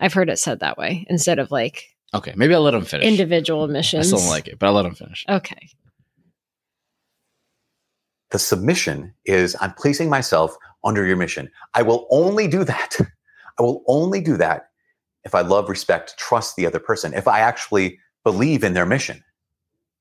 I've 0.00 0.12
heard 0.12 0.30
it 0.30 0.38
said 0.38 0.60
that 0.60 0.76
way 0.78 1.06
instead 1.08 1.38
of 1.38 1.50
like 1.50 1.84
okay, 2.12 2.32
maybe 2.36 2.54
I'll 2.54 2.62
let 2.62 2.74
him 2.74 2.84
finish. 2.84 3.06
individual 3.06 3.68
missions. 3.68 4.06
I 4.06 4.16
still 4.16 4.18
don't 4.20 4.28
like 4.28 4.48
it, 4.48 4.58
but 4.58 4.66
I'll 4.66 4.72
let 4.72 4.86
him 4.86 4.94
finish. 4.94 5.24
Okay. 5.28 5.68
the 8.30 8.38
submission 8.40 9.14
is 9.24 9.56
I'm 9.60 9.72
placing 9.74 10.10
myself 10.10 10.56
under 10.82 11.06
your 11.06 11.16
mission. 11.16 11.48
I 11.74 11.82
will 11.82 12.06
only 12.10 12.48
do 12.48 12.64
that. 12.64 12.96
I 13.58 13.62
will 13.62 13.84
only 13.86 14.20
do 14.20 14.36
that 14.38 14.70
if 15.24 15.34
I 15.36 15.40
love, 15.42 15.68
respect, 15.68 16.18
trust 16.18 16.56
the 16.56 16.66
other 16.66 16.80
person, 16.80 17.14
if 17.14 17.28
I 17.28 17.38
actually 17.38 17.98
believe 18.24 18.64
in 18.64 18.74
their 18.74 18.86
mission. 18.86 19.22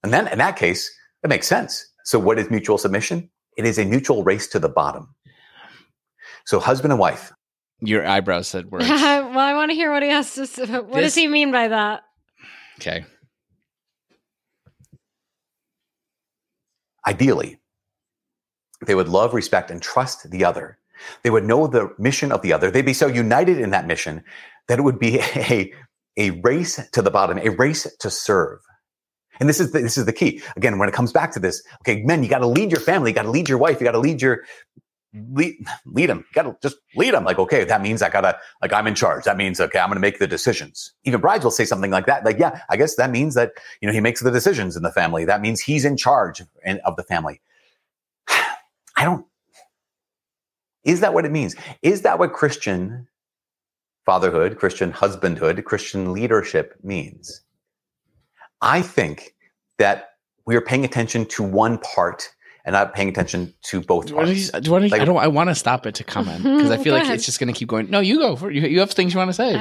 And 0.04 0.12
then 0.12 0.28
in 0.28 0.39
that 0.39 0.56
case, 0.56 0.91
it 1.24 1.30
makes 1.30 1.48
sense. 1.48 1.88
So 2.04 2.17
what 2.17 2.39
is 2.39 2.50
mutual 2.50 2.80
submission? 2.80 3.30
It 3.58 3.66
is 3.66 3.78
a 3.80 3.86
mutual 3.86 4.24
race 4.24 4.48
to 4.50 4.60
the 4.60 4.70
bottom. 4.70 5.13
So 6.46 6.60
husband 6.60 6.92
and 6.94 7.00
wife, 7.00 7.32
Your 7.80 8.06
eyebrows 8.06 8.48
said 8.48 8.72
words. 8.72 8.88
well, 8.89 9.38
I 9.39 9.54
want 9.54 9.72
to 9.72 9.76
hear 9.76 9.92
what 9.92 10.04
he 10.04 10.10
has 10.10 10.34
to 10.36 10.46
say. 10.48 10.66
What 10.66 10.92
This- 10.94 11.04
does 11.04 11.16
he 11.16 11.28
mean 11.28 11.52
by 11.52 11.68
that? 11.70 12.04
okay. 12.80 13.06
ideally, 17.06 17.60
they 18.86 18.96
would 18.96 19.10
love, 19.10 19.34
respect, 19.34 19.70
and 19.72 19.82
trust 19.82 20.30
the 20.32 20.46
other. 20.46 20.78
They 21.24 21.30
would 21.30 21.44
know 21.44 21.68
the 21.68 21.94
mission 22.00 22.32
of 22.32 22.42
the 22.42 22.54
other. 22.54 22.72
They'd 22.72 22.86
be 22.86 22.94
so 22.94 23.08
united 23.08 23.60
in 23.60 23.72
that 23.72 23.88
mission 23.88 24.24
that 24.68 24.80
it 24.80 24.84
would 24.84 25.00
be 25.00 25.20
a, 25.36 25.74
a 26.18 26.30
race 26.42 26.80
to 26.94 27.02
the 27.02 27.12
bottom, 27.12 27.38
a 27.39 27.50
race 27.50 27.88
to 28.00 28.10
serve. 28.10 28.60
And 29.39 29.50
this 29.50 29.60
is 29.60 29.72
the, 29.72 29.80
this 29.80 29.98
is 29.98 30.06
the 30.06 30.13
key. 30.13 30.41
Again, 30.56 30.78
when 30.78 30.88
it 30.88 30.93
comes 30.93 31.12
back 31.12 31.32
to 31.34 31.39
this, 31.39 31.63
okay, 31.82 32.04
men, 32.04 32.24
you 32.24 32.30
got 32.30 32.39
to 32.39 32.48
lead 32.48 32.72
your 32.72 32.82
family, 32.82 33.12
you 33.12 33.15
got 33.15 33.24
to 33.24 33.32
lead 33.32 33.50
your 33.50 33.58
wife, 33.58 33.80
you 33.80 33.86
got 33.86 33.93
to 33.93 34.00
lead 34.00 34.22
your 34.22 34.43
lead, 35.32 35.56
lead 35.86 36.10
them. 36.10 36.19
You 36.19 36.34
got 36.34 36.43
to 36.43 36.58
just 36.62 36.78
lead 36.96 37.13
them. 37.13 37.24
Like, 37.24 37.39
okay, 37.39 37.63
that 37.63 37.82
means 37.82 38.02
I 38.02 38.10
gotta 38.10 38.38
like 38.62 38.74
I'm 38.74 38.88
in 38.88 38.96
charge. 38.96 39.26
That 39.26 39.38
means 39.38 39.60
okay, 39.60 39.80
I'm 39.80 39.91
to 39.91 40.00
make 40.00 40.19
the 40.19 40.28
decisions. 40.28 40.93
Even 41.04 41.22
brides 41.22 41.43
will 41.43 41.52
say 41.52 41.65
something 41.65 41.91
like 41.91 42.06
that. 42.06 42.26
Like, 42.26 42.39
yeah, 42.39 42.62
I 42.69 42.78
guess 42.78 42.96
that 42.96 43.12
means 43.12 43.36
that 43.36 43.52
you 43.82 43.88
know 43.88 43.93
he 43.93 44.00
makes 44.00 44.22
the 44.22 44.32
decisions 44.32 44.76
in 44.76 44.84
the 44.84 44.91
family. 44.91 45.26
That 45.26 45.41
means 45.41 45.62
he's 45.62 45.86
in 45.86 45.98
charge 45.98 46.41
in, 46.65 46.80
of 46.86 46.96
the 46.96 47.04
family. 47.04 47.41
I 48.28 49.04
don't. 49.04 49.26
Is 50.84 51.00
that 51.00 51.13
what 51.13 51.26
it 51.26 51.32
means? 51.32 51.56
Is 51.82 52.02
that 52.02 52.19
what 52.19 52.34
Christian 52.34 53.08
fatherhood, 54.06 54.58
Christian 54.58 54.91
husbandhood, 54.91 55.63
Christian 55.63 56.12
leadership 56.12 56.76
means? 56.84 57.41
I 58.63 58.82
think 58.82 59.34
that 59.78 60.10
we 60.45 60.56
are 60.56 60.62
paying 60.62 60.86
attention 60.86 61.26
to 61.28 61.43
one 61.43 61.78
part 61.80 62.30
and 62.65 62.73
not 62.73 62.93
paying 62.93 63.10
attention 63.10 63.54
to 63.63 63.82
both 63.82 64.06
Do 64.06 64.12
you 64.12 64.15
parts. 64.15 64.52
do 64.52 64.71
you 64.71 64.80
Like- 64.80 65.02
I 65.02 65.06
don't. 65.06 65.17
I 65.17 65.28
want 65.28 65.49
to 65.49 65.56
stop 65.56 65.86
it 65.86 65.95
to 65.95 66.04
comment 66.04 66.43
because 66.43 66.71
I 66.78 66.78
feel 66.78 66.93
like 66.93 67.04
ahead. 67.04 67.15
it's 67.15 67.26
just 67.26 67.39
going 67.39 67.54
to 67.54 67.58
keep 67.58 67.67
going. 67.67 67.89
No, 67.89 67.99
you 67.99 68.19
go. 68.19 68.36
For, 68.36 68.49
you, 68.49 68.62
you 68.62 68.80
have 68.80 68.91
things 68.91 69.13
you 69.13 69.17
want 69.19 69.30
to 69.30 69.34
say. 69.34 69.54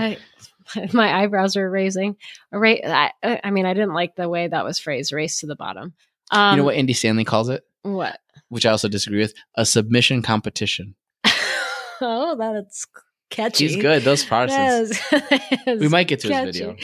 I, 0.76 0.88
my 0.92 1.22
eyebrows 1.22 1.56
are 1.56 1.68
raising. 1.68 2.16
I, 2.52 3.10
I 3.22 3.50
mean, 3.50 3.66
I 3.66 3.74
didn't 3.74 3.92
like 3.94 4.14
the 4.14 4.28
way 4.28 4.46
that 4.46 4.64
was 4.64 4.78
phrased. 4.78 5.12
Race 5.12 5.40
to 5.40 5.46
the 5.46 5.56
bottom. 5.56 5.94
Um, 6.30 6.52
you 6.52 6.58
know 6.58 6.64
what 6.64 6.76
Andy 6.76 6.92
Stanley 6.92 7.24
calls 7.24 7.48
it, 7.48 7.62
What? 7.82 8.18
which 8.48 8.64
I 8.64 8.70
also 8.70 8.88
disagree 8.88 9.18
with: 9.20 9.34
a 9.56 9.66
submission 9.66 10.22
competition. 10.22 10.94
oh, 12.00 12.36
that's 12.38 12.86
catchy. 13.30 13.66
He's 13.66 13.76
good. 13.82 14.02
Those 14.04 14.24
Protestants. 14.24 14.98
That 15.10 15.60
is- 15.66 15.80
We 15.80 15.88
might 15.88 16.06
get 16.08 16.20
to 16.20 16.32
his 16.32 16.56
video. 16.56 16.76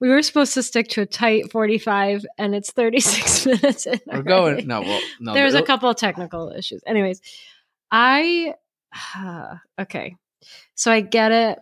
We 0.00 0.08
were 0.08 0.22
supposed 0.22 0.54
to 0.54 0.62
stick 0.62 0.88
to 0.88 1.02
a 1.02 1.06
tight 1.06 1.50
45 1.50 2.26
and 2.36 2.54
it's 2.54 2.70
36 2.72 3.46
minutes 3.62 3.86
in. 3.86 4.00
We're 4.06 4.14
already. 4.14 4.28
going. 4.28 4.66
No, 4.66 4.80
well, 4.82 5.00
no. 5.20 5.34
There's 5.34 5.54
a 5.54 5.62
couple 5.62 5.88
of 5.88 5.96
technical 5.96 6.50
issues. 6.50 6.82
Anyways, 6.86 7.20
I 7.90 8.54
okay. 9.80 10.16
So 10.74 10.90
I 10.92 11.00
get 11.00 11.32
it. 11.32 11.58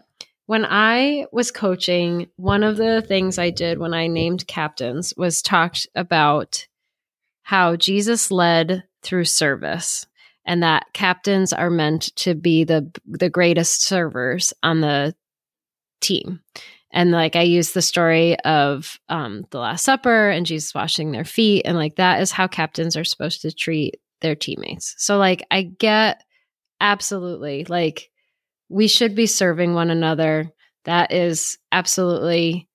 When 0.47 0.66
I 0.68 1.27
was 1.33 1.51
coaching, 1.51 2.29
one 2.37 2.62
of 2.62 2.77
the 2.77 3.01
things 3.01 3.38
I 3.38 3.51
did 3.51 3.79
when 3.79 3.95
I 3.95 4.07
named 4.09 4.47
captains 4.47 5.14
was 5.16 5.40
talked 5.40 5.87
about 5.95 6.66
how 7.42 7.77
Jesus 7.77 8.31
led 8.31 8.85
through 9.03 9.25
service 9.25 10.07
and 10.45 10.62
that 10.62 10.87
captains 10.92 11.53
are 11.53 11.71
meant 11.71 12.14
to 12.16 12.35
be 12.35 12.64
the 12.64 12.90
the 13.07 13.31
greatest 13.31 13.83
servers 13.83 14.53
on 14.62 14.81
the 14.81 15.14
team. 16.01 16.40
And 16.92 17.11
like 17.11 17.37
I 17.37 17.42
use 17.42 17.72
the 17.72 17.83
story 17.83 18.38
of 18.40 18.98
um, 19.09 19.44
the 19.50 19.59
Last 19.59 19.85
Supper 19.85 20.28
and 20.31 20.44
Jesus 20.44 20.74
washing 20.74 21.11
their 21.12 21.24
feet, 21.24 21.62
and 21.64 21.76
like 21.76 21.96
that 21.96 22.20
is 22.20 22.31
how 22.31 22.46
captains 22.46 22.96
are 22.96 23.05
supposed 23.05 23.42
to 23.42 23.52
treat 23.52 23.96
their 24.20 24.35
teammates. 24.35 24.94
So 24.98 25.18
like 25.18 25.44
I 25.50 25.62
get 25.62 26.22
absolutely 26.81 27.64
like 27.64 28.11
we 28.68 28.88
should 28.88 29.14
be 29.14 29.26
serving 29.26 29.74
one 29.74 29.90
another. 29.90 30.50
That 30.85 31.12
is 31.12 31.59
absolutely 31.70 32.68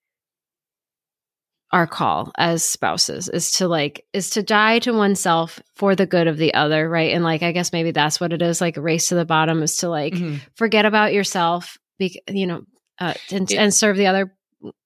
our 1.70 1.86
call 1.86 2.32
as 2.38 2.64
spouses 2.64 3.28
is 3.28 3.52
to 3.52 3.68
like 3.68 4.06
is 4.14 4.30
to 4.30 4.42
die 4.42 4.78
to 4.78 4.92
oneself 4.92 5.60
for 5.76 5.94
the 5.94 6.06
good 6.06 6.26
of 6.26 6.38
the 6.38 6.54
other 6.54 6.88
right 6.88 7.12
and 7.12 7.22
like 7.22 7.42
i 7.42 7.52
guess 7.52 7.74
maybe 7.74 7.90
that's 7.90 8.18
what 8.18 8.32
it 8.32 8.40
is 8.40 8.60
like 8.60 8.78
a 8.78 8.80
race 8.80 9.08
to 9.08 9.14
the 9.14 9.26
bottom 9.26 9.62
is 9.62 9.76
to 9.76 9.88
like 9.88 10.14
Mhm. 10.14 10.40
forget 10.54 10.86
about 10.86 11.12
yourself 11.12 11.76
be, 11.98 12.22
you 12.26 12.46
know 12.46 12.62
uh, 13.00 13.14
and, 13.30 13.50
Yeah. 13.50 13.62
and 13.62 13.74
serve 13.74 13.96
the 13.96 14.06
other 14.06 14.34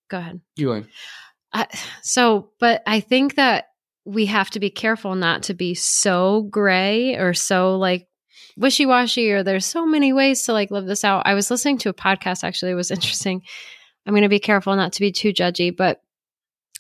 go 0.09 0.19
ahead 0.19 0.41
You 0.57 0.67
going? 0.67 0.87
I, 1.53 1.67
so 2.03 2.51
but 2.61 2.83
i 2.87 3.01
think 3.01 3.35
that 3.37 3.67
we 4.05 4.27
have 4.27 4.51
to 4.51 4.61
be 4.61 4.71
careful 4.71 5.15
not 5.15 5.45
to 5.45 5.55
be 5.55 5.75
so 5.75 6.43
gray 6.51 7.15
or 7.17 7.35
so 7.35 7.77
like 7.79 8.07
wishy-washy 8.57 9.31
or 9.33 9.43
there's 9.43 9.65
so 9.65 9.87
many 9.87 10.13
ways 10.13 10.45
to 10.45 10.53
like 10.53 10.71
live 10.71 10.87
this 10.87 11.05
out 11.05 11.27
i 11.27 11.35
was 11.35 11.51
listening 11.51 11.79
to 11.79 11.89
a 11.89 11.95
podcast 11.95 12.45
actually 12.45 12.71
it 12.73 12.75
was 12.77 12.91
interesting 12.91 13.43
i'm 14.07 14.13
going 14.13 14.23
to 14.23 14.29
be 14.29 14.39
careful 14.41 14.75
not 14.77 14.93
to 14.93 15.01
be 15.01 15.13
too 15.13 15.33
judgy 15.33 15.75
but 15.75 16.03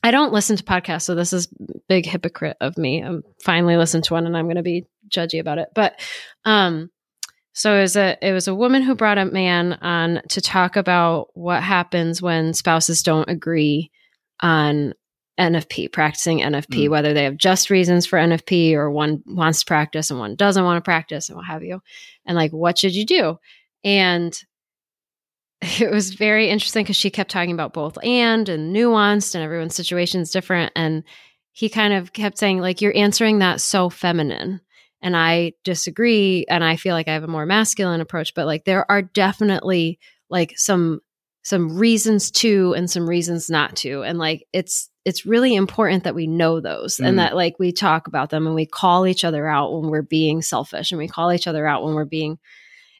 i 0.03 0.11
don't 0.11 0.33
listen 0.33 0.57
to 0.57 0.64
podcasts 0.64 1.03
so 1.03 1.14
this 1.14 1.33
is 1.33 1.49
big 1.89 2.05
hypocrite 2.05 2.57
of 2.61 2.76
me 2.76 3.03
i'm 3.03 3.22
finally 3.43 3.76
listened 3.76 4.05
to 4.05 4.12
one 4.14 4.26
and 4.26 4.37
i'm 4.37 4.47
going 4.47 4.57
to 4.57 4.62
be 4.62 4.85
judgy 5.09 5.41
about 5.41 5.59
it 5.59 5.68
but 5.74 5.99
um 6.45 6.91
so 7.53 7.76
it 7.76 7.80
was 7.82 7.96
a 7.96 8.16
it 8.26 8.32
was 8.32 8.48
a 8.48 8.55
woman 8.55 8.82
who 8.82 8.94
brought 8.94 9.18
a 9.18 9.24
man 9.26 9.74
on 9.74 10.22
to 10.30 10.40
talk 10.40 10.76
about 10.76 11.28
what 11.34 11.62
happens 11.62 12.22
when 12.22 12.55
spouses 12.55 13.03
don't 13.03 13.28
agree 13.28 13.90
on 14.40 14.94
NFP, 15.40 15.90
practicing 15.92 16.40
NFP, 16.40 16.86
Mm. 16.86 16.90
whether 16.90 17.14
they 17.14 17.24
have 17.24 17.36
just 17.36 17.70
reasons 17.70 18.05
for 18.07 18.18
NFP 18.18 18.74
or 18.74 18.90
one 18.90 19.22
wants 19.26 19.61
to 19.61 19.64
practice 19.66 20.11
and 20.11 20.20
one 20.20 20.34
doesn't 20.36 20.64
want 20.64 20.76
to 20.76 20.82
practice 20.88 21.28
and 21.28 21.36
what 21.36 21.46
have 21.46 21.62
you. 21.64 21.80
And 22.26 22.36
like, 22.36 22.53
what 22.53 22.78
should 22.78 22.94
you 22.94 23.07
do? 23.07 23.38
And 23.82 24.38
it 25.80 25.90
was 25.90 26.14
very 26.14 26.48
interesting 26.48 26.84
because 26.84 26.96
she 26.96 27.11
kept 27.11 27.30
talking 27.30 27.53
about 27.53 27.72
both 27.72 27.96
and 28.05 28.48
and 28.48 28.74
nuanced 28.74 29.34
and 29.34 29.42
everyone's 29.42 29.74
situation 29.74 30.20
is 30.20 30.30
different. 30.30 30.72
And 30.76 31.03
he 31.53 31.68
kind 31.68 31.94
of 31.94 32.12
kept 32.12 32.38
saying, 32.38 32.61
like, 32.61 32.80
you're 32.80 32.96
answering 32.96 33.38
that 33.38 33.61
so 33.61 33.90
feminine. 33.90 34.61
And 35.03 35.16
I 35.16 35.53
disagree. 35.64 36.46
And 36.48 36.62
I 36.62 36.76
feel 36.76 36.94
like 36.94 37.09
I 37.09 37.14
have 37.14 37.24
a 37.24 37.28
more 37.28 37.44
masculine 37.46 38.00
approach, 38.00 38.34
but 38.34 38.46
like 38.46 38.64
there 38.64 38.90
are 38.90 39.03
definitely 39.03 39.98
like 40.30 40.55
some 40.57 41.00
some 41.44 41.76
reasons 41.76 42.30
to 42.30 42.72
and 42.74 42.88
some 42.88 43.09
reasons 43.09 43.50
not 43.50 43.74
to. 43.76 44.03
And 44.03 44.18
like 44.18 44.46
it's 44.53 44.88
it's 45.05 45.26
really 45.26 45.57
important 45.57 46.05
that 46.05 46.14
we 46.14 46.28
know 46.28 46.61
those 46.61 46.98
Mm. 46.98 47.09
and 47.09 47.18
that 47.18 47.34
like 47.34 47.59
we 47.59 47.72
talk 47.72 48.07
about 48.07 48.30
them 48.30 48.46
and 48.46 48.55
we 48.55 48.66
call 48.66 49.07
each 49.09 49.24
other 49.24 49.48
out 49.48 49.72
when 49.72 49.90
we're 49.90 50.03
being 50.03 50.40
selfish 50.42 50.92
and 50.92 50.98
we 51.00 51.09
call 51.09 51.32
each 51.32 51.48
other 51.48 51.66
out 51.66 51.82
when 51.82 51.94
we're 51.94 52.05
being 52.05 52.38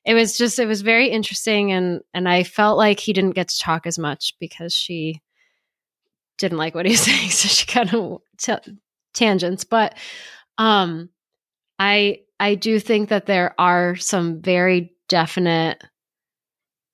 it 0.05 0.15
was 0.15 0.37
just 0.37 0.59
it 0.59 0.67
was 0.67 0.83
very 0.83 1.09
interesting 1.11 1.71
and 1.71 2.01
and 2.13 2.29
I 2.29 2.43
felt 2.43 2.77
like 2.77 2.99
he 2.99 3.13
didn't 3.13 3.37
get 3.37 3.49
to 3.51 3.59
talk 3.61 3.87
as 3.87 4.01
much 4.01 4.35
because 4.41 4.75
she 4.75 5.23
didn't 6.39 6.59
like 6.59 6.75
what 6.75 6.87
he 6.87 6.93
was 6.93 7.01
saying 7.03 7.31
so 7.31 7.47
she 7.47 7.67
kind 7.67 7.95
of 7.95 8.21
t- 8.39 8.77
tangents 9.15 9.63
but 9.63 9.97
um 10.59 11.09
I 11.83 12.21
I 12.39 12.55
do 12.55 12.79
think 12.79 13.09
that 13.09 13.27
there 13.27 13.57
are 13.59 13.97
some 13.97 14.41
very 14.41 14.95
definite 15.09 15.83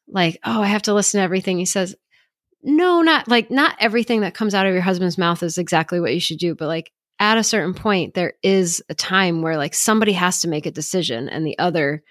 like 0.08 0.40
oh 0.44 0.62
I 0.62 0.66
have 0.66 0.82
to 0.82 0.94
listen 0.94 1.18
to 1.18 1.24
everything 1.24 1.58
he 1.58 1.66
says. 1.66 1.94
No 2.62 3.02
not 3.02 3.28
like 3.28 3.50
not 3.50 3.76
everything 3.78 4.22
that 4.22 4.34
comes 4.34 4.54
out 4.54 4.66
of 4.66 4.72
your 4.72 4.82
husband's 4.82 5.18
mouth 5.18 5.42
is 5.42 5.58
exactly 5.58 6.00
what 6.00 6.14
you 6.14 6.20
should 6.20 6.38
do 6.38 6.54
but 6.54 6.68
like 6.68 6.90
at 7.20 7.36
a 7.36 7.44
certain 7.44 7.74
point 7.74 8.14
there 8.14 8.32
is 8.42 8.82
a 8.88 8.94
time 8.94 9.42
where 9.42 9.58
like 9.58 9.74
somebody 9.74 10.12
has 10.12 10.40
to 10.40 10.48
make 10.48 10.64
a 10.64 10.70
decision 10.70 11.28
and 11.28 11.46
the 11.46 11.58
other 11.58 12.02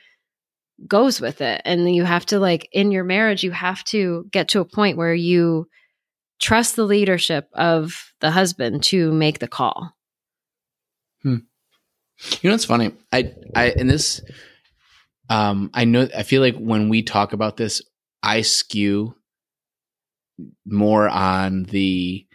goes 0.88 1.20
with 1.20 1.42
it 1.42 1.62
and 1.66 1.94
you 1.96 2.04
have 2.04 2.28
to 2.28 2.40
like 2.40 2.70
in 2.72 2.92
your 2.92 3.04
marriage 3.04 3.44
you 3.44 3.52
have 3.52 3.84
to 3.86 4.28
get 4.32 4.50
to 4.50 4.60
a 4.60 4.66
point 4.66 4.98
where 4.98 5.16
you 5.16 5.68
trust 6.40 6.76
the 6.76 6.86
leadership 6.86 7.50
of 7.54 8.14
the 8.22 8.30
husband 8.30 8.84
to 8.84 9.12
make 9.12 9.40
the 9.40 9.48
call 9.48 9.92
hmm. 11.24 11.38
You 12.42 12.50
know 12.50 12.54
what's 12.54 12.66
funny? 12.66 12.92
I 13.12 13.34
I 13.56 13.70
in 13.72 13.88
this 13.88 14.22
um 15.30 15.70
I 15.74 15.86
know 15.86 16.08
I 16.16 16.24
feel 16.24 16.42
like 16.42 16.58
when 16.58 16.90
we 16.90 17.04
talk 17.04 17.34
about 17.34 17.58
this, 17.58 17.82
I 18.24 18.42
skew 18.42 19.16
more 20.66 21.08
on 21.10 21.64
the 21.64 22.26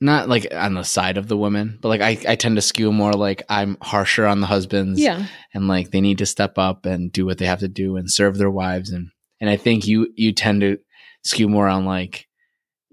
not 0.00 0.28
like 0.28 0.46
on 0.52 0.74
the 0.74 0.82
side 0.82 1.16
of 1.16 1.26
the 1.26 1.36
women, 1.38 1.78
but 1.80 1.88
like 1.88 2.02
I, 2.02 2.18
I 2.32 2.36
tend 2.36 2.56
to 2.56 2.62
skew 2.62 2.92
more 2.92 3.12
like 3.14 3.42
I'm 3.48 3.78
harsher 3.80 4.26
on 4.26 4.40
the 4.40 4.46
husbands 4.46 5.00
Yeah. 5.00 5.26
and 5.54 5.68
like 5.68 5.90
they 5.90 6.02
need 6.02 6.18
to 6.18 6.26
step 6.26 6.58
up 6.58 6.84
and 6.84 7.10
do 7.10 7.24
what 7.24 7.38
they 7.38 7.46
have 7.46 7.60
to 7.60 7.68
do 7.68 7.96
and 7.96 8.10
serve 8.10 8.36
their 8.36 8.50
wives 8.50 8.90
and 8.90 9.08
and 9.40 9.48
I 9.50 9.56
think 9.56 9.86
you 9.86 10.12
you 10.14 10.32
tend 10.32 10.60
to 10.60 10.78
skew 11.24 11.48
more 11.48 11.66
on 11.66 11.86
like 11.86 12.26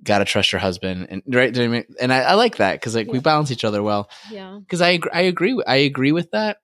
gotta 0.03 0.25
trust 0.25 0.51
your 0.51 0.59
husband 0.59 1.07
and 1.09 1.21
right 1.27 1.55
and 1.57 2.11
I, 2.13 2.19
I 2.21 2.33
like 2.33 2.57
that 2.57 2.73
because 2.73 2.95
like 2.95 3.07
we 3.07 3.19
balance 3.19 3.51
each 3.51 3.63
other 3.63 3.81
well 3.81 4.09
yeah 4.31 4.57
because 4.59 4.81
I 4.81 4.99
I 5.13 5.21
agree 5.21 5.53
with- 5.53 5.67
I 5.67 5.77
agree 5.77 6.11
with 6.11 6.31
that. 6.31 6.57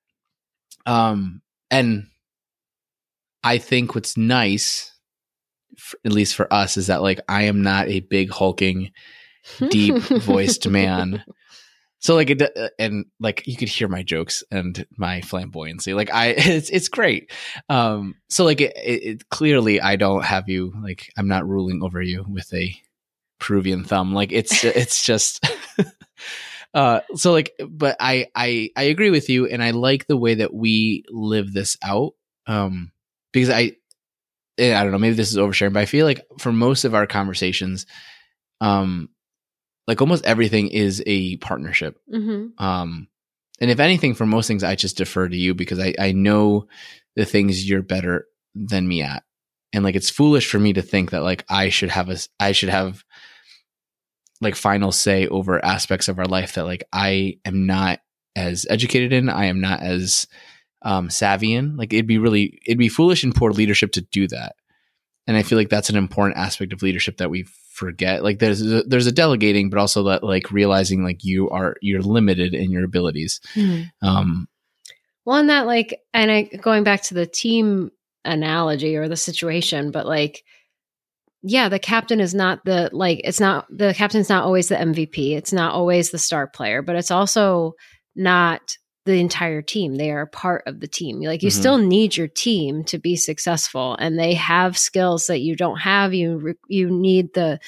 Um, 0.86 1.42
and 1.72 2.08
I 3.44 3.58
think 3.58 3.96
what's 3.96 4.18
nice, 4.18 4.92
f 5.78 5.96
at 6.06 6.12
least 6.12 6.36
for 6.36 6.52
us, 6.54 6.78
is 6.78 6.88
that 6.88 7.02
like 7.02 7.20
I 7.30 7.44
am 7.44 7.62
not 7.62 7.88
a 7.88 8.00
big 8.02 8.32
hulking, 8.32 8.92
deep 9.70 9.96
voiced 9.98 10.68
man. 10.78 11.24
So 12.02 12.16
like 12.16 12.30
it, 12.30 12.42
uh, 12.42 12.70
and 12.80 13.06
like 13.20 13.44
you 13.46 13.56
could 13.58 13.68
hear 13.70 13.88
my 13.88 14.04
jokes 14.04 14.44
and 14.52 14.86
my 14.98 15.22
flamboyancy. 15.22 15.96
Like 15.96 16.12
I, 16.14 16.28
it's 16.38 16.70
it's 16.70 16.88
great. 16.90 17.32
Um, 17.70 18.16
so 18.30 18.46
like 18.46 18.62
it, 18.62 18.74
it, 18.78 19.04
it 19.04 19.30
clearly 19.30 19.80
I 19.82 19.96
don't 19.96 20.24
have 20.24 20.50
you 20.50 20.74
like 20.82 21.12
I'm 21.18 21.28
not 21.28 21.48
ruling 21.48 21.82
over 21.84 22.02
you 22.02 22.26
with 22.28 22.54
a 22.54 22.74
Peruvian 23.40 23.84
thumb. 23.84 24.14
Like 24.14 24.32
it's 24.32 24.64
it's 24.64 25.04
just. 25.04 25.46
uh 26.74 27.00
so 27.16 27.32
like 27.32 27.54
but 27.68 27.96
i 28.00 28.28
i 28.36 28.70
i 28.76 28.84
agree 28.84 29.10
with 29.10 29.30
you 29.30 29.48
and 29.48 29.64
i 29.64 29.72
like 29.72 30.06
the 30.06 30.18
way 30.18 30.36
that 30.36 30.54
we 30.54 31.04
live 31.10 31.52
this 31.52 31.78
out 31.82 32.14
um 32.46 32.92
because 33.34 33.50
i 33.50 33.72
eh, 34.60 34.76
i 34.76 34.84
don't 34.84 34.92
know 34.92 35.00
maybe 35.00 35.16
this 35.16 35.32
is 35.32 35.38
oversharing 35.38 35.74
but 35.74 35.80
i 35.80 35.86
feel 35.86 36.06
like 36.06 36.24
for 36.38 36.52
most 36.52 36.86
of 36.86 36.94
our 36.94 37.08
conversations 37.08 37.88
um 38.62 39.10
like 39.88 40.00
almost 40.00 40.26
everything 40.26 40.68
is 40.68 41.02
a 41.08 41.38
partnership 41.38 41.98
hmm 42.12 42.48
um 42.60 43.08
and 43.60 43.72
if 43.72 43.80
anything 43.80 44.14
for 44.14 44.28
most 44.28 44.48
things 44.48 44.64
i 44.64 44.76
just 44.76 44.98
defer 44.98 45.28
to 45.28 45.38
you 45.38 45.56
because 45.56 45.80
i 45.80 45.96
i 45.98 46.12
know 46.12 46.68
the 47.16 47.26
things 47.26 47.68
you're 47.68 47.82
better 47.82 48.28
than 48.54 48.88
me 48.88 49.02
at 49.02 49.24
and 49.74 49.84
like 49.84 49.96
it's 49.96 50.10
foolish 50.10 50.50
for 50.50 50.60
me 50.60 50.74
to 50.74 50.84
think 50.84 51.12
that 51.12 51.24
like 51.24 51.46
i 51.50 51.70
should 51.70 51.90
have 51.90 52.10
a 52.10 52.18
I 52.40 52.52
should 52.52 52.70
have 52.70 53.04
like 54.42 54.56
final 54.56 54.92
say 54.92 55.28
over 55.28 55.64
aspects 55.64 56.08
of 56.08 56.20
our 56.20 56.26
life 56.26 56.54
that 56.54 56.66
like 56.66 56.84
i 56.94 57.38
am 57.46 57.66
not 57.66 58.00
as 58.36 58.66
educated 58.70 59.12
in 59.14 59.30
i 59.30 59.46
am 59.46 59.60
not 59.60 59.82
as 59.82 60.28
um 60.84 61.10
savvy 61.10 61.54
in 61.54 61.76
like 61.76 61.92
it'd 61.92 62.08
be 62.08 62.18
really 62.18 62.60
it'd 62.66 62.78
be 62.78 62.90
foolish 62.90 63.24
and 63.24 63.36
poor 63.36 63.52
leadership 63.52 63.92
to 63.92 64.02
do 64.02 64.28
that. 64.28 64.56
And 65.28 65.36
i 65.36 65.44
feel 65.44 65.58
like 65.58 65.70
that's 65.70 65.90
an 65.90 65.98
important 65.98 66.38
aspect 66.38 66.74
of 66.74 66.82
leadership 66.82 67.18
that 67.18 67.30
we 67.30 67.46
forget. 67.72 68.24
Like 68.24 68.40
there's 68.40 68.62
a, 68.62 68.84
there's 68.84 69.08
a 69.08 69.12
delegating 69.12 69.70
but 69.70 69.80
also 69.80 70.04
that 70.04 70.24
like 70.24 70.52
realizing 70.52 71.04
like 71.04 71.24
you 71.24 71.50
are 71.50 71.76
you're 71.82 72.02
limited 72.02 72.54
in 72.54 72.72
your 72.72 72.84
abilities. 72.84 73.42
Um 74.02 74.48
Well, 75.26 75.38
and 75.38 75.50
that 75.50 75.66
like, 75.68 76.02
and 76.14 76.32
I 76.32 76.44
going 76.44 76.84
back 76.84 77.04
to 77.04 77.14
the 77.14 77.28
team 77.28 77.92
analogy 78.26 78.96
or 78.96 79.08
the 79.08 79.16
situation, 79.18 79.92
but 79.92 80.06
like, 80.08 80.44
yeah, 81.42 81.70
the 81.70 81.80
captain 81.80 82.20
is 82.20 82.34
not 82.34 82.66
the 82.66 82.90
like, 82.92 83.22
it's 83.24 83.40
not 83.40 83.66
the 83.70 83.94
captain's 83.94 84.30
not 84.30 84.44
always 84.44 84.68
the 84.68 84.76
MVP. 84.76 85.36
It's 85.36 85.54
not 85.54 85.74
always 85.74 86.12
the 86.12 86.18
star 86.18 86.48
player, 86.48 86.82
but 86.82 86.96
it's 86.96 87.12
also 87.12 87.74
not 88.16 88.76
the 89.06 89.20
entire 89.20 89.62
team. 89.62 89.96
They 89.96 90.12
are 90.12 90.22
a 90.22 90.28
part 90.28 90.64
of 90.68 90.82
the 90.82 90.88
team. 90.88 91.22
Like, 91.22 91.42
you 91.42 91.50
Mhm. 91.50 91.60
still 91.60 91.78
need 91.78 92.18
your 92.18 92.28
team 92.28 92.84
to 92.86 92.98
be 92.98 93.16
successful, 93.16 93.96
and 94.00 94.20
they 94.20 94.34
have 94.36 94.78
skills 94.78 95.28
that 95.28 95.40
you 95.40 95.56
don't 95.56 95.80
have. 95.80 96.14
You 96.14 96.56
you 96.68 96.90
need 96.90 97.34
the 97.34 97.60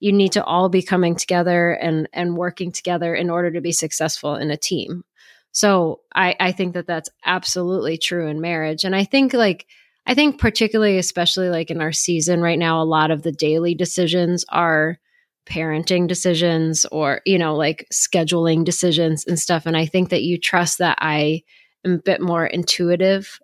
you 0.00 0.12
need 0.12 0.32
to 0.32 0.44
all 0.44 0.68
be 0.68 0.82
coming 0.82 1.14
together 1.14 1.72
and 1.72 2.08
and 2.12 2.36
working 2.36 2.72
together 2.72 3.14
in 3.14 3.30
order 3.30 3.52
to 3.52 3.60
be 3.60 3.72
successful 3.72 4.34
in 4.34 4.50
a 4.50 4.56
team. 4.56 5.04
So 5.52 6.00
I, 6.14 6.34
I 6.40 6.52
think 6.52 6.74
that 6.74 6.86
that's 6.86 7.10
absolutely 7.24 7.98
true 7.98 8.26
in 8.26 8.40
marriage. 8.40 8.84
And 8.84 8.96
I 8.96 9.04
think 9.04 9.34
like, 9.34 9.66
I 10.06 10.14
think 10.14 10.38
particularly, 10.38 10.98
especially 10.98 11.48
like 11.48 11.70
in 11.70 11.80
our 11.80 11.92
season 11.92 12.40
right 12.40 12.58
now, 12.58 12.82
a 12.82 12.84
lot 12.84 13.10
of 13.10 13.22
the 13.22 13.32
daily 13.32 13.74
decisions 13.74 14.44
are 14.48 14.98
parenting 15.46 16.06
decisions 16.08 16.84
or, 16.86 17.20
you 17.26 17.38
know, 17.38 17.54
like 17.54 17.86
scheduling 17.92 18.64
decisions 18.64 19.24
and 19.26 19.38
stuff. 19.38 19.66
And 19.66 19.76
I 19.76 19.86
think 19.86 20.10
that 20.10 20.22
you 20.22 20.38
trust 20.38 20.78
that 20.78 20.98
I 21.00 21.42
am 21.84 21.94
a 21.94 21.98
bit 21.98 22.20
more 22.20 22.46
intuitive 22.46 23.40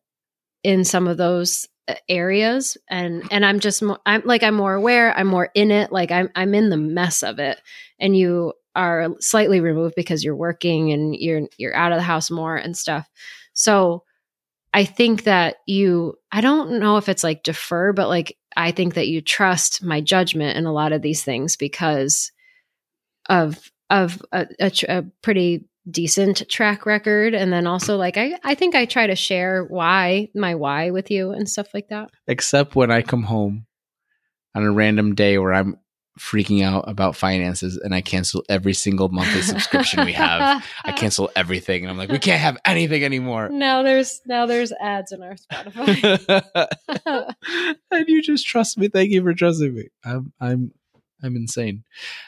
in 0.63 0.85
some 0.85 1.07
of 1.07 1.17
those 1.17 1.67
uh, 1.89 1.95
areas 2.09 2.77
and 2.91 3.23
and 3.31 3.47
I'm 3.47 3.61
just 3.61 3.83
mo- 3.83 3.99
I'm 4.05 4.23
like 4.25 4.43
I'm 4.43 4.55
more 4.55 4.75
aware 4.75 5.17
I'm 5.17 5.29
more 5.29 5.49
in 5.55 5.71
it 5.71 5.91
like 5.91 6.11
I'm 6.11 6.29
I'm 6.35 6.55
in 6.55 6.69
the 6.69 6.77
mess 6.77 7.23
of 7.23 7.39
it 7.39 7.61
and 7.99 8.17
you 8.17 8.53
are 8.75 9.09
slightly 9.21 9.61
removed 9.61 9.95
because 9.97 10.23
you're 10.23 10.37
working 10.37 10.93
and 10.93 11.17
you're 11.17 11.43
you're 11.57 11.75
out 11.75 11.93
of 11.93 11.99
the 11.99 12.03
house 12.03 12.31
more 12.31 12.57
and 12.57 12.77
stuff. 12.77 13.09
So 13.55 14.05
I 14.79 14.85
think 14.85 15.25
that 15.25 15.57
you 15.67 16.15
I 16.31 16.41
don't 16.41 16.79
know 16.79 16.99
if 16.99 17.09
it's 17.09 17.25
like 17.25 17.43
defer 17.43 17.93
but 17.93 18.07
like 18.07 18.39
I 18.57 18.71
think 18.71 18.95
that 18.95 19.09
you 19.09 19.21
trust 19.21 19.83
my 19.83 20.01
judgment 20.01 20.57
in 20.57 20.67
a 20.67 20.73
lot 20.73 20.93
of 20.93 21.03
these 21.03 21.25
things 21.25 21.57
because 21.57 22.31
of 23.29 23.73
of 23.91 24.23
a, 24.31 24.47
a, 24.61 24.71
a 24.89 25.03
pretty 25.21 25.65
decent 25.91 26.49
track 26.49 26.87
record 26.87 27.35
and 27.35 27.53
then 27.53 27.67
also 27.67 27.97
like 27.97 28.17
I 28.17 28.39
I 28.45 28.55
think 28.55 28.77
I 28.77 28.85
try 28.85 29.09
to 29.09 29.17
share 29.17 29.65
why 29.65 30.29
my 30.33 30.55
why 30.55 30.91
with 30.91 31.11
you 31.11 31.33
and 31.33 31.49
stuff 31.49 31.75
like 31.75 31.89
that. 31.89 32.11
except 32.29 32.77
when 32.77 32.93
I 32.93 33.03
come 33.03 33.25
home 33.25 33.67
on 34.55 34.63
a 34.63 34.71
random 34.71 35.17
day 35.17 35.39
where 35.39 35.55
I'm 35.55 35.75
freaking 36.19 36.63
out 36.63 36.85
about 36.89 37.17
finances 37.17 37.77
and 37.77 37.95
I 37.95 38.01
cancel 38.01 38.45
every 38.49 38.75
single 38.75 39.09
monthly 39.09 39.43
subscription 39.43 40.05
we 40.05 40.13
have. 40.13 40.65
I 40.85 40.93
cancel 40.97 41.31
everything 41.37 41.83
and 41.85 41.91
I'm 41.91 41.97
like, 41.97 42.11
we 42.11 42.19
can't 42.19 42.41
have 42.41 42.59
anything 42.65 43.05
anymore. 43.05 43.49
Now 43.49 43.83
there's 43.83 44.21
now 44.27 44.47
there's 44.47 44.73
ads 44.73 45.13
in 45.13 45.23
our 45.23 45.35
Spotify. 45.35 46.45
and 47.91 48.09
you 48.09 48.23
just 48.23 48.47
trust 48.47 48.79
me. 48.79 48.89
Thank 48.89 49.11
you 49.11 49.23
for 49.23 49.33
trusting 49.33 49.75
me. 49.75 49.89
I'm 50.05 50.33
I'm 50.41 50.73
I'm 51.23 51.37
insane. 51.37 51.85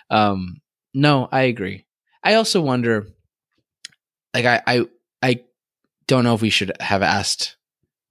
Um 0.09 0.61
no, 0.95 1.29
I 1.31 1.43
agree. 1.43 1.87
I 2.23 2.35
also 2.35 2.61
wonder 2.61 3.07
like 4.35 4.45
I 4.45 4.63
I 4.67 4.87
I 5.23 5.41
don't 6.07 6.25
know 6.25 6.35
if 6.35 6.43
we 6.43 6.51
should 6.51 6.73
have 6.81 7.03
asked 7.03 7.57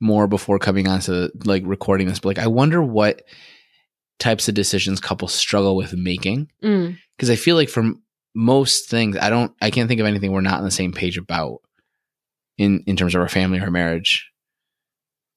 more 0.01 0.27
before 0.27 0.59
coming 0.59 0.87
on 0.87 1.01
to 1.01 1.31
like 1.45 1.63
recording 1.65 2.07
this, 2.07 2.19
but 2.19 2.29
like 2.29 2.39
I 2.39 2.47
wonder 2.47 2.81
what 2.81 3.23
types 4.19 4.47
of 4.49 4.53
decisions 4.55 4.99
couples 4.99 5.33
struggle 5.33 5.75
with 5.75 5.93
making 5.93 6.49
Mm, 6.63 6.97
because 7.17 7.29
I 7.29 7.35
feel 7.35 7.55
like 7.55 7.69
for 7.69 7.93
most 8.35 8.89
things, 8.89 9.17
I 9.17 9.29
don't, 9.29 9.53
I 9.61 9.71
can't 9.71 9.87
think 9.87 9.99
of 9.99 10.05
anything 10.07 10.31
we're 10.31 10.41
not 10.41 10.59
on 10.59 10.65
the 10.65 10.71
same 10.71 10.91
page 10.93 11.17
about 11.17 11.61
in 12.57 12.83
in 12.85 12.95
terms 12.95 13.15
of 13.15 13.21
our 13.21 13.29
family 13.29 13.59
or 13.59 13.71
marriage, 13.71 14.29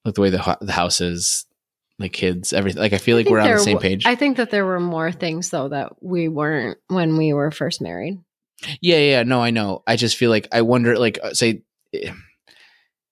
like 0.04 0.14
the 0.14 0.20
way 0.20 0.30
the 0.30 0.58
the 0.60 0.72
house 0.72 1.00
is, 1.00 1.46
the 1.98 2.08
kids, 2.08 2.52
everything. 2.52 2.82
Like 2.82 2.92
I 2.92 2.98
feel 2.98 3.16
like 3.16 3.26
think 3.26 3.32
we're 3.34 3.40
on 3.40 3.50
the 3.50 3.58
same 3.60 3.78
page. 3.78 4.04
I 4.06 4.14
think 4.16 4.36
that 4.38 4.50
there 4.50 4.66
were 4.66 4.80
more 4.80 5.12
things 5.12 5.50
though 5.50 5.68
that 5.68 6.02
we 6.02 6.28
weren't 6.28 6.78
when 6.88 7.16
we 7.16 7.32
were 7.32 7.50
first 7.50 7.80
married. 7.80 8.18
Yeah, 8.80 8.98
yeah, 8.98 9.22
no, 9.22 9.40
I 9.40 9.50
know. 9.50 9.82
I 9.86 9.96
just 9.96 10.16
feel 10.16 10.30
like 10.30 10.46
I 10.52 10.62
wonder, 10.62 10.96
like, 10.98 11.18
uh, 11.22 11.34
say, 11.34 11.62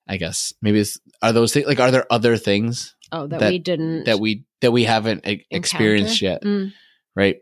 I 0.08 0.16
guess 0.16 0.52
maybe 0.62 0.80
it's 0.80 0.98
are 1.22 1.32
those 1.32 1.52
things 1.52 1.66
like 1.66 1.80
are 1.80 1.90
there 1.90 2.06
other 2.12 2.36
things 2.36 2.94
Oh, 3.12 3.26
that, 3.26 3.40
That- 3.40 3.50
we 3.50 3.58
didn't 3.58 4.04
that 4.04 4.20
we 4.20 4.44
that 4.60 4.72
we 4.72 4.84
haven't 4.84 5.26
e- 5.26 5.46
experienced 5.50 6.20
yet, 6.22 6.42
Mm, 6.42 6.72
right? 7.14 7.36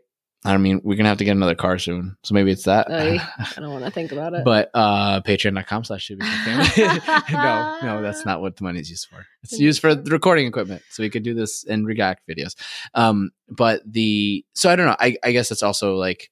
I 0.45 0.55
mean, 0.57 0.79
we're 0.85 0.95
gonna 0.95 1.09
have 1.09 1.17
to 1.17 1.25
get 1.25 1.31
another 1.35 1.53
car 1.55 1.77
soon, 1.79 2.15
so 2.23 2.33
maybe 2.33 2.49
it's 2.51 2.63
that. 2.63 2.89
Oy. 2.89 3.19
I 3.37 3.59
don't 3.59 3.71
want 3.73 3.83
to 3.83 3.91
think 3.91 4.13
about 4.13 4.33
it. 4.33 4.45
but 4.45 4.69
uh 4.73 5.19
patreon.com 5.21 5.83
slash 5.83 6.03
should 6.03 6.19
be 6.19 6.25
no, 6.77 7.77
no, 7.83 8.01
that's 8.01 8.25
not 8.25 8.39
what 8.39 8.55
the 8.55 8.63
money 8.63 8.79
is 8.79 8.89
used 8.89 9.07
for. 9.09 9.25
It's 9.43 9.59
used 9.59 9.81
for 9.81 9.93
the 9.95 10.09
recording 10.11 10.47
equipment, 10.47 10.81
so 10.89 11.03
we 11.03 11.09
could 11.09 11.23
do 11.23 11.33
this 11.33 11.65
and 11.65 11.85
react 11.85 12.25
videos. 12.25 12.55
Um, 12.93 13.31
but 13.49 13.81
the 13.85 14.45
so 14.53 14.69
I 14.69 14.77
don't 14.77 14.85
know. 14.85 14.95
I 14.97 15.17
I 15.23 15.33
guess 15.33 15.51
it's 15.51 15.61
also 15.63 15.95
like 15.95 16.31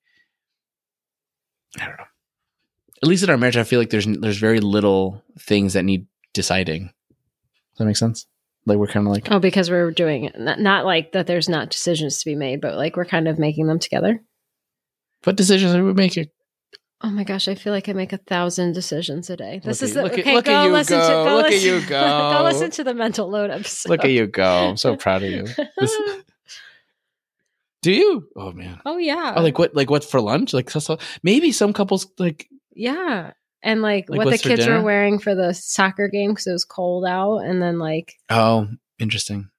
I 1.80 1.86
don't 1.86 1.98
know. 1.98 2.04
At 3.04 3.10
least 3.10 3.24
in 3.24 3.30
our 3.30 3.38
marriage, 3.38 3.58
I 3.58 3.64
feel 3.66 3.80
like 3.80 3.90
there's 3.90 4.06
there's 4.08 4.38
very 4.40 4.62
little 4.62 5.22
things 5.40 5.74
that 5.74 5.84
need 5.84 6.08
deciding. 6.34 6.84
Does 6.86 7.80
that 7.80 7.86
make 7.86 7.98
sense? 7.98 8.26
Like 8.68 8.78
we're 8.78 8.88
kind 8.88 9.08
of 9.08 9.14
like 9.14 9.32
oh, 9.32 9.40
because 9.40 9.70
we're 9.72 9.90
doing 9.92 10.26
it. 10.26 10.38
Not, 10.38 10.60
not 10.60 10.86
like 10.86 11.14
that. 11.14 11.26
There's 11.26 11.48
not 11.50 11.70
decisions 11.72 12.20
to 12.20 12.26
be 12.30 12.36
made, 12.36 12.62
but 12.62 12.76
like 12.76 12.96
we're 12.98 13.06
kind 13.06 13.28
of 13.28 13.40
making 13.40 13.66
them 13.68 13.80
together. 13.80 14.22
what 15.24 15.36
decisions 15.38 15.74
are 15.74 15.84
we 15.84 15.94
making? 15.94 16.28
Oh 17.02 17.10
my 17.12 17.24
gosh, 17.24 17.48
I 17.48 17.54
feel 17.56 17.72
like 17.74 17.88
I 17.90 17.94
make 17.94 18.12
a 18.12 18.18
thousand 18.18 18.74
decisions 18.74 19.30
a 19.30 19.38
day. 19.38 19.62
This 19.64 19.82
Look 19.82 19.88
is 19.90 19.94
the, 19.96 20.04
look 20.04 20.14
at- 20.14 20.20
okay. 20.20 20.34
look 20.36 20.46
go 20.46 20.52
at 20.56 20.64
you 20.66 20.72
listen 20.72 21.00
to 21.00 21.08
go. 21.08 21.26
go 21.26 21.36
Look 21.36 21.46
at 21.46 21.52
listen, 21.52 21.70
you 21.70 21.82
go. 21.88 22.34
go 22.38 22.44
listen 22.44 22.72
to 22.72 22.84
the 22.84 22.94
mental 22.94 23.30
load 23.30 23.52
episode. 23.52 23.90
Look 23.90 24.04
at 24.04 24.12
you 24.12 24.28
go! 24.28 24.70
I'm 24.70 24.78
so 24.78 24.96
proud 25.04 25.24
of 25.24 25.32
you. 25.32 25.44
This- 25.78 25.98
do 27.84 27.92
you? 27.94 28.28
Oh 28.36 28.52
man. 28.52 28.82
oh 28.86 28.98
yeah. 28.98 29.34
Oh, 29.38 29.42
like 29.44 29.58
what? 29.60 29.76
Like 29.76 29.90
what 29.90 30.04
for 30.04 30.20
lunch? 30.20 30.54
Like 30.54 30.70
maybe 31.24 31.52
some 31.52 31.72
couples 31.72 32.08
like 32.18 32.48
yeah. 32.74 33.32
And 33.64 33.82
like, 33.82 34.10
Like 34.10 34.18
what 34.18 34.30
the 34.30 34.38
kids 34.38 34.68
were 34.68 34.82
wearing 34.82 35.20
for 35.20 35.36
the 35.36 35.54
soccer 35.54 36.08
game 36.08 36.32
because 36.32 36.48
it 36.48 36.52
was 36.52 36.66
cold 36.66 37.06
out, 37.06 37.40
and 37.40 37.62
then 37.62 37.80
like 37.80 38.14
oh 38.30 38.68
interesting, 39.00 39.50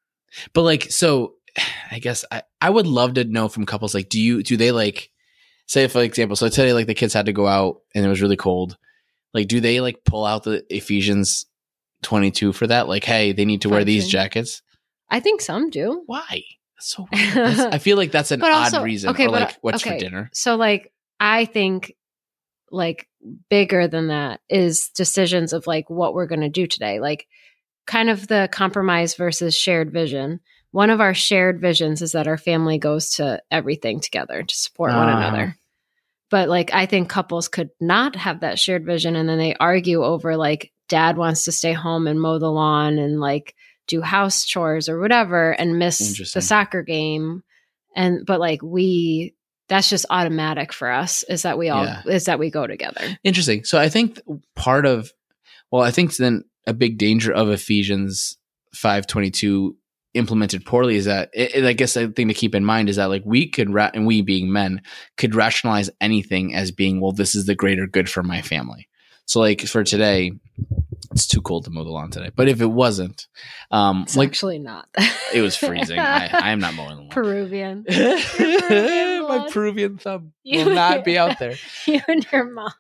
but 0.53 0.63
like 0.63 0.85
so, 0.91 1.35
I 1.91 1.99
guess 1.99 2.25
I 2.31 2.43
I 2.61 2.71
would 2.71 2.87
love 2.87 3.15
to 3.15 3.25
know 3.25 3.49
from 3.49 3.67
couples 3.67 3.95
like 3.95 4.09
do 4.09 4.21
you 4.21 4.43
do 4.43 4.57
they 4.57 4.73
like 4.73 5.11
say 5.67 5.87
for 5.89 6.03
example 6.03 6.37
so 6.37 6.49
today 6.49 6.73
like 6.73 6.87
the 6.87 6.95
kids 6.95 7.13
had 7.13 7.27
to 7.27 7.33
go 7.33 7.47
out 7.47 7.83
and 7.95 8.05
it 8.05 8.09
was 8.09 8.23
really 8.23 8.37
cold 8.37 8.77
like 9.35 9.49
do 9.49 9.61
they 9.61 9.81
like 9.81 10.03
pull 10.05 10.25
out 10.25 10.45
the 10.45 10.65
Ephesians 10.75 11.47
twenty 12.03 12.31
two 12.31 12.53
for 12.53 12.67
that 12.67 12.89
like 12.89 13.05
hey 13.05 13.33
they 13.33 13.45
need 13.45 13.63
to 13.63 13.69
wear 13.69 13.85
these 13.85 14.09
jackets 14.09 14.63
I 15.11 15.21
think 15.21 15.41
some 15.41 15.71
do. 15.71 16.03
why 16.07 16.43
that's 16.77 16.95
so 16.95 17.09
weird. 17.13 17.35
That's- 17.35 17.61
I 17.61 17.79
feel 17.79 17.97
like 17.97 18.13
that's 18.13 18.31
an 18.31 18.43
odd 18.43 18.83
reason 18.83 19.11
okay, 19.11 19.27
or 19.27 19.31
but, 19.31 19.41
like 19.41 19.57
what's 19.61 19.83
okay. 19.83 19.99
for 19.99 20.05
dinner 20.05 20.31
So 20.33 20.57
like 20.57 20.93
I 21.21 21.45
think 21.45 21.95
like 22.71 23.09
bigger 23.49 23.89
than 23.89 24.09
that 24.09 24.41
is 24.49 24.91
decisions 24.95 25.53
of 25.53 25.67
like 25.67 25.89
what 25.91 26.15
we're 26.15 26.27
going 26.27 26.41
to 26.41 26.49
do 26.49 26.67
today. 26.67 27.01
Like 27.01 27.27
kind 27.87 28.11
of 28.11 28.29
the 28.29 28.49
compromise 28.53 29.15
versus 29.15 29.57
shared 29.57 29.93
vision. 29.93 30.41
One 30.71 30.91
of 30.91 31.01
our 31.01 31.15
shared 31.15 31.61
visions 31.61 32.03
is 32.03 32.13
that 32.13 32.27
our 32.29 32.37
family 32.37 32.79
goes 32.79 33.15
to 33.15 33.43
everything 33.51 34.01
together 34.01 34.43
to 34.43 34.55
support 34.55 34.93
one 34.93 35.09
Ah. 35.09 35.19
another. 35.19 35.57
But 36.31 36.51
like 36.51 36.75
I 36.75 36.85
think 36.87 37.09
couples 37.09 37.49
could 37.49 37.71
not 37.81 38.15
have 38.17 38.41
that 38.41 38.59
shared 38.59 38.85
vision 38.85 39.17
and 39.17 39.29
then 39.29 39.39
they 39.39 39.55
argue 39.55 40.05
over 40.05 40.37
like 40.37 40.73
dad 40.89 41.17
wants 41.17 41.45
to 41.45 41.53
stay 41.53 41.73
home 41.73 42.07
and 42.07 42.21
mow 42.21 42.39
the 42.39 42.51
lawn 42.53 42.99
and 42.99 43.19
like 43.19 43.55
do 43.87 44.03
house 44.03 44.45
chores 44.45 44.91
or 44.91 45.01
whatever 45.01 45.53
and 45.53 45.79
miss 45.79 45.99
the 46.35 46.43
soccer 46.43 46.83
game 46.83 47.43
and 47.97 48.27
but 48.27 48.39
like 48.41 48.63
we 48.63 49.35
that's 49.69 49.89
just 49.91 50.07
automatic 50.11 50.73
for 50.73 50.91
us 50.91 51.23
is 51.25 51.43
that 51.43 51.59
we 51.59 51.69
all 51.69 51.85
Yeah. 51.85 52.03
is 52.07 52.25
that 52.25 52.39
we 52.39 52.51
go 52.51 52.67
together 52.67 53.19
Interesting. 53.25 53.65
So 53.65 53.79
I 53.79 53.89
think 53.89 54.21
part 54.57 54.87
of, 54.87 55.13
well, 55.71 55.83
I 55.83 55.91
think 55.91 56.17
then 56.17 56.45
a 56.67 56.73
big 56.75 56.99
danger 56.99 57.33
of 57.33 57.51
Ephesians 57.51 58.37
five 58.75 59.07
twenty 59.07 59.31
two 59.31 59.77
implemented 60.15 60.65
poorly 60.65 60.97
is 60.97 61.05
that 61.05 61.29
it, 61.35 61.55
it- 61.55 61.65
I 61.65 61.73
guess 61.75 61.95
the 61.95 62.09
thing 62.09 62.29
to 62.29 62.35
keep 62.35 62.55
in 62.55 62.65
mind 62.65 62.89
is 62.89 62.97
that 62.97 63.07
like 63.11 63.23
we 63.27 63.49
could 63.49 63.71
ra- 63.73 63.91
and 63.93 64.07
we 64.07 64.23
being 64.23 64.51
men 64.53 64.81
could 65.17 65.35
rationalize 65.35 65.91
anything 66.01 66.55
as 66.55 66.71
being 66.73 67.01
well 67.01 67.13
this 67.13 67.35
is 67.35 67.45
the 67.47 67.55
greater 67.55 67.87
good 67.87 68.09
for 68.09 68.23
my 68.23 68.41
family. 68.43 68.88
So 69.29 69.41
like 69.41 69.61
for 69.67 69.85
today, 69.85 70.33
it's 71.13 71.27
too 71.27 71.43
cold 71.43 71.65
to 71.67 71.71
mow 71.71 71.85
the 71.85 71.91
lawn 71.91 72.11
today. 72.11 72.31
But 72.35 72.49
if 72.49 72.61
it 72.63 72.67
wasn't, 72.67 73.27
um, 73.71 74.03
it's 74.05 74.17
like 74.17 74.29
actually 74.31 74.59
not 74.59 74.89
it 75.35 75.43
was 75.43 75.55
freezing. 75.55 75.99
I, 75.99 76.29
am 76.53 76.61
not 76.61 76.75
mowing 76.75 76.97
the 76.97 77.03
lawn. 77.03 77.11
peruvian 77.11 77.85
My. 79.29 79.49
Peruvian 79.51 79.99
thumb 79.99 80.33
You- 80.43 80.65
will 80.65 80.75
not 80.75 81.05
be 81.05 81.19
out 81.19 81.39
there. 81.41 81.55
you 81.87 82.01
and 82.09 82.27
your 82.33 82.51
mom 82.51 82.73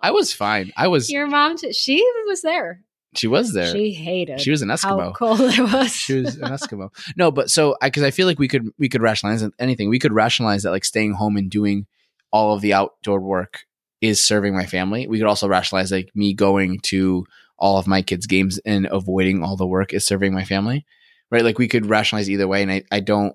I 0.00 0.12
was 0.12 0.32
fine. 0.32 0.72
I 0.76 0.86
was. 0.86 1.10
your 1.10 1.26
mom 1.26 1.56
she 1.72 1.96
was 2.28 2.42
there 2.42 2.84
She 3.16 3.26
was 3.26 3.52
there. 3.52 3.72
she 3.72 3.90
hated 3.92 4.40
She 4.40 4.52
was 4.52 4.62
an 4.62 4.68
Eskimo. 4.68 5.00
how 5.06 5.12
cold 5.12 5.40
it 5.40 5.58
was 5.58 5.92
She 5.92 6.20
was 6.20 6.36
an 6.36 6.50
Eskimo. 6.52 6.90
No, 7.16 7.32
but 7.32 7.50
so 7.50 7.76
because 7.82 8.04
I, 8.04 8.12
feel 8.12 8.28
like 8.28 8.38
we 8.38 8.46
could 8.46 8.68
we 8.78 8.88
could 8.88 9.02
rationalize 9.02 9.42
anything. 9.58 9.88
We 9.88 9.98
could 9.98 10.12
rationalize 10.12 10.62
that 10.62 10.70
like 10.70 10.84
staying 10.84 11.14
home 11.14 11.36
and 11.36 11.50
doing 11.50 11.86
all 12.30 12.54
of 12.54 12.60
the 12.60 12.74
outdoor 12.74 13.20
work 13.20 13.64
is 14.00 14.24
serving 14.24 14.54
my 14.54 14.66
family. 14.66 15.06
We 15.06 15.18
could 15.18 15.26
also 15.26 15.48
rationalize 15.48 15.90
like 15.90 16.10
me 16.14 16.34
going 16.34 16.80
to 16.84 17.26
all 17.58 17.78
of 17.78 17.86
my 17.86 18.02
kids' 18.02 18.26
games 18.26 18.58
and 18.64 18.86
avoiding 18.90 19.42
all 19.42 19.56
the 19.56 19.66
work 19.66 19.92
is 19.92 20.06
serving 20.06 20.32
my 20.32 20.44
family. 20.44 20.86
Right? 21.30 21.44
Like 21.44 21.58
we 21.58 21.68
could 21.68 21.86
rationalize 21.86 22.30
either 22.30 22.48
way, 22.48 22.62
and 22.62 22.72
I, 22.72 22.84
I 22.90 23.00
don't 23.00 23.34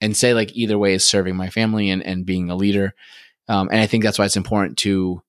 and 0.00 0.16
say 0.16 0.34
like 0.34 0.54
either 0.54 0.78
way 0.78 0.94
is 0.94 1.06
serving 1.06 1.36
my 1.36 1.50
family 1.50 1.90
and, 1.90 2.02
and 2.02 2.26
being 2.26 2.50
a 2.50 2.56
leader. 2.56 2.94
Um, 3.48 3.68
and 3.70 3.80
I 3.80 3.86
think 3.86 4.04
that's 4.04 4.18
why 4.18 4.24
it's 4.24 4.36
important 4.36 4.78
to 4.78 5.22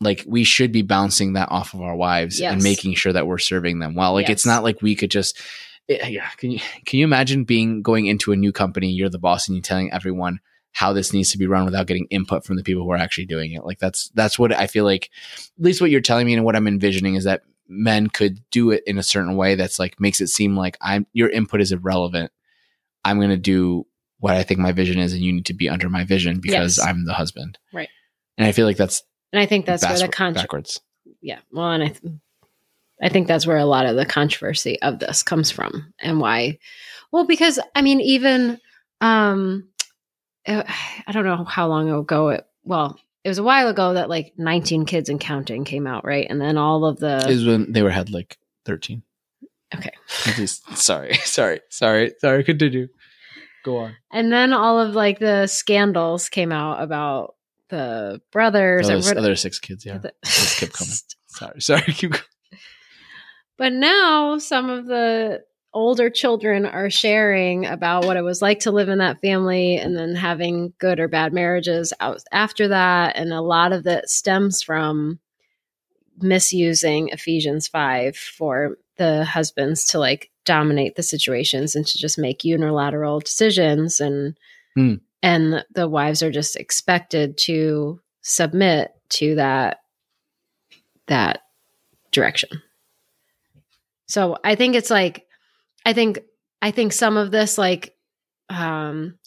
like 0.00 0.24
we 0.26 0.44
should 0.44 0.72
be 0.72 0.82
bouncing 0.82 1.34
that 1.34 1.50
off 1.50 1.74
of 1.74 1.80
our 1.80 1.96
wives 1.96 2.40
and 2.40 2.62
making 2.62 2.94
sure 2.94 3.12
that 3.12 3.26
we're 3.26 3.38
serving 3.38 3.78
them 3.78 3.94
well. 3.94 4.12
Like 4.12 4.28
it's 4.28 4.46
not 4.46 4.62
like 4.62 4.82
we 4.82 4.94
could 4.94 5.10
just 5.10 5.40
yeah, 5.88 6.06
yeah. 6.06 6.28
Can 6.36 6.50
you 6.50 6.60
can 6.86 6.98
you 6.98 7.04
imagine 7.04 7.44
being 7.44 7.82
going 7.82 8.06
into 8.06 8.32
a 8.32 8.36
new 8.36 8.52
company, 8.52 8.90
you're 8.90 9.08
the 9.08 9.18
boss 9.18 9.48
and 9.48 9.56
you're 9.56 9.62
telling 9.62 9.92
everyone 9.92 10.40
how 10.72 10.92
this 10.92 11.12
needs 11.12 11.30
to 11.32 11.38
be 11.38 11.46
run 11.46 11.64
without 11.64 11.86
getting 11.86 12.06
input 12.10 12.44
from 12.44 12.56
the 12.56 12.62
people 12.62 12.82
who 12.82 12.90
are 12.90 12.96
actually 12.96 13.26
doing 13.26 13.52
it? 13.52 13.64
Like 13.64 13.78
that's 13.78 14.10
that's 14.14 14.38
what 14.38 14.52
I 14.52 14.66
feel 14.66 14.84
like 14.84 15.10
at 15.58 15.64
least 15.64 15.80
what 15.80 15.90
you're 15.90 16.00
telling 16.00 16.26
me 16.26 16.34
and 16.34 16.44
what 16.44 16.56
I'm 16.56 16.66
envisioning 16.66 17.14
is 17.14 17.24
that 17.24 17.42
men 17.68 18.08
could 18.08 18.40
do 18.50 18.70
it 18.70 18.82
in 18.86 18.98
a 18.98 19.02
certain 19.02 19.36
way 19.36 19.54
that's 19.54 19.78
like 19.78 20.00
makes 20.00 20.20
it 20.20 20.28
seem 20.28 20.56
like 20.56 20.76
I'm 20.80 21.06
your 21.12 21.28
input 21.30 21.60
is 21.60 21.72
irrelevant. 21.72 22.32
I'm 23.04 23.18
going 23.18 23.30
to 23.30 23.36
do 23.36 23.86
what 24.20 24.34
I 24.36 24.42
think 24.44 24.60
my 24.60 24.72
vision 24.72 24.98
is 24.98 25.12
and 25.12 25.22
you 25.22 25.32
need 25.32 25.46
to 25.46 25.54
be 25.54 25.68
under 25.68 25.88
my 25.88 26.04
vision 26.04 26.40
because 26.40 26.78
Yes. 26.78 26.86
I'm 26.86 27.04
the 27.04 27.14
husband. 27.14 27.58
Right. 27.72 27.88
And 28.38 28.46
I 28.46 28.52
feel 28.52 28.66
like 28.66 28.76
that's 28.76 29.02
and 29.32 29.40
i 29.40 29.46
think 29.46 29.64
that's 29.66 29.82
where 29.84 29.98
the 29.98 30.08
con- 30.08 30.34
backwards. 30.34 30.80
yeah 31.22 31.38
well 31.52 31.70
and 31.70 31.82
i 31.82 31.88
th- 31.88 32.14
i 33.00 33.08
think 33.08 33.26
that's 33.26 33.46
where 33.46 33.56
a 33.56 33.64
lot 33.64 33.86
of 33.86 33.96
the 33.96 34.04
controversy 34.04 34.80
of 34.82 34.98
this 34.98 35.22
comes 35.22 35.50
from 35.50 35.92
and 36.00 36.20
why 36.20 36.58
well 37.12 37.24
because 37.26 37.58
i 37.74 37.80
mean 37.80 37.98
even 38.00 38.60
um 39.00 39.66
Uh, 40.46 40.62
i 41.06 41.12
don't 41.12 41.24
know 41.24 41.44
how 41.44 41.68
long 41.68 41.90
ago 41.90 42.28
it 42.30 42.46
well 42.64 42.98
it 43.24 43.28
was 43.28 43.38
a 43.38 43.42
while 43.42 43.68
ago 43.68 43.94
that 43.94 44.08
like 44.08 44.32
19 44.36 44.84
kids 44.84 45.08
and 45.08 45.20
counting 45.20 45.64
came 45.64 45.86
out 45.86 46.04
right 46.04 46.26
and 46.28 46.40
then 46.40 46.56
all 46.58 46.84
of 46.84 46.98
the 46.98 47.18
is 47.28 47.44
when 47.46 47.72
they 47.72 47.82
were 47.82 47.90
had 47.90 48.10
like 48.10 48.36
13. 48.64 49.02
Okay. 49.74 49.90
Sorry, 50.46 51.14
sorry, 51.24 51.60
sorry, 51.70 52.12
sorry. 52.18 52.44
Continue. 52.44 52.88
Go 53.64 53.78
on. 53.78 53.96
and 54.12 54.30
then 54.32 54.52
all 54.52 54.78
of 54.80 54.94
like 54.94 55.18
the 55.18 55.46
scandals 55.46 56.28
came 56.28 56.52
out 56.52 56.82
about 56.82 57.36
the 57.70 58.20
brothers 58.32 58.88
Those 58.88 59.10
other 59.12 59.34
six 59.36 59.58
kids, 59.58 59.86
yeah. 59.86 59.98
the- 59.98 60.12
Just 60.24 60.58
kept 60.60 60.72
coming. 60.74 60.92
Sorry, 61.28 61.60
sorry. 61.62 61.82
Keep 61.94 62.10
going. 62.12 62.22
But 63.56 63.72
now 63.72 64.36
some 64.38 64.68
of 64.68 64.84
the 64.86 65.42
older 65.74 66.10
children 66.10 66.66
are 66.66 66.90
sharing 66.90 67.66
about 67.66 68.04
what 68.04 68.16
it 68.16 68.22
was 68.22 68.42
like 68.42 68.60
to 68.60 68.70
live 68.70 68.88
in 68.88 68.98
that 68.98 69.20
family 69.20 69.76
and 69.76 69.96
then 69.96 70.14
having 70.14 70.72
good 70.78 71.00
or 71.00 71.08
bad 71.08 71.32
marriages 71.32 71.92
out 72.00 72.22
after 72.30 72.68
that. 72.68 73.16
And 73.16 73.32
a 73.32 73.40
lot 73.40 73.72
of 73.72 73.84
that 73.84 74.10
stems 74.10 74.62
from 74.62 75.18
misusing 76.18 77.08
Ephesians 77.08 77.68
5 77.68 78.16
for 78.16 78.76
the 78.96 79.24
husbands 79.24 79.84
to 79.86 79.98
like 79.98 80.30
dominate 80.44 80.96
the 80.96 81.02
situations 81.02 81.74
and 81.74 81.86
to 81.86 81.98
just 81.98 82.18
make 82.18 82.44
unilateral 82.44 83.20
decisions 83.20 84.00
and 84.00 84.36
Hmm. 84.74 84.94
and 85.22 85.64
the 85.74 85.86
wives 85.88 86.22
are 86.22 86.30
just 86.30 86.56
expected 86.56 87.36
to 87.38 88.00
submit 88.22 88.92
to 89.10 89.34
that 89.34 89.80
that 91.08 91.42
direction. 92.10 92.62
So 94.06 94.38
I 94.44 94.54
think 94.54 94.74
it's 94.74 94.90
like 94.90 95.26
I 95.84 95.92
think 95.92 96.20
I 96.60 96.70
think 96.70 96.92
some 96.92 97.16
of 97.16 97.30
this 97.30 97.58
like 97.58 97.94
um 98.48 99.18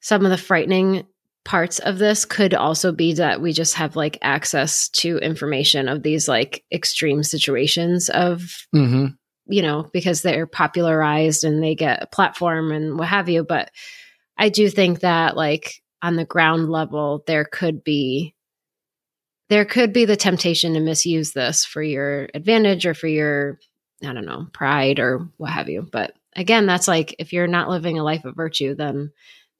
some 0.00 0.24
of 0.24 0.30
the 0.30 0.38
frightening 0.38 1.06
parts 1.44 1.78
of 1.78 1.98
this 1.98 2.24
could 2.24 2.54
also 2.54 2.92
be 2.92 3.14
that 3.14 3.40
we 3.40 3.52
just 3.52 3.74
have 3.74 3.96
like 3.96 4.18
access 4.22 4.88
to 4.90 5.18
information 5.18 5.88
of 5.88 6.02
these 6.02 6.28
like 6.28 6.64
extreme 6.72 7.22
situations 7.22 8.10
of 8.10 8.42
Mm-hmm. 8.74 9.06
you 9.46 9.62
know 9.62 9.88
because 9.92 10.22
they're 10.22 10.46
popularized 10.46 11.44
and 11.44 11.62
they 11.62 11.74
get 11.74 12.02
a 12.02 12.06
platform 12.06 12.72
and 12.72 12.98
what 12.98 13.08
have 13.08 13.28
you 13.28 13.42
but 13.42 13.70
i 14.36 14.48
do 14.50 14.68
think 14.68 15.00
that 15.00 15.36
like 15.36 15.82
on 16.02 16.16
the 16.16 16.26
ground 16.26 16.68
level 16.70 17.24
there 17.26 17.44
could 17.44 17.82
be 17.82 18.34
there 19.48 19.64
could 19.64 19.92
be 19.92 20.04
the 20.04 20.16
temptation 20.16 20.74
to 20.74 20.80
misuse 20.80 21.32
this 21.32 21.64
for 21.64 21.82
your 21.82 22.28
advantage 22.34 22.86
or 22.86 22.94
for 22.94 23.08
your 23.08 23.58
i 24.02 24.12
don't 24.12 24.24
know 24.26 24.46
pride 24.52 24.98
or 24.98 25.28
what 25.36 25.50
have 25.50 25.68
you 25.68 25.82
but 25.90 26.12
again 26.36 26.66
that's 26.66 26.88
like 26.88 27.14
if 27.18 27.32
you're 27.32 27.46
not 27.46 27.68
living 27.68 27.98
a 27.98 28.04
life 28.04 28.24
of 28.24 28.34
virtue 28.36 28.74
then 28.74 29.10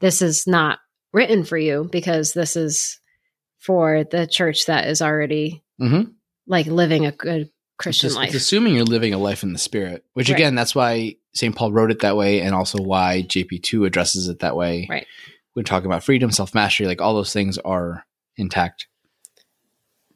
this 0.00 0.22
is 0.22 0.46
not 0.46 0.78
written 1.12 1.44
for 1.44 1.58
you 1.58 1.88
because 1.90 2.32
this 2.32 2.56
is 2.56 2.98
for 3.58 4.04
the 4.04 4.26
church 4.26 4.66
that 4.66 4.86
is 4.86 5.02
already 5.02 5.62
Mm-hmm. 5.80 6.10
like 6.46 6.66
living 6.66 7.06
a 7.06 7.12
good 7.12 7.50
christian 7.78 8.08
It's, 8.08 8.16
life 8.16 8.26
it's 8.34 8.36
assuming 8.44 8.74
you're 8.74 8.84
living 8.84 9.14
a 9.14 9.18
life 9.18 9.42
in 9.42 9.52
the 9.54 9.58
spirit, 9.58 10.04
which 10.12 10.28
Right. 10.28 10.36
again, 10.36 10.54
that's 10.54 10.74
why 10.74 11.16
St. 11.32 11.56
Paul 11.56 11.72
wrote 11.72 11.90
it 11.90 12.00
that 12.00 12.16
way, 12.18 12.42
and 12.42 12.54
also 12.54 12.82
why 12.82 13.22
JP2 13.26 13.86
addresses 13.86 14.28
it 14.28 14.40
that 14.40 14.56
way. 14.56 14.86
Right. 14.90 15.06
We're 15.54 15.62
talking 15.62 15.86
about 15.86 16.04
freedom, 16.04 16.30
self 16.30 16.54
mastery, 16.54 16.86
like 16.86 17.00
all 17.00 17.14
those 17.14 17.32
things 17.32 17.56
are 17.56 18.04
intact 18.36 18.88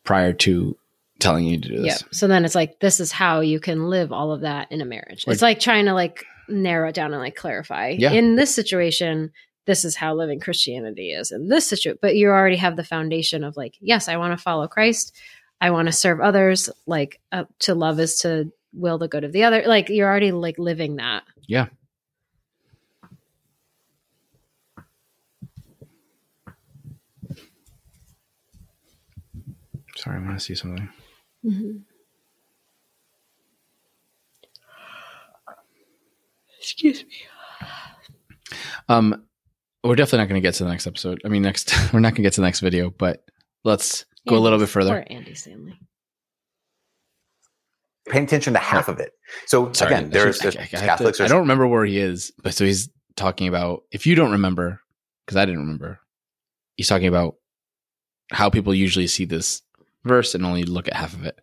prior 0.04 0.32
to 0.34 0.76
telling 1.24 1.46
you 1.46 1.58
to 1.60 1.68
do 1.68 1.74
Yeah. 1.74 1.94
this. 1.94 2.04
So 2.12 2.28
then 2.28 2.44
it's 2.44 2.54
like 2.54 2.78
this 2.80 3.00
is 3.00 3.10
how 3.10 3.40
you 3.40 3.58
can 3.58 3.88
live 3.90 4.12
all 4.12 4.32
of 4.32 4.42
that 4.42 4.70
in 4.70 4.80
a 4.80 4.84
marriage. 4.84 5.24
It's 5.26 5.42
like 5.42 5.58
trying 5.60 5.86
to 5.86 5.94
like 5.94 6.24
narrow 6.48 6.88
it 6.90 6.94
down 6.94 7.12
and 7.12 7.20
like 7.22 7.34
clarify. 7.34 7.88
Yeah. 7.98 8.12
In 8.12 8.36
this 8.36 8.54
situation, 8.54 9.32
this 9.66 9.84
is 9.84 9.96
how 9.96 10.14
living 10.14 10.40
Christianity 10.40 11.10
is. 11.10 11.32
In 11.32 11.48
this 11.48 11.66
situation, 11.66 11.98
but 12.02 12.14
you 12.16 12.28
already 12.28 12.56
have 12.56 12.76
the 12.76 12.84
foundation 12.84 13.42
of 13.42 13.56
like, 13.56 13.76
yes, 13.80 14.08
I 14.08 14.16
want 14.18 14.36
to 14.38 14.42
follow 14.42 14.68
Christ. 14.68 15.16
I 15.60 15.70
want 15.70 15.86
to 15.88 15.92
serve 15.92 16.20
others. 16.20 16.68
Like 16.86 17.20
uh, 17.32 17.44
to 17.60 17.74
love 17.74 17.98
is 17.98 18.18
to 18.20 18.52
will 18.74 18.98
the 18.98 19.08
good 19.08 19.24
of 19.24 19.32
the 19.32 19.44
other. 19.44 19.62
Like 19.66 19.88
you're 19.88 20.08
already 20.08 20.32
like 20.32 20.58
living 20.58 20.96
that. 20.96 21.22
Yeah. 21.46 21.66
Sorry, 29.96 30.16
I 30.16 30.20
want 30.20 30.38
to 30.38 30.44
see 30.44 30.54
something. 30.54 30.88
Excuse 36.58 37.04
me. 37.04 37.14
Um, 38.88 39.24
we're 39.82 39.96
definitely 39.96 40.18
not 40.18 40.28
going 40.28 40.42
to 40.42 40.46
get 40.46 40.54
to 40.54 40.64
the 40.64 40.70
next 40.70 40.86
episode. 40.86 41.20
I 41.24 41.28
mean, 41.28 41.42
next 41.42 41.74
we're 41.92 42.00
not 42.00 42.10
going 42.10 42.16
to 42.16 42.22
get 42.22 42.32
to 42.34 42.40
the 42.40 42.46
next 42.46 42.60
video, 42.60 42.90
but 42.90 43.24
let's 43.64 44.04
go 44.28 44.36
a 44.36 44.40
little 44.40 44.58
bit 44.58 44.68
further. 44.68 44.98
Or 44.98 45.04
Andy 45.10 45.34
Stanley. 45.34 45.78
Paying 48.08 48.24
attention 48.24 48.52
to 48.52 48.58
half 48.58 48.88
of 48.88 49.00
it. 49.00 49.12
So 49.46 49.72
Sorry, 49.72 49.94
again, 49.94 50.10
there's, 50.10 50.38
there's 50.38 50.56
I- 50.56 50.60
I 50.60 50.62
have 50.62 50.70
to- 50.70 50.86
Catholics. 50.86 51.20
I 51.20 51.28
don't 51.28 51.40
remember 51.40 51.66
where 51.66 51.84
he 51.84 51.98
is, 51.98 52.32
but 52.42 52.54
so 52.54 52.64
he's 52.64 52.88
talking 53.16 53.48
about 53.48 53.82
if 53.92 54.06
you 54.06 54.14
don't 54.14 54.32
remember, 54.32 54.80
because 55.24 55.36
I 55.36 55.44
didn't 55.44 55.60
remember, 55.60 56.00
he's 56.76 56.88
talking 56.88 57.06
about 57.08 57.36
how 58.30 58.50
people 58.50 58.74
usually 58.74 59.06
see 59.06 59.24
this 59.24 59.62
verse 60.04 60.34
and 60.34 60.44
only 60.44 60.64
look 60.64 60.88
at 60.88 60.94
half 60.94 61.14
of 61.14 61.24
it. 61.24 61.40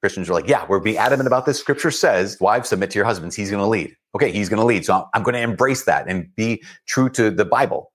Christians 0.00 0.30
are 0.30 0.34
like, 0.34 0.48
yeah, 0.48 0.64
we're 0.68 0.78
being 0.78 0.96
adamant 0.96 1.26
about 1.26 1.44
this. 1.44 1.58
Scripture 1.58 1.90
says, 1.90 2.38
wives 2.40 2.68
submit 2.68 2.90
to 2.92 2.98
your 2.98 3.04
husbands. 3.04 3.34
He's 3.34 3.50
going 3.50 3.62
to 3.62 3.66
lead. 3.66 3.96
Okay, 4.14 4.30
he's 4.30 4.48
going 4.48 4.60
to 4.60 4.66
lead. 4.66 4.84
So 4.84 4.94
I'm, 4.94 5.04
I'm 5.14 5.22
going 5.22 5.34
to 5.34 5.40
embrace 5.40 5.84
that 5.84 6.06
and 6.08 6.34
be 6.36 6.62
true 6.86 7.08
to 7.10 7.30
the 7.30 7.44
Bible. 7.44 7.92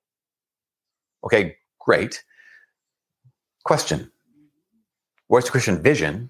Okay, 1.23 1.55
great. 1.79 2.23
Question 3.63 4.11
What's 5.27 5.45
the 5.45 5.51
Christian 5.51 5.81
vision 5.81 6.29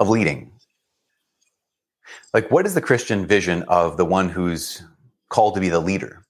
of 0.00 0.08
leading? 0.08 0.50
Like, 2.32 2.50
what 2.50 2.66
is 2.66 2.74
the 2.74 2.80
Christian 2.80 3.26
vision 3.26 3.62
of 3.64 3.96
the 3.96 4.04
one 4.04 4.28
who's 4.28 4.82
called 5.28 5.54
to 5.54 5.60
be 5.60 5.68
the 5.68 5.80
leader? 5.80 6.24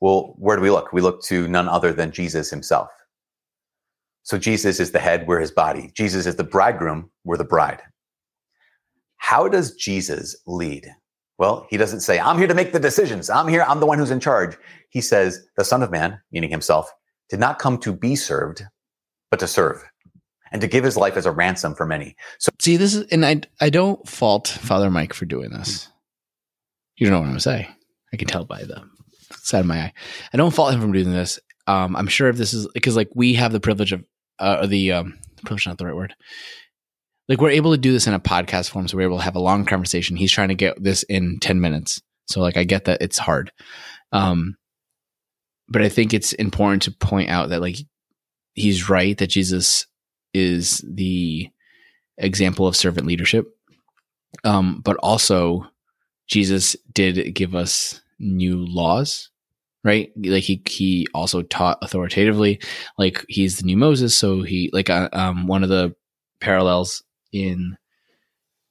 Well, 0.00 0.34
where 0.38 0.56
do 0.56 0.62
we 0.62 0.70
look? 0.70 0.92
We 0.92 1.00
look 1.00 1.22
to 1.24 1.46
none 1.46 1.68
other 1.68 1.92
than 1.92 2.10
Jesus 2.10 2.50
himself. 2.50 2.88
So 4.22 4.38
Jesus 4.38 4.78
is 4.80 4.92
the 4.92 4.98
head, 4.98 5.26
we're 5.26 5.40
his 5.40 5.50
body. 5.50 5.90
Jesus 5.94 6.26
is 6.26 6.36
the 6.36 6.44
bridegroom, 6.44 7.10
we're 7.24 7.36
the 7.36 7.44
bride. 7.44 7.82
How 9.16 9.48
does 9.48 9.74
Jesus 9.74 10.36
lead? 10.46 10.88
Well, 11.38 11.66
he 11.70 11.76
doesn't 11.76 12.00
say, 12.00 12.20
I'm 12.20 12.38
here 12.38 12.46
to 12.46 12.54
make 12.54 12.72
the 12.72 12.80
decisions. 12.80 13.30
I'm 13.30 13.48
here. 13.48 13.64
I'm 13.66 13.80
the 13.80 13.86
one 13.86 13.98
who's 13.98 14.10
in 14.10 14.20
charge. 14.20 14.56
He 14.90 15.00
says, 15.00 15.44
the 15.56 15.64
Son 15.64 15.82
of 15.82 15.90
Man, 15.90 16.20
meaning 16.30 16.50
himself, 16.50 16.90
did 17.28 17.40
not 17.40 17.58
come 17.58 17.78
to 17.78 17.92
be 17.92 18.14
served, 18.14 18.62
but 19.30 19.40
to 19.40 19.48
serve 19.48 19.82
and 20.52 20.60
to 20.60 20.68
give 20.68 20.84
his 20.84 20.96
life 20.96 21.16
as 21.16 21.26
a 21.26 21.32
ransom 21.32 21.74
for 21.74 21.86
many. 21.86 22.14
So 22.38 22.50
See, 22.60 22.76
this 22.76 22.94
is, 22.94 23.06
and 23.08 23.24
I 23.24 23.40
I 23.60 23.70
don't 23.70 24.06
fault 24.06 24.46
Father 24.46 24.90
Mike 24.90 25.14
for 25.14 25.24
doing 25.24 25.50
this. 25.50 25.88
You 26.96 27.06
don't 27.06 27.12
know 27.12 27.18
what 27.20 27.24
I'm 27.24 27.30
going 27.30 27.38
to 27.38 27.42
say. 27.42 27.68
I 28.12 28.16
can 28.16 28.28
tell 28.28 28.44
by 28.44 28.62
the 28.62 28.84
side 29.38 29.60
of 29.60 29.66
my 29.66 29.80
eye. 29.80 29.92
I 30.32 30.36
don't 30.36 30.54
fault 30.54 30.74
him 30.74 30.80
for 30.80 30.92
doing 30.92 31.10
this. 31.10 31.40
Um, 31.66 31.96
I'm 31.96 32.06
sure 32.06 32.28
if 32.28 32.36
this 32.36 32.52
is 32.52 32.68
because 32.74 32.96
like 32.96 33.08
we 33.14 33.34
have 33.34 33.52
the 33.52 33.60
privilege 33.60 33.92
of 33.92 34.04
uh, 34.42 34.66
the 34.66 34.92
um, 34.92 35.18
privilege, 35.44 35.66
not 35.66 35.78
the 35.78 35.86
right 35.86 35.96
word. 35.96 36.14
Like 37.28 37.40
we're 37.40 37.50
able 37.50 37.70
to 37.72 37.78
do 37.78 37.92
this 37.92 38.06
in 38.06 38.14
a 38.14 38.20
podcast 38.20 38.70
form, 38.70 38.88
so 38.88 38.96
we're 38.96 39.04
able 39.04 39.18
to 39.18 39.24
have 39.24 39.36
a 39.36 39.40
long 39.40 39.64
conversation. 39.64 40.16
He's 40.16 40.32
trying 40.32 40.48
to 40.48 40.54
get 40.54 40.82
this 40.82 41.02
in 41.04 41.38
ten 41.40 41.60
minutes, 41.60 42.02
so 42.28 42.40
like 42.40 42.56
I 42.56 42.64
get 42.64 42.84
that 42.86 43.00
it's 43.00 43.18
hard. 43.18 43.52
Um, 44.10 44.56
but 45.68 45.82
I 45.82 45.88
think 45.88 46.12
it's 46.12 46.32
important 46.34 46.82
to 46.82 46.90
point 46.90 47.30
out 47.30 47.48
that 47.50 47.60
like 47.60 47.76
he's 48.54 48.88
right 48.88 49.16
that 49.18 49.28
Jesus 49.28 49.86
is 50.34 50.84
the 50.86 51.48
example 52.18 52.66
of 52.66 52.76
servant 52.76 53.06
leadership. 53.06 53.46
Um, 54.44 54.80
but 54.84 54.96
also 54.96 55.66
Jesus 56.28 56.76
did 56.92 57.34
give 57.34 57.54
us 57.54 58.00
new 58.18 58.64
laws, 58.66 59.30
right? 59.84 60.12
Like 60.16 60.44
he 60.44 60.62
he 60.66 61.06
also 61.14 61.42
taught 61.42 61.78
authoritatively. 61.82 62.60
Like 62.98 63.24
he's 63.28 63.58
the 63.58 63.64
new 63.64 63.76
Moses, 63.76 64.14
so 64.14 64.42
he 64.42 64.70
like 64.72 64.90
uh, 64.90 65.08
um 65.12 65.46
one 65.46 65.62
of 65.62 65.68
the 65.68 65.94
parallels 66.40 67.02
in 67.32 67.76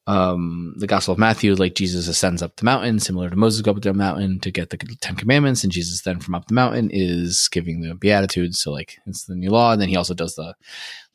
um 0.08 0.74
the 0.78 0.88
Gospel 0.88 1.14
of 1.14 1.20
Matthew, 1.20 1.54
like 1.56 1.76
Jesus 1.76 2.08
ascends 2.08 2.42
up 2.42 2.56
the 2.56 2.66
mountain, 2.66 3.00
similar 3.00 3.30
to 3.30 3.36
Moses 3.36 3.62
go 3.62 3.72
up 3.72 3.82
the 3.82 3.94
mountain 3.94 4.40
to 4.40 4.52
get 4.52 4.70
the 4.70 4.78
Ten 4.78 5.16
Commandments, 5.16 5.64
and 5.64 5.72
Jesus 5.72 6.02
then 6.02 6.20
from 6.20 6.36
up 6.36 6.48
the 6.48 6.54
mountain 6.54 6.90
is 6.92 7.48
giving 7.52 7.82
the 7.82 7.96
Beatitudes. 7.96 8.60
So 8.60 8.72
like 8.72 8.98
it's 9.06 9.26
the 9.26 9.36
new 9.36 9.50
law, 9.50 9.72
and 9.72 9.82
then 9.82 9.90
he 9.90 9.96
also 9.96 10.14
does 10.14 10.36
the 10.36 10.56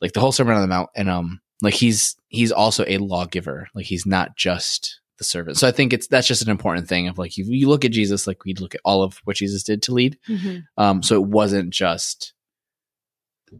like 0.01 0.13
the 0.13 0.19
whole 0.19 0.31
Sermon 0.31 0.55
on 0.55 0.61
the 0.61 0.67
Mount, 0.67 0.89
and 0.95 1.09
um 1.09 1.41
like 1.61 1.73
he's 1.73 2.15
he's 2.29 2.51
also 2.51 2.85
a 2.87 2.97
lawgiver. 2.99 3.67
Like 3.73 3.85
he's 3.85 4.05
not 4.05 4.35
just 4.37 4.99
the 5.17 5.23
servant. 5.23 5.57
So 5.57 5.67
I 5.67 5.71
think 5.71 5.93
it's 5.93 6.07
that's 6.07 6.27
just 6.27 6.41
an 6.43 6.49
important 6.49 6.87
thing 6.87 7.07
of 7.07 7.17
like 7.17 7.37
you, 7.37 7.45
you 7.47 7.67
look 7.69 7.85
at 7.85 7.91
Jesus, 7.91 8.27
like 8.27 8.43
we 8.45 8.53
look 8.53 8.75
at 8.75 8.81
all 8.85 9.03
of 9.03 9.17
what 9.23 9.37
Jesus 9.37 9.63
did 9.63 9.81
to 9.83 9.93
lead. 9.93 10.17
Um, 10.77 11.01
so 11.03 11.15
it 11.15 11.23
wasn't 11.27 11.71
just 11.71 12.33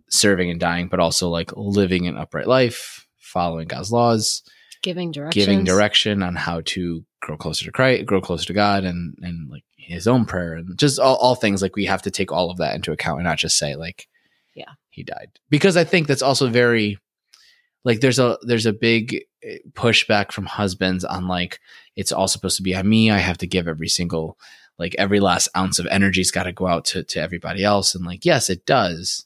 serving 0.10 0.52
and 0.52 0.60
dying, 0.60 0.88
but 0.88 1.00
also 1.00 1.30
like 1.30 1.52
living 1.56 2.08
an 2.08 2.18
upright 2.18 2.48
life, 2.48 3.08
following 3.18 3.68
God's 3.68 3.92
laws, 3.92 4.44
Giving 4.84 5.12
direction, 5.12 5.40
giving 5.42 5.64
direction 5.64 6.22
on 6.24 6.36
how 6.36 6.62
to 6.66 7.04
grow 7.22 7.38
closer 7.38 7.66
to 7.66 7.72
Christ, 7.72 8.06
grow 8.06 8.22
closer 8.22 8.46
to 8.46 8.54
God, 8.54 8.84
and 8.84 9.18
and 9.22 9.50
like 9.50 9.64
His 9.76 10.08
own 10.08 10.26
prayer, 10.26 10.54
and 10.54 10.78
just 10.78 11.00
all, 11.00 11.16
all 11.16 11.36
things. 11.36 11.62
Like 11.62 11.76
we 11.76 11.86
have 11.86 12.04
to 12.04 12.12
take 12.12 12.32
all 12.32 12.52
of 12.52 12.58
that 12.58 12.76
into 12.76 12.92
account 12.92 13.20
and 13.20 13.26
not 13.28 13.40
just 13.40 13.58
say 13.58 13.76
like, 13.76 14.08
Yeah. 14.54 14.74
he 14.90 15.04
died, 15.04 15.32
because 15.50 15.78
I 15.78 15.84
think 15.84 16.06
that's 16.08 16.22
also 16.22 16.48
very 16.50 17.00
like 17.84 18.02
there's 18.02 18.20
a 18.20 18.38
there's 18.44 18.66
a 18.68 18.74
big 18.74 19.24
pushback 19.74 20.32
from 20.32 20.46
husbands 20.46 21.04
on 21.06 21.28
like 21.28 21.60
it's 21.96 22.12
all 22.12 22.28
supposed 22.28 22.58
to 22.58 22.64
be 22.64 22.76
on 22.76 22.88
me. 22.88 23.10
I 23.12 23.18
have 23.18 23.38
to 23.40 23.48
give 23.48 23.68
every 23.68 23.88
single 23.90 24.38
like 24.78 24.96
every 24.98 25.20
last 25.20 25.50
ounce 25.58 25.80
of 25.80 25.88
energy's 25.88 26.32
got 26.32 26.44
to 26.44 26.52
go 26.52 26.68
out 26.68 26.86
to 26.86 27.04
to 27.04 27.20
everybody 27.22 27.64
else, 27.64 27.96
and 27.96 28.06
like 28.06 28.26
yes, 28.26 28.50
it 28.50 28.66
does. 28.66 29.26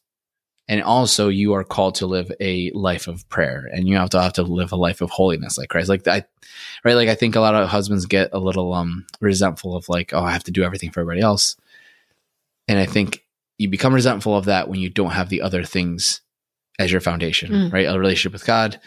And 0.68 0.82
also, 0.82 1.28
you 1.28 1.54
are 1.54 1.66
called 1.66 1.96
to 1.96 2.08
live 2.08 2.32
a 2.40 2.72
life 2.74 3.08
of 3.10 3.28
prayer, 3.28 3.68
and 3.74 3.90
you 3.90 3.98
have 3.98 4.12
to 4.12 4.22
have 4.22 4.34
to 4.34 4.44
live 4.44 4.72
a 4.72 4.78
life 4.78 5.02
of 5.02 5.10
holiness, 5.10 5.58
like 5.58 5.68
Christ. 5.70 5.90
Like 5.90 6.08
I, 6.08 6.24
right? 6.86 6.94
Like 6.94 7.10
I 7.10 7.16
think 7.16 7.36
a 7.36 7.42
lot 7.42 7.56
of 7.56 7.68
husbands 7.68 8.06
get 8.06 8.30
a 8.32 8.40
little 8.40 8.74
um 8.74 9.06
resentful 9.20 9.76
of 9.76 9.90
like, 9.90 10.14
oh, 10.14 10.24
I 10.24 10.32
have 10.32 10.46
to 10.46 10.52
do 10.52 10.64
everything 10.64 10.92
for 10.92 11.02
everybody 11.02 11.22
else, 11.22 11.58
and 12.70 12.80
I 12.80 12.86
think 12.86 13.26
you 13.58 13.68
become 13.70 13.94
resentful 13.94 14.38
of 14.38 14.46
that 14.46 14.70
when 14.70 14.80
you 14.80 14.90
don't 14.90 15.12
have 15.12 15.30
the 15.30 15.42
other 15.42 15.64
things 15.64 16.22
as 16.80 16.92
your 16.92 17.02
foundation, 17.02 17.52
Mm. 17.52 17.74
right? 17.74 17.86
A 17.88 18.00
relationship 18.00 18.32
with 18.34 18.46
God, 18.46 18.80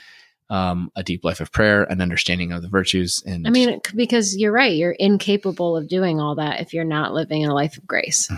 um, 0.51 0.91
a 0.95 1.03
deep 1.03 1.25
life 1.25 1.41
of 1.41 1.51
prayer, 1.53 1.85
an 1.85 2.01
understanding 2.01 2.53
of 2.53 2.63
the 2.63 2.69
virtues, 2.69 3.23
and 3.27 3.47
I 3.47 3.51
mean, 3.51 3.81
because 3.95 4.37
you're 4.37 4.53
right. 4.53 4.75
You're 4.75 4.93
incapable 4.93 5.77
of 5.77 5.89
doing 5.89 6.21
all 6.21 6.35
that 6.37 6.61
if 6.61 6.75
you're 6.75 6.85
not 6.85 7.15
living 7.15 7.43
in 7.43 7.51
a 7.51 7.55
life 7.55 7.77
of 7.79 7.87
grace. 7.87 8.31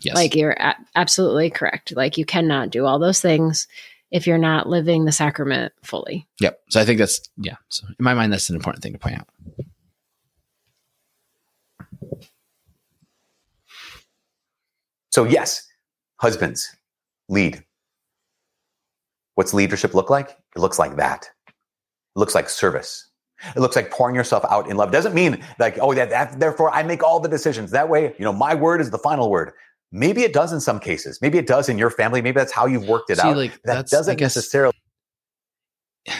yes, 0.00 0.14
Like 0.14 0.34
you're 0.34 0.52
a- 0.52 0.76
absolutely 0.94 1.50
correct. 1.50 1.94
Like 1.96 2.18
you 2.18 2.24
cannot 2.26 2.70
do 2.70 2.84
all 2.84 2.98
those 2.98 3.20
things 3.20 3.66
if 4.10 4.26
you're 4.26 4.38
not 4.38 4.68
living 4.68 5.04
the 5.04 5.12
sacrament 5.12 5.72
fully. 5.82 6.26
yep. 6.40 6.60
So 6.70 6.80
I 6.80 6.84
think 6.84 6.98
that's 6.98 7.20
yeah. 7.36 7.56
So 7.68 7.86
in 7.88 8.02
my 8.04 8.14
mind, 8.14 8.32
that's 8.32 8.48
an 8.50 8.56
important 8.56 8.82
thing 8.82 8.92
to 8.92 8.98
point 8.98 9.16
out. 9.18 9.28
So, 15.10 15.24
yes, 15.24 15.66
husbands, 16.16 16.74
lead. 17.28 17.64
What's 19.34 19.54
leadership 19.54 19.94
look 19.94 20.10
like? 20.10 20.30
It 20.56 20.58
looks 20.60 20.78
like 20.78 20.96
that. 20.96 21.30
It 22.18 22.20
looks 22.20 22.34
like 22.34 22.48
service. 22.48 23.08
It 23.54 23.60
looks 23.60 23.76
like 23.76 23.92
pouring 23.92 24.16
yourself 24.16 24.44
out 24.50 24.68
in 24.68 24.76
love. 24.76 24.90
Doesn't 24.90 25.14
mean 25.14 25.40
like, 25.60 25.78
oh, 25.80 25.94
that, 25.94 26.10
that 26.10 26.40
therefore 26.40 26.72
I 26.72 26.82
make 26.82 27.04
all 27.04 27.20
the 27.20 27.28
decisions. 27.28 27.70
That 27.70 27.88
way, 27.88 28.12
you 28.18 28.24
know, 28.24 28.32
my 28.32 28.56
word 28.56 28.80
is 28.80 28.90
the 28.90 28.98
final 28.98 29.30
word. 29.30 29.52
Maybe 29.92 30.22
it 30.24 30.32
does 30.32 30.52
in 30.52 30.60
some 30.60 30.80
cases. 30.80 31.20
Maybe 31.22 31.38
it 31.38 31.46
does 31.46 31.68
in 31.68 31.78
your 31.78 31.90
family. 31.90 32.20
Maybe 32.20 32.34
that's 32.34 32.50
how 32.52 32.66
you've 32.66 32.88
worked 32.88 33.10
it 33.10 33.18
See, 33.18 33.28
out. 33.28 33.36
like, 33.36 33.52
that 33.62 33.66
that's- 33.66 33.90
doesn't 33.92 34.16
guess- 34.16 34.34
necessarily 34.36 34.74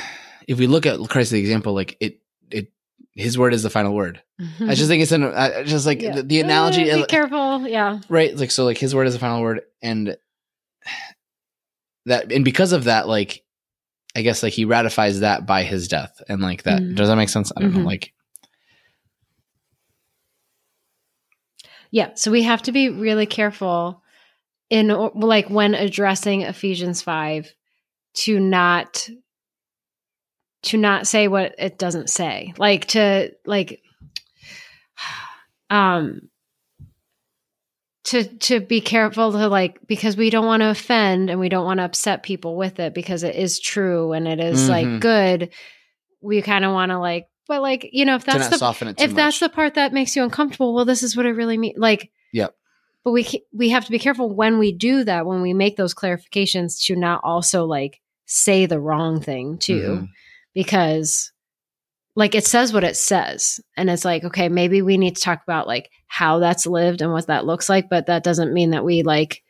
If 0.47 0.59
we 0.59 0.67
look 0.69 0.87
at 0.87 0.99
Christ's 1.11 1.33
example, 1.35 1.75
like 1.75 1.97
it, 2.01 2.21
it, 2.51 2.73
his 3.15 3.37
word 3.37 3.53
is 3.53 3.65
the 3.65 3.71
final 3.71 3.95
word. 3.95 4.23
I 4.61 4.75
just 4.77 4.87
think 4.89 5.03
it's 5.03 5.11
an, 5.13 5.25
I 5.25 5.59
I 5.59 5.65
just 5.65 5.85
like 5.87 6.01
Yeah. 6.01 6.15
the, 6.15 6.23
the 6.23 6.41
analogy, 6.41 6.89
Uh, 6.91 6.99
be 6.99 7.07
careful. 7.07 7.67
Yeah. 7.67 7.99
right? 8.09 8.35
Like 8.37 8.53
so, 8.53 8.65
like 8.65 8.79
his 8.79 8.95
word 8.95 9.09
is 9.09 9.15
the 9.15 9.19
final 9.19 9.43
word, 9.43 9.63
and 9.83 10.17
that, 12.07 12.33
and 12.33 12.45
because 12.45 12.73
of 12.73 12.85
that, 12.85 13.09
like 13.09 13.43
I 14.19 14.23
guess 14.23 14.43
like 14.43 14.53
he 14.53 14.65
ratifies 14.65 15.21
that 15.21 15.47
by 15.47 15.63
his 15.63 15.87
death, 15.89 16.21
and 16.29 16.43
like 16.43 16.65
that 16.65 16.83
Mhm. 16.83 16.97
does 16.97 17.09
that 17.09 17.17
make 17.17 17.29
sense? 17.29 17.53
I 17.57 17.61
don't 17.63 17.73
know. 17.73 17.81
Mhm. 17.81 17.87
Like 17.87 18.13
Yeah. 21.91 22.11
So 22.15 22.31
we 22.31 22.43
have 22.43 22.63
to 22.63 22.73
be 22.73 22.91
really 22.91 23.27
careful 23.27 24.03
in 24.69 24.89
like 24.89 25.49
when 25.49 25.75
addressing 25.75 26.43
Ephesians 26.43 27.01
5 27.01 27.53
to 28.15 28.39
not 28.39 29.09
to 30.65 30.77
not 30.77 31.07
say 31.07 31.29
what 31.29 31.55
it 31.59 31.79
doesn't 31.79 32.11
say. 32.11 32.53
Like 32.59 32.87
to 32.89 33.33
like 33.47 33.81
um 35.71 36.29
to 38.09 38.25
to 38.25 38.61
be 38.61 38.81
careful 38.81 39.33
to 39.33 39.49
like 39.49 39.79
because 39.87 40.17
we 40.17 40.31
don't 40.31 40.47
want 40.47 40.61
to 40.63 40.71
offend 40.71 41.31
and 41.31 41.39
we 41.41 41.49
don't 41.49 41.65
want 41.65 41.79
to 41.79 41.85
upset 41.85 42.23
people 42.23 42.57
with 42.57 42.79
it 42.81 42.95
because 42.95 43.23
it 43.23 43.35
is 43.37 43.59
true 43.61 44.13
and 44.13 44.27
it 44.29 44.41
is 44.41 44.67
Mhm. 44.67 44.69
like 44.69 45.01
good. 45.01 45.51
We 46.21 46.43
kind 46.43 46.65
of 46.65 46.73
want 46.73 46.91
to 46.91 46.99
like 46.99 47.29
but 47.47 47.63
like 47.63 47.89
you 47.93 48.05
know 48.05 48.15
if 48.17 48.25
that's 48.25 48.49
the 48.49 48.59
soften 48.59 48.89
it. 48.89 48.99
Too 48.99 49.05
if 49.05 49.15
that's 49.15 49.41
the 49.41 49.49
part 49.49 49.75
that 49.75 49.93
makes 49.93 50.15
you 50.17 50.23
uncomfortable, 50.23 50.75
well, 50.75 50.85
this 50.85 51.03
is 51.03 51.17
what 51.17 51.27
I 51.27 51.31
really 51.31 51.57
mean. 51.59 51.75
Like, 51.77 52.11
Yep. 52.33 52.55
But 53.05 53.13
we 53.13 53.27
we 53.55 53.69
have 53.71 53.85
to 53.87 53.91
be 53.91 53.99
careful 53.99 54.29
when 54.35 54.59
we 54.59 54.73
do 54.73 55.05
that, 55.05 55.25
when 55.25 55.41
we 55.41 55.55
make 55.55 55.77
those 55.77 55.95
clarifications, 55.95 56.85
to 56.87 56.97
not 56.97 57.21
also 57.25 57.65
like 57.65 58.01
say 58.27 58.67
the 58.67 58.81
wrong 58.81 59.21
thing 59.21 59.57
too, 59.59 60.01
Mhm. 60.03 60.09
because 60.55 61.33
like 62.19 62.35
it 62.35 62.45
says 62.45 62.73
what 62.73 62.83
it 62.85 62.97
says, 62.97 63.61
and 63.77 63.89
it's 63.89 64.05
like 64.05 64.25
okay, 64.25 64.49
maybe 64.49 64.83
we 64.83 64.99
need 64.99 65.15
to 65.17 65.23
talk 65.23 65.43
about 65.43 65.67
like 65.69 65.89
how 66.09 66.41
that's 66.41 66.67
lived 66.67 67.01
and 67.01 67.13
what 67.13 67.29
that 67.29 67.47
looks 67.47 67.69
like, 67.69 67.89
but 67.89 68.07
that 68.07 68.25
doesn't 68.25 68.53
mean 68.53 68.71
that 68.71 68.85
we 68.85 69.03
like 69.03 69.43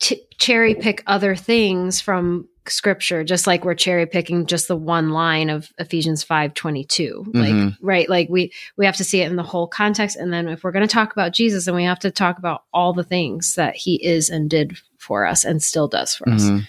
t- 0.00 0.22
cherry 0.38 0.74
pick 0.74 1.02
other 1.06 1.34
things 1.34 2.00
from 2.00 2.46
scripture 2.66 3.24
just 3.24 3.46
like 3.46 3.64
we're 3.64 3.74
cherry 3.74 4.04
picking 4.04 4.44
just 4.44 4.68
the 4.68 4.76
one 4.76 5.08
line 5.08 5.48
of 5.48 5.72
Ephesians 5.78 6.22
5:22 6.22 7.24
like 7.32 7.54
Mhm. 7.54 7.76
right 7.80 8.10
like 8.10 8.28
we 8.28 8.52
we 8.76 8.84
have 8.84 8.96
to 8.96 9.04
see 9.04 9.22
it 9.22 9.30
in 9.30 9.36
the 9.36 9.42
whole 9.42 9.66
context 9.66 10.16
and 10.18 10.30
then 10.30 10.48
if 10.48 10.62
we're 10.62 10.70
going 10.72 10.86
to 10.86 10.92
talk 10.92 11.10
about 11.12 11.32
Jesus 11.32 11.64
then 11.64 11.74
we 11.74 11.84
have 11.84 11.98
to 12.00 12.10
talk 12.10 12.36
about 12.38 12.64
all 12.74 12.92
the 12.92 13.04
things 13.04 13.54
that 13.54 13.74
he 13.74 13.94
is 14.04 14.28
and 14.28 14.50
did 14.50 14.76
for 14.98 15.24
us 15.24 15.46
and 15.46 15.62
still 15.62 15.88
does 15.88 16.14
for 16.14 16.28
us 16.28 16.42
Mhm. 16.42 16.66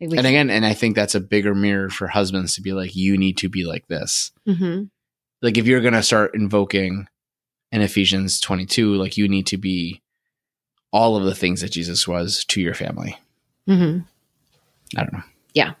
Like, 0.00 0.18
And 0.18 0.26
again, 0.26 0.48
and 0.50 0.64
I 0.64 0.74
think 0.74 0.94
that's 0.94 1.14
a 1.16 1.20
bigger 1.20 1.54
mirror 1.54 1.88
for 1.90 2.06
husbands 2.06 2.54
to 2.54 2.62
be 2.62 2.72
like, 2.72 2.94
you 2.94 3.18
need 3.18 3.36
to 3.38 3.48
be 3.48 3.64
like 3.64 3.88
this. 3.88 4.30
Mhm. 4.46 4.90
Like 5.42 5.58
if 5.58 5.66
you're 5.66 5.80
gonna 5.80 6.02
start 6.02 6.34
invoking 6.34 7.08
in 7.72 7.80
Ephesians 7.82 8.40
22, 8.40 8.94
like 8.94 9.16
you 9.16 9.28
need 9.28 9.46
to 9.48 9.56
be 9.56 10.00
all 10.92 11.16
of 11.16 11.24
the 11.24 11.34
things 11.34 11.60
that 11.60 11.72
Jesus 11.72 12.06
was 12.06 12.44
to 12.46 12.60
your 12.60 12.74
family. 12.74 13.18
Mhm. 13.66 14.06
I 14.96 15.02
don't 15.02 15.12
know. 15.12 15.22
Yeah. 15.54 15.74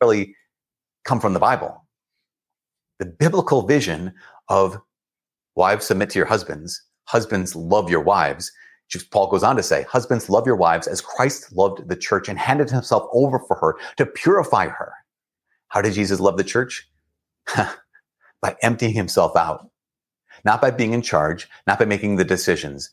Really 0.00 0.34
come 1.04 1.20
from 1.20 1.32
the 1.32 1.40
Bible. 1.40 1.84
The 2.98 3.06
biblical 3.06 3.62
vision 3.66 4.14
of 4.48 4.78
wives 5.54 5.86
submit 5.86 6.10
to 6.10 6.18
your 6.18 6.26
husbands, 6.26 6.82
husbands 7.04 7.54
love 7.54 7.88
your 7.88 8.02
wives. 8.02 8.52
Paul 9.10 9.28
goes 9.28 9.42
on 9.42 9.56
to 9.56 9.62
say, 9.62 9.82
husbands 9.84 10.30
love 10.30 10.46
your 10.46 10.56
wives 10.56 10.86
as 10.86 11.00
Christ 11.00 11.52
loved 11.54 11.88
the 11.88 11.96
church 11.96 12.28
and 12.28 12.38
handed 12.38 12.70
himself 12.70 13.08
over 13.12 13.38
for 13.40 13.56
her 13.56 13.76
to 13.96 14.06
purify 14.06 14.68
her. 14.68 14.92
How 15.68 15.82
did 15.82 15.94
Jesus 15.94 16.20
love 16.20 16.36
the 16.36 16.44
church? 16.44 16.88
by 18.40 18.56
emptying 18.62 18.92
himself 18.92 19.36
out, 19.36 19.70
not 20.44 20.60
by 20.60 20.70
being 20.70 20.92
in 20.92 21.02
charge, 21.02 21.48
not 21.66 21.78
by 21.78 21.84
making 21.84 22.16
the 22.16 22.24
decisions, 22.24 22.90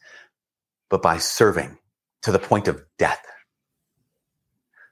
but 0.89 1.01
by 1.01 1.17
serving 1.17 1.77
to 2.21 2.31
the 2.31 2.39
point 2.39 2.67
of 2.67 2.83
death. 2.97 3.23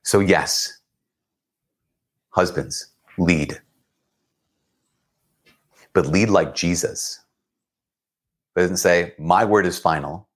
So 0.03 0.19
yes, 0.19 0.79
husbands, 2.29 2.87
lead. 3.17 3.59
But 5.93 6.07
lead 6.07 6.29
like 6.29 6.55
Jesus. 6.55 7.19
Doesn't 8.55 8.77
say, 8.77 9.13
my 9.17 9.45
word 9.45 9.65
is 9.65 9.79
final. 9.79 10.27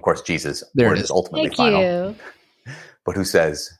Of 0.00 0.04
course, 0.04 0.22
Jesus' 0.22 0.64
There 0.74 0.86
it 0.86 0.88
word 0.88 0.96
is. 0.96 1.04
is 1.04 1.10
ultimately 1.10 1.48
Thank 1.48 1.56
final. 1.58 1.82
you. 1.82 2.16
But 3.04 3.16
who 3.16 3.22
says, 3.22 3.70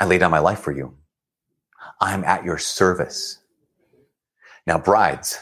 I 0.00 0.04
lay 0.04 0.18
down 0.18 0.32
my 0.32 0.40
life 0.40 0.58
for 0.58 0.72
you. 0.72 0.96
I'm 2.00 2.24
at 2.24 2.44
your 2.44 2.58
service. 2.58 3.38
Now, 4.66 4.76
brides, 4.76 5.38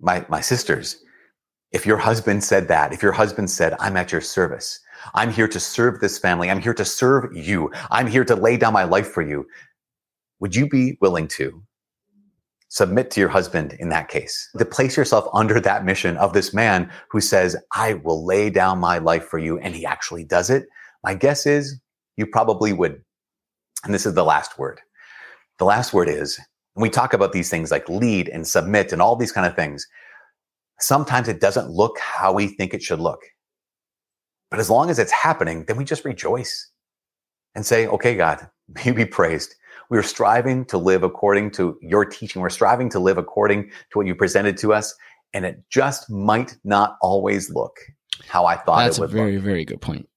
my, 0.00 0.24
my 0.30 0.40
sisters, 0.40 1.02
if 1.70 1.84
your 1.84 1.98
husband 1.98 2.42
said 2.42 2.66
that, 2.68 2.94
if 2.94 3.02
your 3.02 3.12
husband 3.12 3.50
said, 3.50 3.74
I'm 3.78 3.94
at 3.98 4.10
your 4.10 4.22
service, 4.22 4.80
I'm 5.14 5.30
here 5.30 5.48
to 5.48 5.60
serve 5.60 6.00
this 6.00 6.18
family, 6.18 6.48
I'm 6.48 6.62
here 6.62 6.72
to 6.72 6.84
serve 6.86 7.36
you, 7.36 7.70
I'm 7.90 8.06
here 8.06 8.24
to 8.24 8.34
lay 8.34 8.56
down 8.56 8.72
my 8.72 8.84
life 8.84 9.12
for 9.12 9.20
you, 9.20 9.46
would 10.40 10.56
you 10.56 10.66
be 10.66 10.96
willing 11.02 11.28
to 11.28 11.62
submit 12.74 13.08
to 13.08 13.20
your 13.20 13.28
husband 13.28 13.76
in 13.78 13.88
that 13.90 14.08
case? 14.08 14.50
To 14.58 14.64
place 14.64 14.96
yourself 14.96 15.28
under 15.32 15.60
that 15.60 15.84
mission 15.84 16.16
of 16.16 16.32
this 16.32 16.52
man 16.52 16.90
who 17.08 17.20
says, 17.20 17.56
I 17.74 17.94
will 17.94 18.26
lay 18.26 18.50
down 18.50 18.80
my 18.80 18.98
life 18.98 19.24
for 19.24 19.38
you, 19.38 19.58
and 19.60 19.76
he 19.76 19.86
actually 19.86 20.24
does 20.24 20.50
it? 20.50 20.66
My 21.04 21.14
guess 21.14 21.46
is 21.46 21.78
you 22.16 22.26
probably 22.26 22.72
would. 22.72 23.00
And 23.84 23.94
this 23.94 24.06
is 24.06 24.14
the 24.14 24.24
last 24.24 24.58
word. 24.58 24.80
The 25.58 25.64
last 25.64 25.92
word 25.92 26.08
is 26.08 26.40
when 26.72 26.82
we 26.82 26.90
talk 26.90 27.14
about 27.14 27.32
these 27.32 27.48
things 27.48 27.70
like 27.70 27.88
lead 27.88 28.28
and 28.28 28.44
submit 28.44 28.92
and 28.92 29.00
all 29.00 29.14
these 29.14 29.30
kind 29.30 29.46
of 29.46 29.54
things, 29.54 29.86
sometimes 30.80 31.28
it 31.28 31.40
doesn't 31.40 31.70
look 31.70 31.96
how 32.00 32.32
we 32.32 32.48
think 32.48 32.74
it 32.74 32.82
should 32.82 32.98
look. 32.98 33.20
But 34.50 34.58
as 34.58 34.68
long 34.68 34.90
as 34.90 34.98
it's 34.98 35.12
happening, 35.12 35.64
then 35.66 35.76
we 35.76 35.84
just 35.84 36.04
rejoice 36.04 36.70
and 37.54 37.64
say, 37.64 37.86
okay, 37.86 38.16
God, 38.16 38.48
may 38.68 38.82
you 38.86 38.94
be 38.94 39.04
praised. 39.04 39.54
We 39.90 39.98
are 39.98 40.02
striving 40.02 40.64
to 40.66 40.78
live 40.78 41.02
according 41.02 41.52
to 41.52 41.78
your 41.80 42.04
teaching. 42.04 42.42
We're 42.42 42.50
striving 42.50 42.90
to 42.90 42.98
live 42.98 43.18
according 43.18 43.70
to 43.70 43.98
what 43.98 44.06
you 44.06 44.14
presented 44.14 44.56
to 44.58 44.72
us. 44.72 44.94
And 45.32 45.44
it 45.44 45.62
just 45.68 46.10
might 46.10 46.56
not 46.64 46.96
always 47.02 47.50
look 47.50 47.76
how 48.28 48.46
I 48.46 48.56
thought 48.56 48.84
That's 48.84 48.98
it 48.98 49.00
a 49.00 49.02
would 49.02 49.10
very, 49.10 49.32
look. 49.34 49.42
very 49.42 49.52
very 49.52 49.64
good 49.64 49.80
point. 49.80 50.08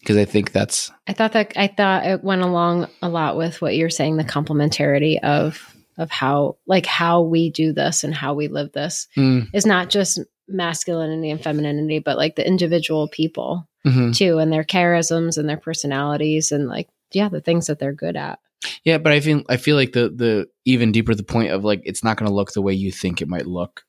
Because 0.00 0.16
I 0.16 0.24
think 0.24 0.52
that's 0.52 0.92
I 1.08 1.12
thought 1.12 1.32
that 1.32 1.52
I 1.56 1.66
thought 1.66 2.06
it 2.06 2.22
went 2.22 2.42
along 2.42 2.88
a 3.02 3.08
lot 3.08 3.36
with 3.36 3.60
what 3.60 3.74
you're 3.74 3.90
saying, 3.90 4.16
the 4.16 4.24
complementarity 4.24 5.18
of 5.20 5.74
of 5.98 6.10
how 6.10 6.58
like 6.66 6.86
how 6.86 7.22
we 7.22 7.50
do 7.50 7.72
this 7.72 8.04
and 8.04 8.14
how 8.14 8.34
we 8.34 8.48
live 8.48 8.72
this 8.72 9.08
mm, 9.16 9.48
is 9.52 9.66
not 9.66 9.90
just 9.90 10.20
masculinity 10.48 11.30
and 11.30 11.42
femininity, 11.42 11.98
but 11.98 12.16
like 12.16 12.36
the 12.36 12.46
individual 12.46 13.08
people 13.08 13.68
mhm. 13.84 14.14
too, 14.16 14.38
and 14.38 14.52
their 14.52 14.64
charisms 14.64 15.38
and 15.38 15.48
their 15.48 15.56
personalities 15.56 16.52
and 16.52 16.68
like 16.68 16.88
yeah, 17.12 17.28
the 17.28 17.40
things 17.40 17.66
that 17.66 17.78
they're 17.78 17.92
good 17.92 18.16
at. 18.16 18.38
Yeah, 18.84 18.98
but 18.98 19.12
I 19.12 19.20
feel 19.20 19.42
I 19.48 19.56
feel 19.56 19.76
like 19.76 19.92
the 19.92 20.08
the 20.08 20.48
even 20.64 20.92
deeper 20.92 21.14
the 21.14 21.22
point 21.22 21.50
of 21.50 21.64
like 21.64 21.82
it's 21.84 22.04
not 22.04 22.16
going 22.16 22.28
to 22.28 22.34
look 22.34 22.52
the 22.52 22.62
way 22.62 22.72
you 22.72 22.90
think 22.90 23.20
it 23.20 23.28
might 23.28 23.46
look. 23.46 23.84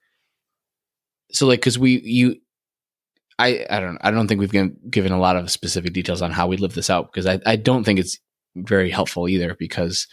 So 1.32 1.48
like 1.48 1.60
because 1.60 1.80
we 1.80 2.02
you, 2.02 2.36
I 3.40 3.66
I 3.70 3.80
don't 3.80 3.98
I 4.02 4.12
don't 4.12 4.28
think 4.28 4.40
we've 4.40 4.52
given, 4.52 4.78
given 4.90 5.12
a 5.12 5.20
lot 5.20 5.36
of 5.36 5.52
specific 5.52 5.94
details 5.94 6.22
on 6.22 6.32
how 6.32 6.48
we 6.48 6.58
live 6.58 6.74
this 6.74 6.90
out 6.90 7.12
because 7.12 7.26
I 7.26 7.40
I 7.46 7.56
don't 7.56 7.84
think 7.84 8.00
it's 8.00 8.20
very 8.56 8.90
helpful 8.90 9.28
either 9.28 9.56
because 9.56 10.08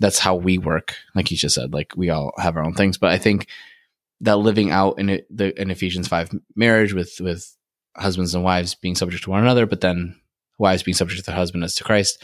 that's 0.00 0.18
how 0.18 0.34
we 0.34 0.58
work. 0.58 0.96
Like 1.14 1.30
you 1.30 1.36
just 1.36 1.54
said, 1.54 1.72
like 1.72 1.92
we 1.96 2.10
all 2.10 2.32
have 2.38 2.56
our 2.56 2.64
own 2.64 2.74
things, 2.74 2.98
but 2.98 3.10
I 3.10 3.18
think 3.18 3.48
that 4.20 4.36
living 4.36 4.70
out 4.70 4.98
in 4.98 5.08
it, 5.10 5.26
the 5.30 5.60
in 5.60 5.70
Ephesians 5.70 6.08
five 6.08 6.30
marriage 6.56 6.92
with 6.92 7.16
with 7.20 7.56
husbands 7.96 8.34
and 8.34 8.42
wives 8.42 8.74
being 8.74 8.94
subject 8.94 9.24
to 9.24 9.30
one 9.30 9.42
another, 9.42 9.66
but 9.66 9.80
then 9.80 10.16
wives 10.58 10.82
being 10.82 10.94
subject 10.94 11.20
to 11.20 11.26
their 11.26 11.36
husband 11.36 11.64
as 11.64 11.74
to 11.76 11.84
Christ. 11.84 12.22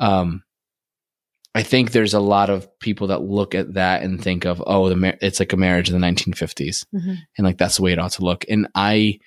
Um, 0.00 0.42
I 1.54 1.62
think 1.62 1.92
there's 1.92 2.14
a 2.14 2.20
lot 2.20 2.50
of 2.50 2.66
people 2.80 3.06
that 3.08 3.22
look 3.22 3.54
at 3.54 3.74
that 3.74 4.02
and 4.02 4.20
think 4.22 4.44
of, 4.44 4.62
oh, 4.66 4.88
the 4.88 4.96
mar- 4.96 5.18
it's 5.20 5.38
like 5.38 5.52
a 5.52 5.56
marriage 5.56 5.88
in 5.88 5.98
the 5.98 6.04
1950s, 6.04 6.84
Mhm. 6.92 7.18
and 7.38 7.44
like 7.44 7.58
that's 7.58 7.76
the 7.76 7.82
way 7.82 7.92
it 7.92 7.98
ought 7.98 8.12
to 8.12 8.24
look. 8.24 8.44
And 8.48 8.66
I, 8.74 9.20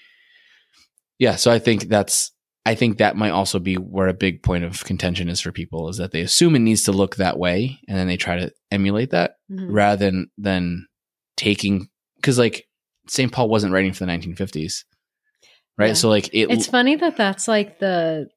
yeah, 1.20 1.36
so 1.36 1.52
I 1.52 1.60
think 1.60 1.84
that's, 1.88 2.32
I 2.66 2.76
think 2.76 2.98
that 2.98 3.16
might 3.16 3.30
also 3.30 3.60
be 3.60 3.76
where 3.76 4.10
a 4.10 4.14
big 4.14 4.44
point 4.44 4.66
of 4.66 4.84
contention 4.84 5.30
is 5.30 5.40
for 5.40 5.54
people 5.54 5.88
is 5.88 5.98
that 5.98 6.12
they 6.12 6.20
assume 6.20 6.54
it 6.56 6.60
needs 6.60 6.84
to 6.84 6.92
look 6.92 7.16
that 7.16 7.40
way, 7.40 7.80
and 7.88 7.98
then 7.98 8.08
they 8.08 8.18
try 8.18 8.38
to 8.40 8.52
emulate 8.72 9.12
that 9.12 9.36
Mhm. 9.50 9.68
rather 9.70 10.06
than 10.06 10.30
than 10.38 10.88
taking 11.38 11.88
because 12.18 12.38
like 12.38 12.68
St. 13.08 13.32
Paul 13.32 13.48
wasn't 13.48 13.72
writing 13.72 13.94
for 13.94 14.00
the 14.00 14.08
1950s, 14.08 14.84
right? 15.78 15.88
Yeah. 15.88 15.94
So 15.94 16.10
like 16.10 16.28
it, 16.34 16.52
It's 16.52 16.68
funny 16.68 16.96
that 16.98 17.16
that's 17.16 17.48
like 17.48 17.80
the 17.80 18.28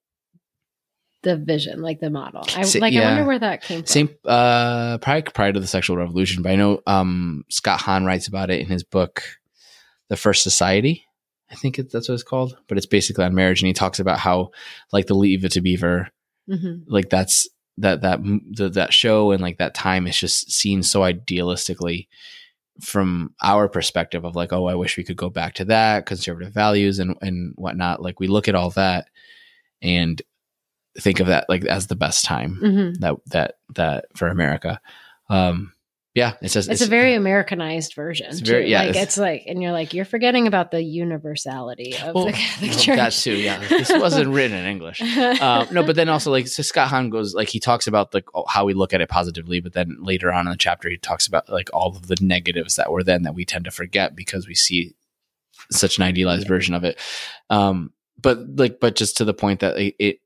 the 1.23 1.37
vision, 1.37 1.83
like 1.83 2.01
the 2.01 2.11
model. 2.11 2.43
I 2.57 2.62
like. 2.79 2.95
I 2.95 3.01
wonder 3.05 3.25
where 3.27 3.39
that 3.39 3.62
came 3.62 3.81
from. 3.81 3.87
Same, 3.87 4.09
uh, 4.25 4.99
probably 4.99 5.23
prior 5.23 5.53
to 5.53 5.61
the 5.61 5.66
sexual 5.66 5.97
revolution, 5.97 6.43
but 6.43 6.53
I 6.53 6.57
know 6.57 6.81
um, 6.87 7.45
Scott 7.51 7.81
Hahn 7.81 8.05
writes 8.05 8.27
about 8.27 8.51
it 8.51 8.61
in 8.61 8.66
his 8.66 8.85
book, 8.85 9.23
"The 10.09 10.16
First 10.16 10.43
Society." 10.43 11.05
I 11.51 11.57
think 11.57 11.79
it, 11.79 11.91
that's 11.91 12.09
what 12.09 12.14
it's 12.14 12.23
called, 12.23 12.57
but 12.68 12.79
it's 12.79 12.87
basically 12.87 13.25
on 13.25 13.35
marriage, 13.35 13.61
and 13.61 13.66
he 13.66 13.73
talks 13.73 13.99
about 13.99 14.18
how, 14.21 14.51
like, 14.93 15.07
the 15.07 15.14
Leave 15.14 15.45
It 15.45 15.53
to 15.53 15.61
Beaver, 15.61 16.09
Mhm. 16.49 16.85
like 16.87 17.11
that's 17.11 17.49
that 17.79 18.03
that 18.03 18.21
the, 18.53 18.68
that 18.71 18.93
show 18.95 19.31
and 19.33 19.43
like 19.43 19.59
that 19.59 19.75
time 19.75 20.07
is 20.07 20.18
just 20.18 20.51
seen 20.53 20.83
so 20.83 21.01
idealistically 21.01 22.07
from 22.81 23.35
our 23.43 23.68
perspective 23.68 24.25
of 24.25 24.35
like, 24.37 24.53
oh, 24.53 24.66
I 24.66 24.75
wish 24.75 24.97
we 24.97 25.05
could 25.05 25.16
go 25.16 25.29
back 25.29 25.55
to 25.55 25.64
that 25.66 26.07
conservative 26.07 26.55
values 26.55 26.99
and 26.99 27.14
and 27.21 27.53
whatnot. 27.57 28.01
Like, 28.03 28.21
we 28.21 28.27
look 28.27 28.49
at 28.49 28.55
all 28.55 28.71
that 28.71 29.09
and 29.83 30.21
think 30.99 31.20
of 31.20 31.28
that 31.28 31.47
like 31.49 31.64
as 31.64 31.86
the 31.86 31.97
best 31.97 32.24
time 32.24 32.59
Mhm. 32.62 32.99
that 33.01 33.14
that 33.26 33.55
that 33.74 34.07
for 34.16 34.28
America. 34.28 34.80
Um, 35.28 35.72
yeah, 36.12 36.32
it 36.43 36.49
says 36.51 36.66
It's, 36.68 36.82
a 36.82 36.86
very 36.86 37.14
Americanized 37.14 37.95
version. 37.95 38.26
it's 38.30 38.41
very- 38.41 38.68
yeah, 38.68 38.80
like 38.80 38.88
it's- 38.91 39.05
it's, 39.05 39.16
like, 39.16 39.45
and 39.47 39.62
you're 39.62 39.70
like, 39.70 39.95
you're 39.95 40.05
forgetting 40.05 40.49
about 40.49 40.72
the 40.72 40.82
universality 40.82 41.95
of 42.03 42.16
well, 42.16 42.26
the 42.26 42.32
Catholic 42.32 42.72
Church. 42.72 42.97
that 42.97 43.12
too. 43.12 43.36
Yeah, 43.36 43.61
this 43.68 43.91
wasn't 43.93 44.30
written 44.30 44.57
in 44.57 44.66
English. 44.66 45.01
Um, 45.01 45.68
no, 45.72 45.84
but 45.84 45.95
then 45.95 46.09
also 46.09 46.32
like 46.32 46.49
so 46.49 46.64
Scott 46.64 46.88
Hahn 46.88 47.11
goes 47.11 47.32
like 47.34 47.49
he 47.49 47.61
talks 47.61 47.86
about 47.86 48.12
like 48.12 48.24
how 48.49 48.64
we 48.64 48.74
look 48.74 48.93
at 48.93 49.01
it 49.01 49.09
positively, 49.09 49.61
but 49.61 49.72
then 49.72 49.99
later 50.01 50.32
on 50.32 50.47
in 50.49 50.51
the 50.51 50.57
chapter 50.57 50.91
he 50.91 50.97
talks 50.97 51.28
about 51.28 51.49
like 51.49 51.70
all 51.72 51.91
of 51.97 52.09
the 52.09 52.16
negatives 52.20 52.74
that 52.74 52.91
were 52.91 53.05
then 53.05 53.22
that 53.22 53.34
we 53.36 53.45
tend 53.45 53.64
to 53.66 53.70
forget 53.70 54.16
because 54.16 54.49
we 54.49 54.55
see 54.57 54.97
such 55.70 55.97
an 55.99 56.03
idealized 56.03 56.49
version 56.49 56.74
of 56.74 56.82
it. 56.82 56.99
Um, 57.51 57.93
but 58.20 58.38
like, 58.57 58.80
but 58.80 58.97
just 58.97 59.16
to 59.18 59.24
the 59.24 59.32
point 59.34 59.61
that 59.61 59.78
it, 59.78 59.95
it 60.01 60.20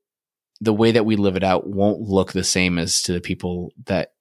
the 0.65 0.73
way 0.73 0.91
that 0.91 1.05
we 1.05 1.15
live 1.15 1.35
it 1.35 1.43
out 1.43 1.67
won't 1.67 2.01
look 2.01 2.33
the 2.33 2.43
same 2.43 2.77
as 2.77 3.01
to 3.03 3.13
the 3.13 3.21
people 3.21 3.71
that 3.85 4.11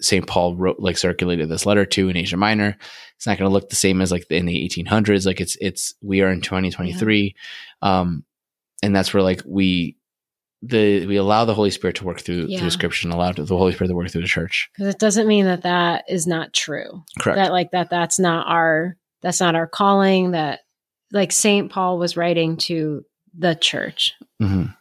St. 0.00 0.26
Paul 0.26 0.56
wrote, 0.56 0.80
like 0.80 0.98
circulated 0.98 1.48
this 1.48 1.64
letter 1.64 1.84
to 1.86 2.08
in 2.08 2.16
Asia 2.16 2.36
Minor. 2.36 2.76
It's 3.16 3.26
not 3.26 3.38
going 3.38 3.48
to 3.48 3.52
look 3.52 3.70
the 3.70 3.76
same 3.76 4.00
as 4.00 4.10
like 4.10 4.26
in 4.30 4.46
the 4.46 4.68
1800s. 4.68 5.24
Like 5.26 5.40
it's, 5.40 5.56
it's, 5.60 5.94
we 6.02 6.22
are 6.22 6.28
in 6.30 6.40
2023. 6.40 7.34
Um, 7.82 8.24
and 8.82 8.94
that's 8.96 9.14
where 9.14 9.22
like 9.22 9.42
we, 9.46 9.96
the, 10.60 11.06
we 11.06 11.16
allow 11.16 11.44
the 11.44 11.54
Holy 11.54 11.70
Spirit 11.70 11.96
to 11.96 12.04
work 12.04 12.20
through, 12.20 12.46
Yeah. 12.48 12.58
through 12.60 12.70
scripture 12.70 13.06
and 13.06 13.14
allow 13.14 13.30
the 13.32 13.44
Holy 13.46 13.72
Spirit 13.72 13.88
to 13.88 13.94
work 13.94 14.10
through 14.10 14.22
the 14.22 14.26
church. 14.28 14.70
because 14.76 14.92
it 14.92 14.98
doesn't 15.00 15.28
mean 15.28 15.44
that 15.44 15.62
that 15.62 16.04
is 16.08 16.26
not 16.26 16.52
true. 16.52 17.04
Correct. 17.20 17.36
That 17.36 17.52
like 17.52 17.70
that 17.70 17.88
that's 17.90 18.18
not 18.18 18.46
our 18.48 18.96
that's 19.22 19.40
not 19.40 19.54
our 19.54 19.68
calling. 19.68 20.32
That 20.32 20.60
like 21.12 21.30
Saint 21.32 21.70
Paul 21.70 21.98
was 21.98 22.16
writing 22.16 22.56
to 22.58 23.04
the 23.38 23.54
church, 23.54 24.14
Mhm. 24.40 24.74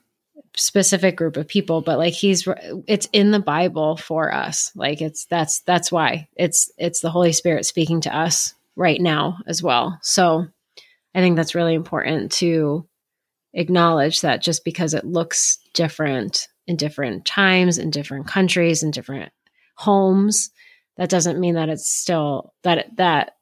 Specific 0.56 1.16
group 1.16 1.38
of 1.38 1.48
people, 1.48 1.82
but 1.82 1.98
like 1.98 2.14
he's 2.14 2.48
it's 2.88 3.08
in 3.14 3.32
the 3.32 3.40
Bible 3.40 3.98
for 3.98 4.34
us. 4.34 4.72
Like 4.76 5.02
it's 5.02 5.26
that's 5.26 5.62
that's 5.62 5.92
why 5.92 6.28
it's 6.36 6.72
it's 6.78 7.00
the 7.02 7.10
Holy 7.10 7.32
Spirit 7.32 7.66
speaking 7.66 8.02
to 8.02 8.16
us 8.16 8.54
right 8.76 9.00
now 9.00 9.38
as 9.48 9.64
well. 9.64 9.98
So 10.02 10.48
I 11.16 11.20
think 11.20 11.36
that's 11.36 11.56
really 11.56 11.74
important 11.74 12.32
to 12.34 12.88
acknowledge 13.54 14.22
that 14.22 14.42
just 14.42 14.64
because 14.64 14.94
it 14.94 15.06
looks 15.06 15.58
different 15.74 16.48
in 16.68 16.76
different 16.78 17.26
times, 17.26 17.78
in 17.78 17.90
different 17.90 18.28
countries, 18.28 18.84
in 18.84 18.92
different 18.92 19.32
homes, 19.76 20.52
that 20.98 21.10
doesn't 21.10 21.40
mean 21.40 21.56
that 21.56 21.70
it's 21.70 21.90
still 21.90 22.54
that 22.64 22.88
that 22.98 23.36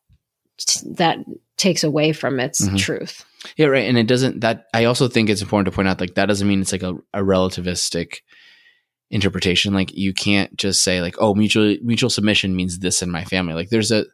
that 0.85 1.19
takes 1.57 1.83
away 1.83 2.11
from 2.13 2.39
its 2.39 2.61
Mhm. 2.67 2.77
truth. 2.77 3.25
Yeah, 3.57 3.67
right. 3.67 3.87
And 3.87 3.97
it 3.97 4.07
doesn't 4.07 4.41
that 4.41 4.65
I 4.73 4.85
also 4.85 5.07
think 5.07 5.29
it's 5.29 5.41
important 5.41 5.71
to 5.71 5.75
point 5.75 5.87
out 5.87 6.01
like 6.01 6.15
that 6.15 6.25
doesn't 6.25 6.47
mean 6.47 6.61
it's 6.61 6.71
like 6.71 6.83
a, 6.83 6.95
a 7.13 7.21
relativistic 7.21 8.17
interpretation. 9.09 9.73
Like 9.73 9.93
you 9.93 10.13
can't 10.13 10.55
just 10.57 10.83
say 10.83 11.01
like, 11.01 11.15
oh, 11.19 11.33
mutual 11.33 11.77
mutual 11.81 12.09
submission 12.09 12.55
means 12.55 12.79
this 12.79 13.01
in 13.01 13.11
my 13.11 13.23
family. 13.23 13.53
Like 13.53 13.69
there's 13.69 13.91
a 13.91 14.05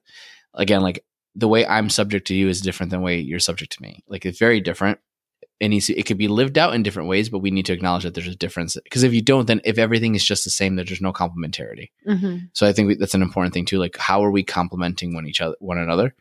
again, 0.54 0.82
like 0.82 1.04
the 1.36 1.48
way 1.48 1.66
I'm 1.66 1.90
subject 1.90 2.28
to 2.28 2.36
you 2.36 2.48
is 2.50 2.62
different 2.62 2.92
than 2.92 3.02
the 3.02 3.06
way 3.06 3.20
you're 3.20 3.40
subject 3.40 3.74
to 3.74 3.82
me. 3.82 4.04
Like 4.08 4.26
it's 4.26 4.40
very 4.40 4.62
different. 4.62 5.00
It 5.60 5.70
needs 5.70 5.88
to, 5.88 5.98
it 5.98 6.06
could 6.06 6.18
be 6.18 6.28
lived 6.28 6.58
out 6.58 6.76
in 6.76 6.84
different 6.84 7.08
ways, 7.08 7.30
but 7.30 7.40
we 7.40 7.50
need 7.50 7.66
to 7.68 7.74
acknowledge 7.74 8.04
that 8.04 8.14
there's 8.14 8.28
a 8.28 8.36
difference. 8.36 8.78
Because 8.84 9.04
if 9.04 9.14
you 9.14 9.22
don't, 9.22 9.48
then 9.48 9.62
if 9.64 9.78
everything 9.78 10.14
is 10.14 10.24
just 10.24 10.44
the 10.44 10.50
same, 10.50 10.76
there's 10.76 11.00
no 11.02 11.14
complementarity. 11.14 11.92
Mm-hmm. 12.06 12.38
So 12.52 12.68
I 12.68 12.74
think 12.74 12.90
we, 12.90 12.96
that's 12.96 13.14
an 13.14 13.22
important 13.22 13.54
thing 13.54 13.66
too. 13.66 13.78
Like, 13.78 13.96
how 13.98 14.24
are 14.24 14.32
we 14.32 14.44
complementing 14.44 15.14
one 15.14 15.28
each 15.28 15.40
other, 15.40 15.56
one 15.60 15.78
another? 15.78 16.14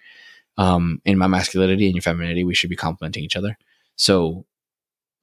Um, 0.57 1.01
in 1.05 1.19
my 1.19 1.27
masculinity 1.27 1.87
and 1.87 1.95
your 1.97 2.03
femininity, 2.03 2.45
we 2.45 2.55
should 2.55 2.71
be 2.71 2.77
complementing 2.77 3.25
each 3.25 3.35
other. 3.37 3.57
So, 3.97 4.47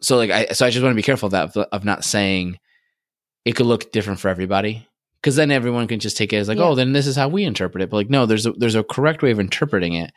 so 0.02 0.18
like, 0.18 0.30
I 0.30 0.48
so 0.48 0.66
I 0.66 0.70
just 0.70 0.84
want 0.84 0.92
to 0.92 0.96
be 0.98 1.02
careful 1.04 1.28
of 1.28 1.32
that 1.32 1.56
of, 1.72 1.86
not 1.86 2.04
saying 2.04 2.58
it 3.46 3.54
could 3.54 3.66
look 3.66 3.92
different 3.94 4.20
for 4.20 4.28
everybody, 4.28 4.88
because 5.22 5.36
then 5.38 5.50
everyone 5.52 5.88
can 5.88 6.00
just 6.02 6.18
take 6.18 6.34
it 6.34 6.38
as 6.38 6.48
like, 6.50 6.58
Yeah. 6.58 6.66
oh, 6.66 6.76
then 6.76 6.92
this 6.92 7.08
is 7.08 7.16
how 7.16 7.30
we 7.30 7.44
interpret 7.46 7.82
it. 7.82 7.90
But 7.90 7.98
like, 7.98 8.10
no, 8.10 8.26
there's 8.26 8.46
a 8.46 8.52
there's 8.54 8.76
a 8.76 8.84
correct 8.84 9.22
way 9.22 9.32
of 9.32 9.40
interpreting 9.40 9.94
it. 9.94 10.12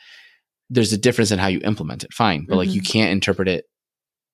There's 0.70 0.92
a 0.92 0.98
difference 0.98 1.30
in 1.30 1.38
how 1.38 1.46
you 1.48 1.60
implement 1.62 2.02
it. 2.04 2.12
Fine, 2.12 2.46
but 2.48 2.56
like, 2.56 2.72
you 2.74 2.80
can't 2.82 3.12
interpret 3.12 3.46
it. 3.48 3.66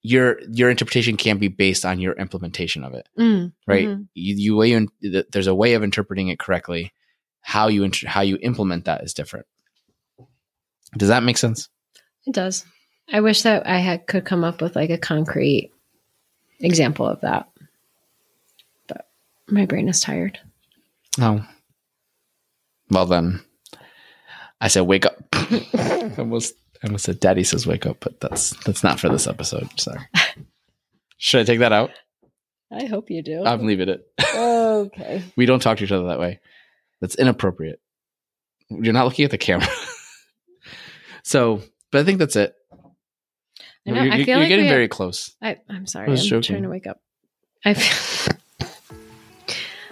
Your 0.02 0.40
your 0.50 0.70
interpretation 0.70 1.18
can't 1.18 1.40
be 1.40 1.48
based 1.48 1.84
on 1.84 2.00
your 2.00 2.14
implementation 2.14 2.84
of 2.84 2.94
it 2.94 3.06
Mm, 3.18 3.52
right? 3.66 3.86
mhm. 3.88 4.06
You, 4.14 4.34
you 4.36 4.56
way 4.56 4.86
there's 5.30 5.46
a 5.46 5.54
way 5.54 5.74
of 5.74 5.82
interpreting 5.82 6.28
it 6.28 6.38
correctly. 6.38 6.94
How 7.42 7.68
you 7.68 7.84
inter- 7.84 8.08
how 8.08 8.22
you 8.22 8.38
implement 8.40 8.86
that 8.86 9.02
is 9.04 9.12
different. 9.12 9.44
Does 10.96 11.08
that 11.08 11.22
make 11.22 11.38
sense? 11.38 11.68
It 12.26 12.34
does. 12.34 12.64
I 13.12 13.20
wish 13.20 13.42
that 13.42 13.66
I 13.66 13.78
had 13.78 14.06
could 14.06 14.24
come 14.24 14.44
up 14.44 14.60
with 14.60 14.76
like 14.76 14.90
a 14.90 14.98
concrete 14.98 15.72
example 16.60 17.06
of 17.06 17.20
that, 17.22 17.48
but 18.86 19.08
my 19.48 19.66
brain 19.66 19.88
is 19.88 20.00
tired. 20.00 20.38
No. 21.18 21.44
Well 22.90 23.06
then, 23.06 23.40
I 24.60 24.68
said 24.68 24.82
wake 24.82 25.06
up. 25.06 25.16
I 25.32 26.12
almost 26.18 26.54
I 26.82 26.86
almost 26.86 27.04
said 27.04 27.20
Daddy 27.20 27.44
says 27.44 27.66
wake 27.66 27.86
up, 27.86 27.98
but 28.00 28.20
that's 28.20 28.50
that's 28.64 28.84
not 28.84 29.00
for 29.00 29.08
this 29.08 29.26
episode. 29.26 29.68
Sorry. 29.78 30.00
Should 31.18 31.40
I 31.40 31.44
take 31.44 31.58
that 31.60 31.72
out? 31.72 31.90
I 32.72 32.86
hope 32.86 33.10
you 33.10 33.22
do. 33.22 33.44
I'm 33.44 33.66
leaving 33.66 33.88
it. 33.88 34.06
okay. 34.34 35.24
we 35.36 35.46
don't 35.46 35.60
talk 35.60 35.78
to 35.78 35.84
each 35.84 35.92
other 35.92 36.06
that 36.06 36.20
way. 36.20 36.40
That's 37.00 37.16
inappropriate. 37.16 37.80
You're 38.68 38.92
not 38.92 39.04
looking 39.04 39.24
at 39.24 39.32
the 39.32 39.38
camera. 39.38 39.66
So, 41.22 41.62
but 41.92 42.00
I 42.00 42.04
think 42.04 42.18
that's 42.18 42.36
it. 42.36 42.54
I 43.86 43.90
know. 43.92 44.02
You're, 44.02 44.12
I 44.12 44.16
feel 44.18 44.26
you're 44.28 44.38
like 44.38 44.48
getting 44.48 44.68
very 44.68 44.82
have- 44.82 44.90
close. 44.90 45.34
I, 45.42 45.58
I'm 45.68 45.86
sorry. 45.86 46.08
I 46.08 46.10
I'm 46.12 46.16
joking. 46.16 46.42
trying 46.54 46.62
to 46.62 46.68
wake 46.68 46.86
up. 46.86 47.00
I 47.64 47.74
feel, 47.74 48.36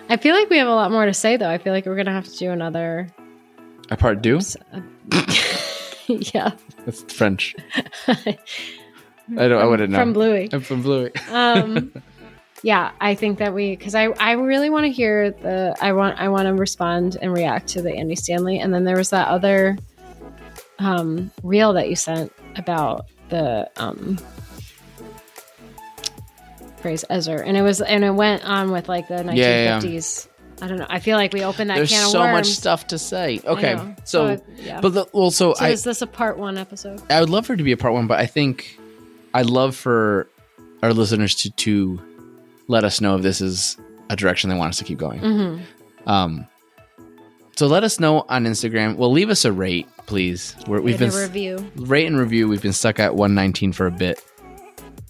I 0.09 0.17
feel 0.17 0.35
like 0.35 0.49
we 0.51 0.59
have 0.59 0.69
a 0.69 0.75
lot 0.75 0.91
more 0.91 1.05
to 1.07 1.15
say, 1.15 1.37
though. 1.37 1.51
I 1.51 1.59
feel 1.59 1.73
like 1.73 1.87
we're 1.87 1.97
gonna 1.97 2.13
have 2.13 2.27
to 2.27 2.37
do 2.37 2.51
another. 2.51 3.09
A 3.91 3.97
part 3.97 4.23
deux. 4.23 4.57
yeah. 6.07 6.53
That's 6.85 7.03
French. 7.13 7.55
I 8.07 8.37
don't. 9.29 9.53
I 9.61 9.65
wouldn't 9.65 9.91
know. 9.93 9.99
From 9.99 10.13
Bluey. 10.13 10.49
I'm 10.53 10.61
from 10.61 10.83
Bluey. 10.83 11.13
um 11.31 11.93
yeah 12.65 12.91
i 13.01 13.15
think 13.15 13.39
that 13.39 13.55
we 13.55 13.77
because 13.77 13.95
i 13.95 14.07
i 14.19 14.33
really 14.33 14.69
want 14.69 14.85
to 14.85 14.91
hear 14.91 15.31
the 15.31 15.73
i 15.81 15.93
want 15.93 16.19
i 16.19 16.29
want 16.29 16.47
to 16.49 16.55
respond 16.55 17.17
and 17.23 17.33
react 17.33 17.69
to 17.69 17.81
the 17.81 17.95
andy 17.95 18.17
stanley 18.17 18.59
and 18.59 18.75
then 18.75 18.83
there 18.83 18.97
was 18.97 19.11
that 19.11 19.29
other 19.29 19.79
um 20.79 21.31
reel 21.43 21.73
that 21.73 21.89
you 21.89 21.97
sent 21.97 22.33
about 22.57 23.07
the 23.29 23.71
um 23.77 24.19
phrase 26.79 27.05
Ezer, 27.11 27.43
and 27.43 27.57
it 27.57 27.63
was 27.63 27.81
and 27.81 28.05
it 28.05 28.13
went 28.13 28.45
on 28.45 28.71
with 28.71 28.89
like 28.89 29.09
the 29.09 29.17
1950s 29.17 29.35
Yeah, 29.37 29.81
yeah, 29.83 30.65
i 30.65 30.69
don't 30.69 30.79
know 30.79 30.87
i 30.89 31.01
feel 31.01 31.17
like 31.17 31.33
we 31.33 31.45
opened 31.45 31.71
that 31.71 31.77
There's 31.77 31.91
can 31.91 32.05
of 32.05 32.11
so 32.11 32.21
much 32.21 32.47
stuff 32.47 32.87
to 32.89 32.99
say. 32.99 33.41
Okay, 33.45 33.75
know. 33.75 33.95
so, 34.05 34.41
yeah 34.57 34.81
but 34.81 34.95
the, 34.95 35.07
well, 35.13 35.31
so, 35.31 35.55
so 35.55 35.65
I 35.65 35.71
is 35.71 35.85
this 35.85 36.03
a 36.03 36.07
part 36.07 36.39
one 36.39 36.57
episode 36.57 37.03
I 37.11 37.21
would 37.21 37.31
love 37.31 37.47
for 37.47 37.55
it 37.55 37.59
to 37.59 37.65
be 37.65 37.73
a 37.73 37.77
part 37.77 37.95
one, 37.95 38.07
but 38.07 38.19
I 38.19 38.27
think 38.27 38.79
I'd 39.35 39.47
love 39.47 39.77
for 39.77 40.29
our 40.83 40.93
listeners 40.93 41.35
to 41.37 41.51
to 41.51 42.01
let 42.69 42.85
us 42.85 43.01
know 43.01 43.17
if 43.17 43.23
this 43.23 43.41
is 43.41 43.77
a 44.11 44.17
direction 44.17 44.51
they 44.51 44.57
want 44.57 44.71
us 44.71 44.79
to 44.79 44.85
keep 44.85 44.99
going. 44.99 45.21
mm-hmm. 45.21 46.09
Um, 46.09 46.47
so 47.59 47.67
let 47.67 47.83
us 47.83 47.99
know 47.99 48.25
on 48.29 48.45
Instagram. 48.45 48.95
Well, 48.97 49.11
leave 49.11 49.31
us 49.31 49.45
a 49.45 49.51
rate, 49.51 49.89
please. 50.07 50.55
We're, 50.69 50.81
we've 50.81 50.97
been 50.97 51.11
a 51.13 51.21
review 51.21 51.69
rate 51.75 52.07
and 52.07 52.17
review. 52.17 52.47
We've 52.47 52.63
been 52.63 52.73
stuck 52.73 53.01
at 53.01 53.17
119 53.17 53.73
for 53.73 53.89
a 53.89 53.91
bit. 53.91 54.23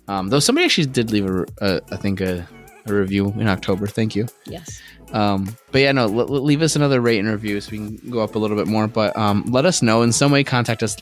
Um, 0.08 0.30
though 0.30 0.40
somebody 0.40 0.64
actually 0.64 0.86
did 0.86 1.10
leave 1.10 1.26
a, 1.26 1.44
a 1.60 1.80
I 1.92 1.96
think 1.96 2.22
a, 2.22 2.48
a 2.86 2.94
review 2.94 3.26
in 3.36 3.48
October. 3.48 3.86
Thank 3.86 4.16
you. 4.16 4.28
yes 4.46 4.80
Um, 5.12 5.54
but 5.72 5.82
yeah, 5.82 5.92
no, 5.92 6.04
l- 6.04 6.26
leave 6.42 6.62
us 6.62 6.74
another 6.74 7.02
rate 7.02 7.18
and 7.18 7.28
review 7.28 7.60
so 7.60 7.70
we 7.70 7.76
can 7.76 8.10
go 8.10 8.20
up 8.20 8.34
a 8.34 8.38
little 8.38 8.56
bit 8.56 8.66
more. 8.66 8.88
But 8.88 9.14
um, 9.14 9.44
let 9.50 9.66
us 9.66 9.82
know 9.82 10.00
in 10.00 10.10
some 10.10 10.32
way. 10.32 10.42
Contact 10.42 10.82
us. 10.82 10.96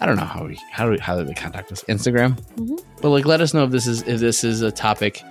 I 0.00 0.06
don't 0.06 0.16
know 0.16 0.26
how 0.26 0.44
we 0.44 0.60
how 0.70 0.84
do 0.84 0.92
we, 0.92 0.98
how 0.98 1.16
do 1.18 1.24
they 1.24 1.34
contact 1.34 1.72
us? 1.72 1.82
Instagram. 1.88 2.38
Mhm. 2.54 2.78
But 3.02 3.08
like, 3.08 3.26
let 3.26 3.40
us 3.40 3.52
know 3.52 3.64
if 3.64 3.72
this 3.72 3.88
is 3.88 4.02
if 4.02 4.20
this 4.20 4.44
is 4.44 4.62
a 4.62 4.70
topic 4.70 5.24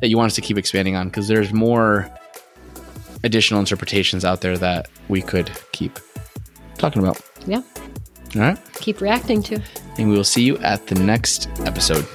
that 0.00 0.08
you 0.08 0.16
want 0.16 0.30
us 0.30 0.36
to 0.36 0.40
keep 0.40 0.56
expanding 0.56 0.96
on 0.96 1.08
because 1.08 1.28
there's 1.28 1.52
more 1.52 2.10
additional 3.24 3.60
interpretations 3.60 4.24
out 4.24 4.40
there 4.40 4.56
that 4.58 4.88
we 5.08 5.22
could 5.22 5.50
keep. 5.72 5.98
talking 6.78 7.02
about. 7.02 7.20
Yeah. 7.46 7.62
All 8.34 8.42
right. 8.42 8.58
Keep 8.74 9.00
reacting 9.00 9.42
to. 9.44 9.60
And 9.98 10.10
we 10.10 10.16
will 10.16 10.24
see 10.24 10.42
you 10.42 10.58
at 10.58 10.86
the 10.88 10.94
next 10.96 11.48
episode. 11.60 12.06